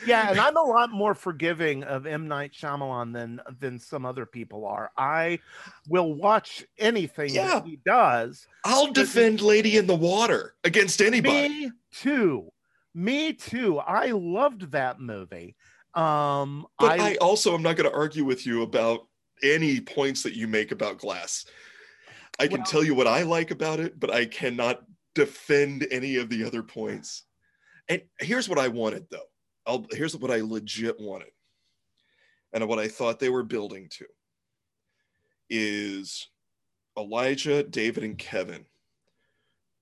yeah, 0.05 0.29
and 0.29 0.39
I'm 0.39 0.57
a 0.57 0.61
lot 0.61 0.91
more 0.91 1.15
forgiving 1.15 1.83
of 1.83 2.05
M 2.05 2.27
Night 2.27 2.53
Shyamalan 2.53 3.13
than 3.13 3.41
than 3.59 3.79
some 3.79 4.05
other 4.05 4.25
people 4.25 4.65
are. 4.65 4.91
I 4.97 5.39
will 5.87 6.13
watch 6.13 6.65
anything 6.77 7.33
yeah. 7.33 7.47
that 7.47 7.65
he 7.65 7.79
does. 7.85 8.47
I'll 8.65 8.91
defend 8.91 9.41
Lady 9.41 9.77
in 9.77 9.87
the 9.87 9.95
Water 9.95 10.55
against 10.63 11.01
anybody. 11.01 11.49
Me 11.49 11.71
too. 11.91 12.51
Me 12.93 13.33
too. 13.33 13.79
I 13.79 14.07
loved 14.07 14.71
that 14.71 14.99
movie. 14.99 15.55
Um, 15.93 16.67
but 16.79 16.99
I, 16.99 17.11
I 17.11 17.15
also 17.15 17.53
am 17.53 17.63
not 17.63 17.75
going 17.75 17.89
to 17.89 17.95
argue 17.95 18.25
with 18.25 18.45
you 18.45 18.61
about 18.61 19.07
any 19.43 19.79
points 19.79 20.23
that 20.23 20.35
you 20.35 20.47
make 20.47 20.71
about 20.71 20.99
Glass. 20.99 21.45
I 22.39 22.47
can 22.47 22.59
well, 22.59 22.67
tell 22.67 22.83
you 22.83 22.93
what 22.93 23.07
I 23.07 23.23
like 23.23 23.51
about 23.51 23.79
it, 23.79 23.99
but 23.99 24.13
I 24.13 24.25
cannot 24.25 24.83
defend 25.15 25.87
any 25.89 26.17
of 26.17 26.29
the 26.29 26.43
other 26.43 26.61
points. 26.61 27.23
And 27.89 28.01
here's 28.19 28.47
what 28.47 28.59
I 28.59 28.67
wanted 28.67 29.07
though. 29.09 29.29
I'll, 29.67 29.85
here's 29.91 30.15
what 30.15 30.31
I 30.31 30.41
legit 30.41 30.99
wanted 30.99 31.31
and 32.53 32.67
what 32.67 32.79
I 32.79 32.87
thought 32.87 33.19
they 33.19 33.29
were 33.29 33.43
building 33.43 33.89
to 33.91 34.05
is 35.49 36.29
Elijah, 36.97 37.63
David, 37.63 38.03
and 38.03 38.17
Kevin 38.17 38.65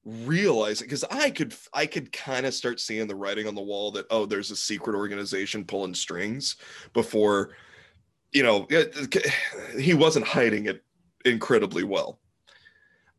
realizing 0.05 0.85
because 0.85 1.03
I 1.09 1.31
could 1.31 1.55
I 1.73 1.87
could 1.87 2.11
kind 2.11 2.45
of 2.45 2.53
start 2.53 2.79
seeing 2.79 3.07
the 3.07 3.15
writing 3.15 3.47
on 3.47 3.55
the 3.55 3.61
wall 3.61 3.89
that 3.91 4.05
oh 4.11 4.27
there's 4.27 4.51
a 4.51 4.55
secret 4.55 4.95
organization 4.95 5.65
pulling 5.65 5.95
strings 5.95 6.57
before 6.93 7.51
you 8.31 8.43
know 8.43 8.67
he 9.79 9.95
wasn't 9.95 10.27
hiding 10.27 10.67
it 10.67 10.83
incredibly 11.25 11.83
well. 11.83 12.19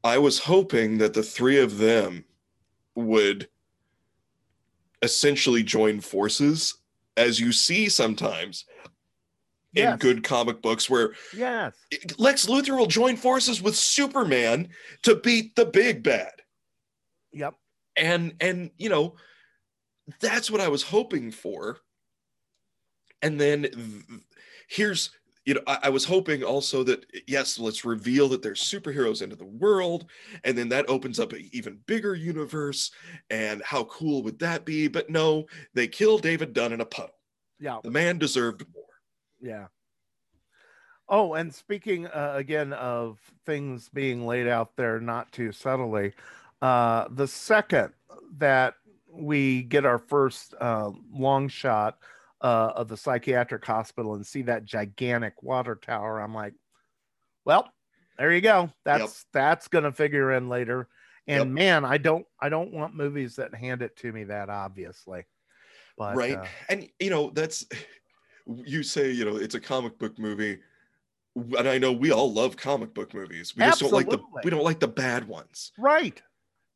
I 0.05 0.19
was 0.19 0.39
hoping 0.39 0.99
that 0.99 1.13
the 1.13 1.25
three 1.25 1.59
of 1.59 1.79
them 1.79 2.25
would 2.95 3.49
essentially 5.03 5.63
join 5.63 6.01
forces 6.01 6.79
as 7.17 7.41
you 7.41 7.53
see 7.53 7.89
sometimes 7.89 8.65
yes. 9.73 9.93
in 9.93 9.99
good 9.99 10.25
comic 10.25 10.63
books 10.63 10.89
where 10.89 11.13
yes. 11.35 11.75
Lex 12.19 12.47
luthor 12.47 12.77
will 12.77 12.87
join 12.87 13.17
forces 13.17 13.63
with 13.63 13.77
superman 13.77 14.69
to 15.03 15.17
beat 15.17 15.55
the 15.57 15.67
big 15.67 16.03
bad. 16.03 16.33
Yep. 17.33 17.55
And 17.97 18.35
and 18.41 18.71
you 18.77 18.89
know 18.89 19.17
that's 20.21 20.51
what 20.51 20.61
i 20.61 20.69
was 20.69 20.83
hoping 20.83 21.31
for. 21.31 21.79
And 23.23 23.41
then 23.41 23.63
th- 23.63 24.21
here's 24.69 25.11
you 25.47 25.55
know, 25.55 25.63
I, 25.67 25.79
I, 25.85 25.89
was 25.89 26.05
hoping 26.05 26.43
also 26.43 26.83
that 26.83 27.07
yes, 27.29 27.59
let's 27.59 27.85
reveal 27.85 28.29
that 28.31 28.43
there's 28.43 28.63
superheroes 28.63 29.23
into 29.23 29.37
the 29.37 29.47
world, 29.47 30.07
and 30.45 30.59
then 30.59 30.69
that 30.71 30.91
opens 30.91 31.21
up 31.21 31.33
an 31.33 31.49
even 31.53 31.79
bigger 31.87 32.17
universe. 32.17 32.91
And 33.31 33.63
how 33.63 33.85
cool 33.85 34.25
would 34.25 34.41
that 34.41 34.65
be? 34.65 34.89
But 34.89 35.09
no, 35.09 35.47
they 35.73 35.87
kill 35.87 36.19
David 36.19 36.53
Dunn 36.53 36.73
in 36.73 36.81
a 36.81 36.85
puddle. 36.85 37.15
Yeah, 37.61 37.79
the 37.83 37.93
man 37.93 38.19
deserved 38.19 38.65
more. 38.75 38.85
Yeah. 39.41 39.67
Oh, 41.09 41.35
and 41.35 41.55
speaking 41.55 42.09
uh, 42.09 42.33
again 42.35 42.73
of 42.73 43.19
things 43.47 43.89
being 43.89 44.27
laid 44.27 44.49
out 44.49 44.75
there 44.77 44.99
not 45.01 45.31
too 45.31 45.53
subtly, 45.53 46.13
uh, 46.61 47.07
the 47.11 47.29
second 47.29 47.93
that 48.39 48.75
we 49.09 49.63
get 49.63 49.87
our 49.87 49.99
first 49.99 50.55
uh, 50.61 50.91
long 51.13 51.47
shot 51.47 51.99
uh, 52.41 52.73
of 52.75 52.89
the 52.89 52.97
psychiatric 52.97 53.65
hospital 53.65 54.15
and 54.15 54.27
see 54.27 54.43
that 54.43 54.65
gigantic 54.65 55.43
water 55.43 55.75
tower, 55.75 56.21
I'm 56.21 56.35
like, 56.35 56.55
well, 57.45 57.69
there 58.19 58.33
you 58.33 58.41
go. 58.41 58.71
That's 58.85 59.01
yep. 59.01 59.33
that's 59.33 59.69
gonna 59.69 59.93
figure 59.93 60.33
in 60.33 60.49
later. 60.49 60.89
And 61.29 61.39
yep. 61.39 61.49
man, 61.49 61.85
I 61.85 61.99
don't 61.99 62.27
I 62.41 62.49
don't 62.49 62.73
want 62.73 62.95
movies 62.95 63.37
that 63.37 63.55
hand 63.55 63.83
it 63.83 63.97
to 63.99 64.13
me 64.13 64.25
that 64.25 64.49
obviously. 64.49 65.25
But, 65.99 66.17
right, 66.17 66.39
uh, 66.39 66.47
and 66.69 66.89
you 66.99 67.11
know 67.11 67.31
that's 67.31 67.67
you 68.47 68.83
say 68.83 69.11
you 69.11 69.25
know 69.25 69.37
it's 69.37 69.55
a 69.55 69.61
comic 69.61 69.99
book 69.99 70.19
movie 70.19 70.59
and 71.37 71.69
I 71.69 71.79
know 71.79 71.93
we 71.93 72.13
all 72.13 72.33
love 72.33 72.57
comic 72.57 72.95
book 72.95 73.13
movies. 73.13 73.55
We 73.57 73.65
just 73.65 73.81
don't 73.81 73.93
like 73.93 74.09
the 74.09 74.19
we 74.43 74.51
don't 74.51 74.65
like 74.65 74.81
the 74.81 74.89
bad 74.89 75.29
ones. 75.29 75.73
Right. 75.79 76.21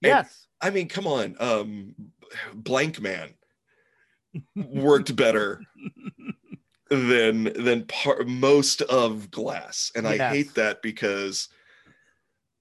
Yes. 0.02 0.46
I 0.60 0.70
mean, 0.70 0.88
come 0.88 1.06
on. 1.06 1.36
Um 1.40 1.94
Blankman 2.54 3.32
worked 4.54 5.14
better 5.16 5.60
than 6.90 7.44
than 7.44 7.84
part 7.86 8.26
most 8.26 8.82
of 8.82 9.30
Glass. 9.30 9.92
And 9.94 10.06
yes. 10.06 10.20
I 10.20 10.28
hate 10.28 10.54
that 10.54 10.82
because 10.82 11.48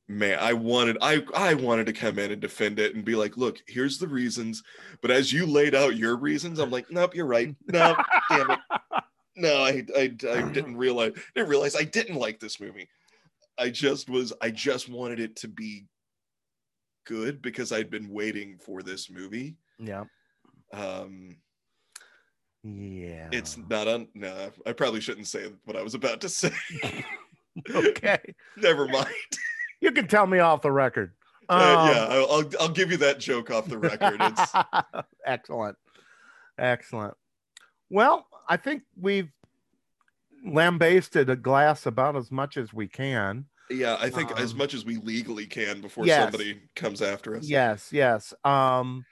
man, 0.08 0.38
I 0.40 0.54
wanted 0.54 0.98
I 1.02 1.24
I 1.36 1.54
wanted 1.54 1.88
to 1.88 1.94
come 1.94 2.20
in 2.20 2.32
and 2.32 2.42
defend 2.42 2.80
it 2.80 2.96
and 2.96 3.06
be 3.06 3.16
like, 3.16 3.38
look, 3.38 3.58
here's 3.68 3.98
the 3.98 4.08
reasons. 4.08 4.64
But 5.02 5.12
as 5.12 5.32
you 5.34 5.46
laid 5.46 5.76
out 5.76 5.96
your 5.96 6.18
reasons, 6.18 6.60
I'm 6.60 6.72
like, 6.72 6.92
nope, 6.92 7.16
you're 7.16 7.26
right. 7.26 7.56
No, 7.68 7.96
damn 8.30 8.52
it 8.52 8.60
no, 9.40 9.64
I, 9.64 9.86
I, 9.98 10.02
I 10.02 10.42
didn't 10.52 10.78
realize 10.78 11.14
didn't 11.34 11.50
realize 11.50 11.76
I 11.76 11.84
didn't 11.84 12.18
like 12.18 12.40
this 12.40 12.60
movie. 12.60 12.90
I 13.58 13.70
just 13.70 14.10
was 14.10 14.34
I 14.42 14.52
just 14.52 14.90
wanted 14.90 15.20
it 15.20 15.36
to 15.38 15.48
be 15.48 15.86
good 17.06 17.42
because 17.42 17.72
I'd 17.72 17.90
been 17.90 18.10
waiting 18.10 18.58
for 18.58 18.84
this 18.84 19.10
movie. 19.10 19.56
Yeah. 19.80 20.04
Um 20.74 21.38
yeah. 22.64 23.28
It's 23.32 23.58
not 23.58 23.88
on 23.88 24.08
no, 24.14 24.52
I 24.66 24.74
probably 24.74 25.02
shouldn't 25.02 25.28
say 25.28 25.52
what 25.66 25.78
I 25.78 25.82
was 25.82 25.94
about 25.94 26.22
to 26.22 26.30
say. 26.30 26.52
okay. 27.70 28.20
Never 28.58 28.88
mind. 28.88 29.08
You 29.82 29.92
can 29.92 30.08
tell 30.08 30.28
me 30.28 30.40
off 30.40 30.62
the 30.62 30.72
record. 30.72 31.14
Uh, 31.48 31.54
um, 31.54 31.90
yeah, 31.90 32.04
I'll, 32.10 32.32
I'll 32.32 32.52
I'll 32.60 32.70
give 32.70 32.92
you 32.92 32.98
that 32.98 33.20
joke 33.20 33.50
off 33.50 33.68
the 33.68 33.78
record. 33.78 34.18
It's 34.20 34.52
excellent. 35.26 35.78
Excellent. 36.58 37.16
Well, 37.90 38.28
I 38.48 38.58
think 38.58 38.84
we've 39.00 39.32
lambasted 40.46 41.30
a 41.30 41.36
glass 41.36 41.86
about 41.86 42.16
as 42.16 42.32
much 42.32 42.58
as 42.58 42.74
we 42.74 42.88
can. 42.88 43.46
Yeah, 43.72 43.98
I 44.00 44.10
think 44.10 44.32
um, 44.32 44.38
as 44.38 44.54
much 44.54 44.74
as 44.74 44.84
we 44.84 44.98
legally 44.98 45.46
can 45.46 45.82
before 45.82 46.06
yes. 46.06 46.24
somebody 46.24 46.60
comes 46.76 47.02
after 47.02 47.36
us. 47.36 47.48
Yes, 47.48 47.90
yes. 47.92 48.34
Um, 48.44 49.06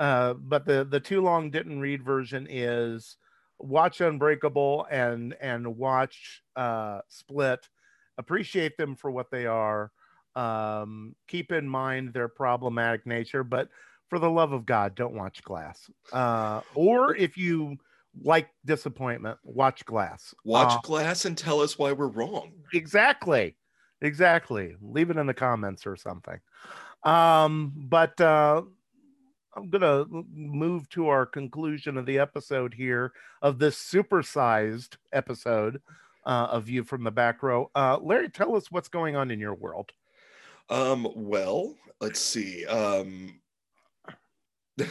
uh, 0.00 0.32
but 0.32 0.64
the 0.64 0.84
the 0.84 0.98
too 0.98 1.20
long 1.20 1.50
didn't 1.50 1.78
read 1.78 2.02
version 2.02 2.46
is 2.48 3.18
watch 3.58 4.00
Unbreakable 4.00 4.86
and 4.90 5.36
and 5.42 5.76
watch 5.76 6.42
uh, 6.56 7.00
Split. 7.08 7.68
Appreciate 8.16 8.78
them 8.78 8.96
for 8.96 9.10
what 9.10 9.30
they 9.30 9.44
are. 9.44 9.92
Um, 10.34 11.14
keep 11.28 11.52
in 11.52 11.68
mind 11.68 12.14
their 12.14 12.28
problematic 12.28 13.06
nature, 13.06 13.44
but 13.44 13.68
for 14.08 14.18
the 14.18 14.30
love 14.30 14.52
of 14.52 14.64
God, 14.64 14.94
don't 14.94 15.14
watch 15.14 15.42
Glass. 15.42 15.90
Uh, 16.12 16.62
or 16.74 17.14
if 17.14 17.36
you 17.36 17.76
like 18.22 18.48
disappointment, 18.64 19.38
watch 19.44 19.84
Glass. 19.84 20.34
Watch 20.44 20.72
uh, 20.72 20.80
Glass 20.82 21.26
and 21.26 21.36
tell 21.36 21.60
us 21.60 21.78
why 21.78 21.92
we're 21.92 22.08
wrong. 22.08 22.52
Exactly. 22.72 23.54
Exactly. 24.00 24.76
Leave 24.80 25.10
it 25.10 25.18
in 25.18 25.26
the 25.26 25.34
comments 25.34 25.86
or 25.86 25.94
something. 25.94 26.40
Um, 27.04 27.72
but 27.76 28.18
uh, 28.20 28.62
I'm 29.60 29.68
going 29.68 29.82
to 29.82 30.24
move 30.34 30.88
to 30.90 31.08
our 31.08 31.26
conclusion 31.26 31.98
of 31.98 32.06
the 32.06 32.18
episode 32.18 32.72
here 32.72 33.12
of 33.42 33.58
this 33.58 33.76
supersized 33.76 34.96
episode 35.12 35.82
uh, 36.24 36.48
of 36.50 36.64
View 36.64 36.82
from 36.82 37.04
the 37.04 37.10
Back 37.10 37.42
Row. 37.42 37.70
Uh, 37.74 37.98
Larry, 38.00 38.30
tell 38.30 38.56
us 38.56 38.70
what's 38.70 38.88
going 38.88 39.16
on 39.16 39.30
in 39.30 39.38
your 39.38 39.54
world. 39.54 39.92
Um, 40.70 41.06
well, 41.14 41.74
let's 42.00 42.20
see. 42.20 42.64
Um, 42.66 43.40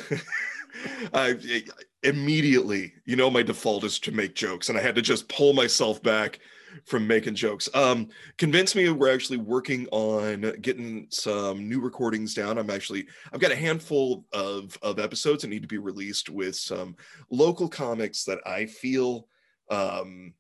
I, 1.14 1.64
immediately, 2.04 2.94
you 3.06 3.16
know, 3.16 3.32
my 3.32 3.42
default 3.42 3.84
is 3.84 3.98
to 4.00 4.12
make 4.12 4.36
jokes, 4.36 4.70
and 4.70 4.78
I 4.78 4.82
had 4.82 4.96
to 4.96 5.02
just 5.02 5.28
pull 5.30 5.54
myself 5.54 6.04
back 6.04 6.40
from 6.86 7.08
making 7.08 7.36
jokes. 7.36 7.70
Um, 7.74 8.10
convince 8.38 8.76
me 8.76 8.90
we're 8.90 9.14
actually 9.14 9.38
working 9.38 9.88
on 9.92 10.54
getting 10.62 11.08
some 11.10 11.68
new 11.68 11.80
recordings 11.80 12.34
down. 12.34 12.58
I'm 12.58 12.70
actually 12.70 13.08
I've 13.34 13.40
got 13.40 13.52
a 13.52 13.56
handful 13.56 14.26
of 14.34 14.78
of 14.82 15.00
episodes 15.00 15.42
that 15.42 15.50
need 15.50 15.62
to 15.62 15.68
be 15.68 15.78
released 15.78 16.30
with 16.30 16.56
some 16.56 16.96
local 17.30 17.68
comics 17.68 18.24
that 18.26 18.40
I 18.46 18.66
feel 18.66 19.28
um, 19.70 20.34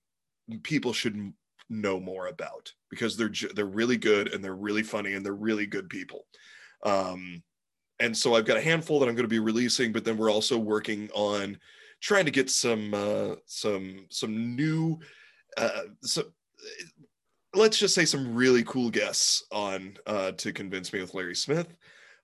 people 0.64 0.93
should 0.93 1.34
know 1.69 1.99
more 1.99 2.27
about 2.27 2.73
because 2.89 3.15
they're 3.15 3.31
they're 3.56 3.65
really 3.65 3.97
good 3.97 4.34
and 4.34 4.43
they're 4.43 4.56
really 4.56 4.84
funny 4.84 5.14
and 5.14 5.26
they're 5.26 5.34
really 5.34 5.65
good 5.65 5.89
people. 5.89 6.26
Um, 6.84 7.43
and 7.99 8.15
so 8.15 8.35
I've 8.35 8.45
got 8.45 8.57
a 8.57 8.61
handful 8.61 8.99
that 8.99 9.10
I'm 9.10 9.15
going 9.15 9.26
to 9.26 9.30
be 9.30 9.39
releasing, 9.39 9.91
but 9.91 10.06
then 10.06 10.18
we're 10.18 10.31
also 10.31 10.57
working 10.57 11.10
on 11.14 11.57
trying 12.01 12.26
to 12.26 12.31
get 12.31 12.49
some 12.49 12.93
uh, 12.93 13.35
some 13.45 14.06
some 14.10 14.56
new 14.56 14.99
uh, 15.58 15.82
so 16.02 16.24
let's 17.54 17.78
just 17.78 17.96
say 17.96 18.06
some 18.06 18.36
really 18.36 18.64
cool 18.64 18.90
guests 18.90 19.44
on 19.52 19.98
uh, 20.06 20.32
to 20.34 20.54
convince 20.54 20.94
me 20.94 21.02
with 21.02 21.14
Larry 21.14 21.36
Smith. 21.36 21.76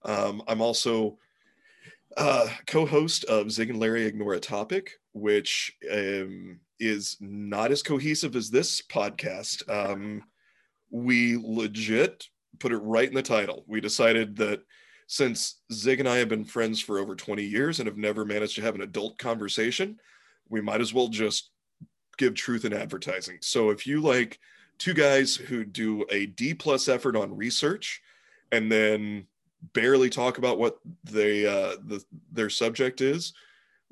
Um, 0.04 0.44
I'm 0.48 0.62
also 0.62 1.18
uh, 2.18 2.48
co-host 2.68 3.26
of 3.26 3.52
Zig 3.52 3.70
and 3.70 3.80
Larry 3.80 4.06
Ignore 4.06 4.34
a 4.34 4.40
Topic, 4.40 4.92
which 5.14 5.76
um, 5.92 6.60
is 6.80 7.18
not 7.20 7.72
as 7.72 7.82
cohesive 7.82 8.36
as 8.36 8.50
this 8.50 8.82
podcast. 8.82 9.68
Um, 9.70 10.24
we 10.92 11.38
legit 11.38 12.28
put 12.60 12.72
it 12.72 12.78
right 12.78 13.08
in 13.08 13.16
the 13.16 13.22
title. 13.22 13.66
We 13.68 13.82
decided 13.82 14.36
that 14.38 14.62
since 15.08 15.62
Zig 15.72 16.00
and 16.00 16.10
I 16.10 16.18
have 16.18 16.30
been 16.30 16.46
friends 16.46 16.80
for 16.80 17.00
over 17.00 17.16
20 17.16 17.44
years 17.44 17.80
and 17.80 17.88
have 17.88 17.98
never 17.98 18.26
managed 18.26 18.56
to 18.56 18.62
have 18.62 18.76
an 18.76 18.82
adult 18.82 19.18
conversation, 19.18 20.00
we 20.50 20.62
might 20.62 20.82
as 20.82 20.94
well 20.94 21.08
just 21.08 21.52
give 22.18 22.34
truth 22.34 22.66
in 22.66 22.74
advertising. 22.74 23.38
So 23.42 23.70
if 23.70 23.86
you 23.86 24.02
like 24.02 24.40
two 24.78 24.94
guys 24.94 25.36
who 25.36 25.64
do 25.64 26.06
a 26.12 26.28
D 26.28 26.54
plus 26.54 26.88
effort 26.88 27.16
on 27.16 27.36
research 27.36 28.02
and 28.52 28.72
then 28.72 29.28
barely 29.74 30.10
talk 30.10 30.38
about 30.38 30.60
what 30.60 30.80
they 31.04 31.46
uh, 31.46 31.78
the, 31.86 32.04
their 32.32 32.50
subject 32.50 33.02
is, 33.02 33.34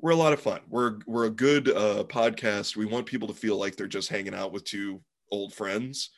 we're 0.00 0.10
a 0.10 0.16
lot 0.16 0.32
of 0.32 0.40
fun. 0.40 0.60
We're 0.68 0.98
we're 1.06 1.26
a 1.26 1.30
good 1.30 1.68
uh, 1.70 2.04
podcast. 2.04 2.76
We 2.76 2.86
want 2.86 3.06
people 3.06 3.28
to 3.28 3.34
feel 3.34 3.56
like 3.56 3.76
they're 3.76 3.86
just 3.86 4.08
hanging 4.08 4.34
out 4.34 4.52
with 4.52 4.64
two 4.64 5.00
old 5.30 5.52
friends. 5.54 6.10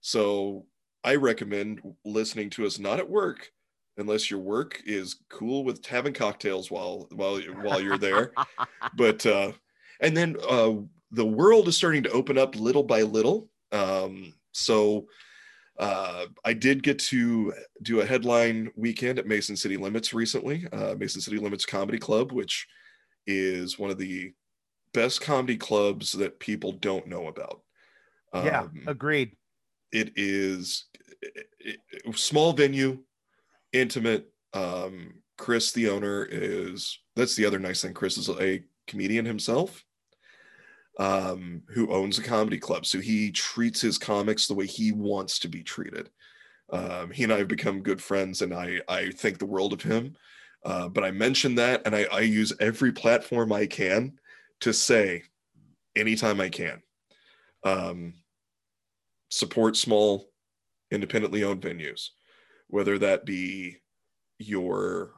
So 0.00 0.66
I 1.02 1.16
recommend 1.16 1.80
listening 2.04 2.50
to 2.50 2.66
us 2.66 2.78
not 2.78 2.98
at 2.98 3.08
work, 3.08 3.50
unless 3.96 4.30
your 4.30 4.40
work 4.40 4.82
is 4.86 5.16
cool 5.28 5.64
with 5.64 5.84
having 5.84 6.12
cocktails 6.12 6.70
while 6.70 7.08
while 7.12 7.40
while 7.40 7.80
you're 7.80 7.98
there. 7.98 8.32
but 8.96 9.24
uh, 9.26 9.52
and 10.00 10.16
then 10.16 10.36
uh, 10.48 10.72
the 11.14 11.24
world 11.24 11.68
is 11.68 11.76
starting 11.76 12.02
to 12.02 12.10
open 12.10 12.38
up 12.38 12.56
little 12.56 12.82
by 12.82 13.02
little. 13.02 13.48
Um, 13.72 14.34
so 14.52 15.06
uh, 15.78 16.26
I 16.44 16.52
did 16.52 16.82
get 16.82 16.98
to 17.00 17.52
do 17.82 18.00
a 18.00 18.06
headline 18.06 18.70
weekend 18.76 19.18
at 19.18 19.26
Mason 19.26 19.56
City 19.56 19.76
Limits 19.76 20.12
recently, 20.12 20.66
uh, 20.72 20.94
Mason 20.98 21.20
City 21.20 21.38
Limits 21.38 21.64
Comedy 21.64 21.98
Club, 21.98 22.32
which 22.32 22.66
is 23.26 23.78
one 23.78 23.90
of 23.90 23.98
the 23.98 24.32
best 24.92 25.20
comedy 25.20 25.56
clubs 25.56 26.12
that 26.12 26.38
people 26.38 26.72
don't 26.72 27.06
know 27.06 27.28
about. 27.28 27.62
Um, 28.32 28.46
yeah, 28.46 28.66
agreed. 28.86 29.36
It 29.92 30.12
is 30.16 30.86
it, 31.22 31.46
it, 31.90 32.18
small 32.18 32.52
venue, 32.52 32.98
intimate. 33.72 34.30
Um, 34.52 35.14
Chris, 35.36 35.72
the 35.72 35.88
owner, 35.88 36.24
is 36.30 36.98
that's 37.16 37.34
the 37.34 37.46
other 37.46 37.58
nice 37.58 37.82
thing. 37.82 37.94
Chris 37.94 38.18
is 38.18 38.28
a 38.28 38.62
comedian 38.86 39.24
himself 39.24 39.83
um, 40.98 41.62
who 41.68 41.92
owns 41.92 42.18
a 42.18 42.22
comedy 42.22 42.58
club. 42.58 42.86
So 42.86 43.00
he 43.00 43.30
treats 43.30 43.80
his 43.80 43.98
comics 43.98 44.46
the 44.46 44.54
way 44.54 44.66
he 44.66 44.92
wants 44.92 45.38
to 45.40 45.48
be 45.48 45.62
treated. 45.62 46.10
Um, 46.70 47.10
he 47.10 47.24
and 47.24 47.32
I 47.32 47.38
have 47.38 47.48
become 47.48 47.82
good 47.82 48.02
friends, 48.02 48.42
and 48.42 48.54
I, 48.54 48.80
I 48.88 49.10
think 49.10 49.38
the 49.38 49.46
world 49.46 49.72
of 49.72 49.82
him. 49.82 50.16
Uh, 50.64 50.88
but 50.88 51.04
I 51.04 51.10
mention 51.10 51.56
that, 51.56 51.82
and 51.84 51.94
I, 51.94 52.06
I 52.10 52.20
use 52.20 52.52
every 52.58 52.92
platform 52.92 53.52
I 53.52 53.66
can 53.66 54.18
to 54.60 54.72
say 54.72 55.24
anytime 55.94 56.40
I 56.40 56.48
can. 56.48 56.82
Um, 57.64 58.14
support 59.30 59.76
small, 59.76 60.30
independently 60.90 61.44
owned 61.44 61.60
venues, 61.60 62.10
whether 62.68 62.98
that 62.98 63.26
be 63.26 63.78
your 64.38 65.12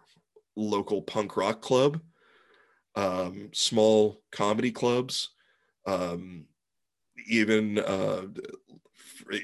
local 0.56 1.02
punk 1.02 1.36
rock 1.36 1.60
club, 1.60 2.00
um, 2.94 3.50
small 3.52 4.22
comedy 4.32 4.72
clubs, 4.72 5.35
um, 5.86 6.46
even 7.28 7.78
uh, 7.78 8.26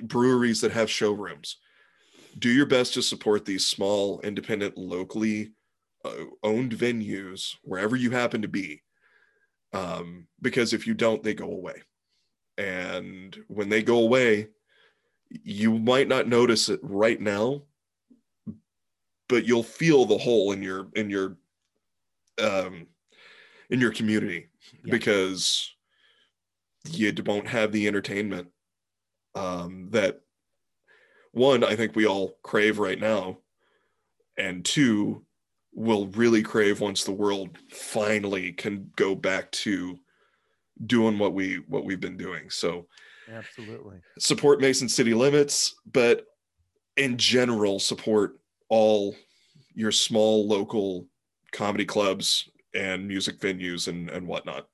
breweries 0.02 0.60
that 0.60 0.72
have 0.72 0.90
showrooms. 0.90 1.56
Do 2.38 2.50
your 2.50 2.66
best 2.66 2.94
to 2.94 3.02
support 3.02 3.44
these 3.44 3.66
small, 3.66 4.20
independent, 4.20 4.76
locally 4.76 5.52
uh, 6.04 6.24
owned 6.42 6.72
venues 6.72 7.56
wherever 7.62 7.96
you 7.96 8.10
happen 8.10 8.42
to 8.42 8.48
be. 8.48 8.82
Um, 9.72 10.26
because 10.40 10.72
if 10.72 10.86
you 10.86 10.94
don't, 10.94 11.22
they 11.22 11.34
go 11.34 11.50
away. 11.50 11.82
And 12.58 13.36
when 13.48 13.68
they 13.68 13.82
go 13.82 13.98
away, 13.98 14.48
you 15.30 15.78
might 15.78 16.08
not 16.08 16.28
notice 16.28 16.68
it 16.68 16.80
right 16.82 17.20
now, 17.20 17.62
but 19.28 19.46
you'll 19.46 19.62
feel 19.62 20.04
the 20.04 20.18
hole 20.18 20.52
in 20.52 20.62
your 20.62 20.88
in 20.94 21.08
your 21.08 21.38
um 22.38 22.86
in 23.70 23.80
your 23.80 23.92
community 23.92 24.48
yeah. 24.84 24.90
because 24.90 25.74
you 26.90 27.12
won't 27.24 27.48
have 27.48 27.72
the 27.72 27.86
entertainment 27.86 28.48
um 29.34 29.88
that 29.90 30.20
one 31.32 31.64
i 31.64 31.74
think 31.74 31.94
we 31.94 32.06
all 32.06 32.36
crave 32.42 32.78
right 32.78 33.00
now 33.00 33.38
and 34.36 34.64
two 34.64 35.24
will 35.74 36.06
really 36.08 36.42
crave 36.42 36.80
once 36.80 37.04
the 37.04 37.12
world 37.12 37.56
finally 37.70 38.52
can 38.52 38.90
go 38.96 39.14
back 39.14 39.50
to 39.52 39.98
doing 40.86 41.18
what 41.18 41.32
we 41.32 41.56
what 41.68 41.84
we've 41.84 42.00
been 42.00 42.16
doing. 42.16 42.50
So 42.50 42.86
absolutely. 43.32 43.98
support 44.18 44.60
mason 44.60 44.88
city 44.88 45.14
limits 45.14 45.76
but 45.92 46.26
in 46.96 47.16
general 47.16 47.78
support 47.78 48.38
all 48.68 49.14
your 49.74 49.92
small 49.92 50.46
local 50.46 51.06
comedy 51.52 51.84
clubs 51.84 52.50
and 52.74 53.06
music 53.06 53.38
venues 53.38 53.86
and 53.86 54.10
and 54.10 54.26
whatnot 54.26 54.66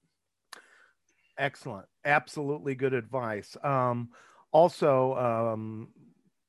excellent 1.39 1.87
absolutely 2.05 2.75
good 2.75 2.95
advice 2.95 3.57
um 3.63 4.09
also 4.53 5.15
um 5.15 5.89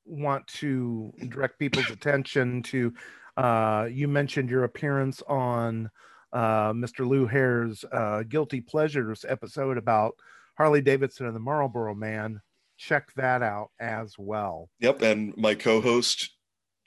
want 0.06 0.46
to 0.48 1.14
direct 1.30 1.60
people's 1.60 1.90
attention 1.90 2.64
to 2.64 2.94
uh, 3.38 3.88
you 3.90 4.08
mentioned 4.08 4.50
your 4.50 4.66
appearance 4.66 5.22
on 5.28 5.90
uh, 6.34 6.74
Mr. 6.74 7.08
Lou 7.08 7.26
Hare's 7.26 7.86
uh, 7.92 8.24
Guilty 8.28 8.60
Pleasures 8.60 9.24
episode 9.28 9.78
about 9.78 10.14
Harley 10.58 10.82
Davidson 10.82 11.26
and 11.26 11.36
the 11.36 11.40
Marlboro 11.40 11.96
Man. 11.96 12.42
Check 12.78 13.14
that 13.16 13.42
out 13.42 13.70
as 13.80 14.16
well. 14.18 14.70
Yep, 14.80 15.02
and 15.02 15.38
my 15.38 15.56
co-host 15.56 16.32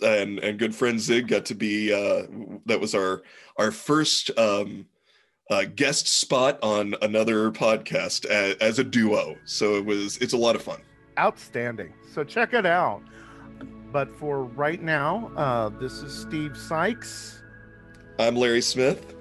and 0.02 0.38
and 0.40 0.58
good 0.58 0.74
friend 0.74 1.00
Zig 1.00 1.28
got 1.28 1.46
to 1.46 1.54
be 1.54 1.92
uh, 1.92 2.26
that 2.66 2.80
was 2.80 2.94
our 2.94 3.22
our 3.56 3.70
first 3.70 4.30
um, 4.38 4.86
uh, 5.52 5.64
guest 5.76 6.08
spot 6.08 6.58
on 6.62 6.94
another 7.02 7.50
podcast 7.50 8.24
as, 8.24 8.56
as 8.56 8.78
a 8.78 8.84
duo. 8.84 9.36
So 9.44 9.76
it 9.76 9.84
was 9.84 10.16
it's 10.18 10.32
a 10.32 10.36
lot 10.38 10.56
of 10.56 10.62
fun. 10.62 10.80
Outstanding. 11.18 11.92
So 12.12 12.24
check 12.24 12.54
it 12.54 12.64
out. 12.64 13.02
But 13.92 14.10
for 14.16 14.44
right 14.44 14.82
now, 14.82 15.30
uh, 15.36 15.68
this 15.68 16.02
is 16.02 16.14
Steve 16.14 16.56
Sykes. 16.56 17.42
I'm 18.18 18.34
Larry 18.34 18.62
Smith. 18.62 19.14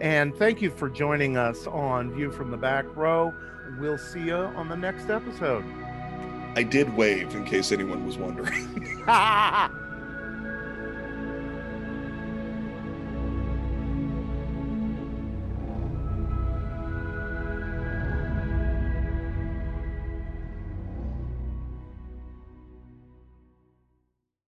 And 0.00 0.34
thank 0.34 0.62
you 0.62 0.70
for 0.70 0.88
joining 0.88 1.36
us 1.36 1.66
on 1.66 2.14
View 2.14 2.32
from 2.32 2.50
the 2.50 2.56
Back 2.56 2.84
Row. 2.96 3.34
We'll 3.78 3.98
see 3.98 4.22
you 4.22 4.34
on 4.34 4.68
the 4.68 4.76
next 4.76 5.10
episode. 5.10 5.64
I 6.56 6.62
did 6.62 6.96
wave 6.96 7.34
in 7.34 7.44
case 7.44 7.70
anyone 7.72 8.06
was 8.06 8.16
wondering. 8.16 9.04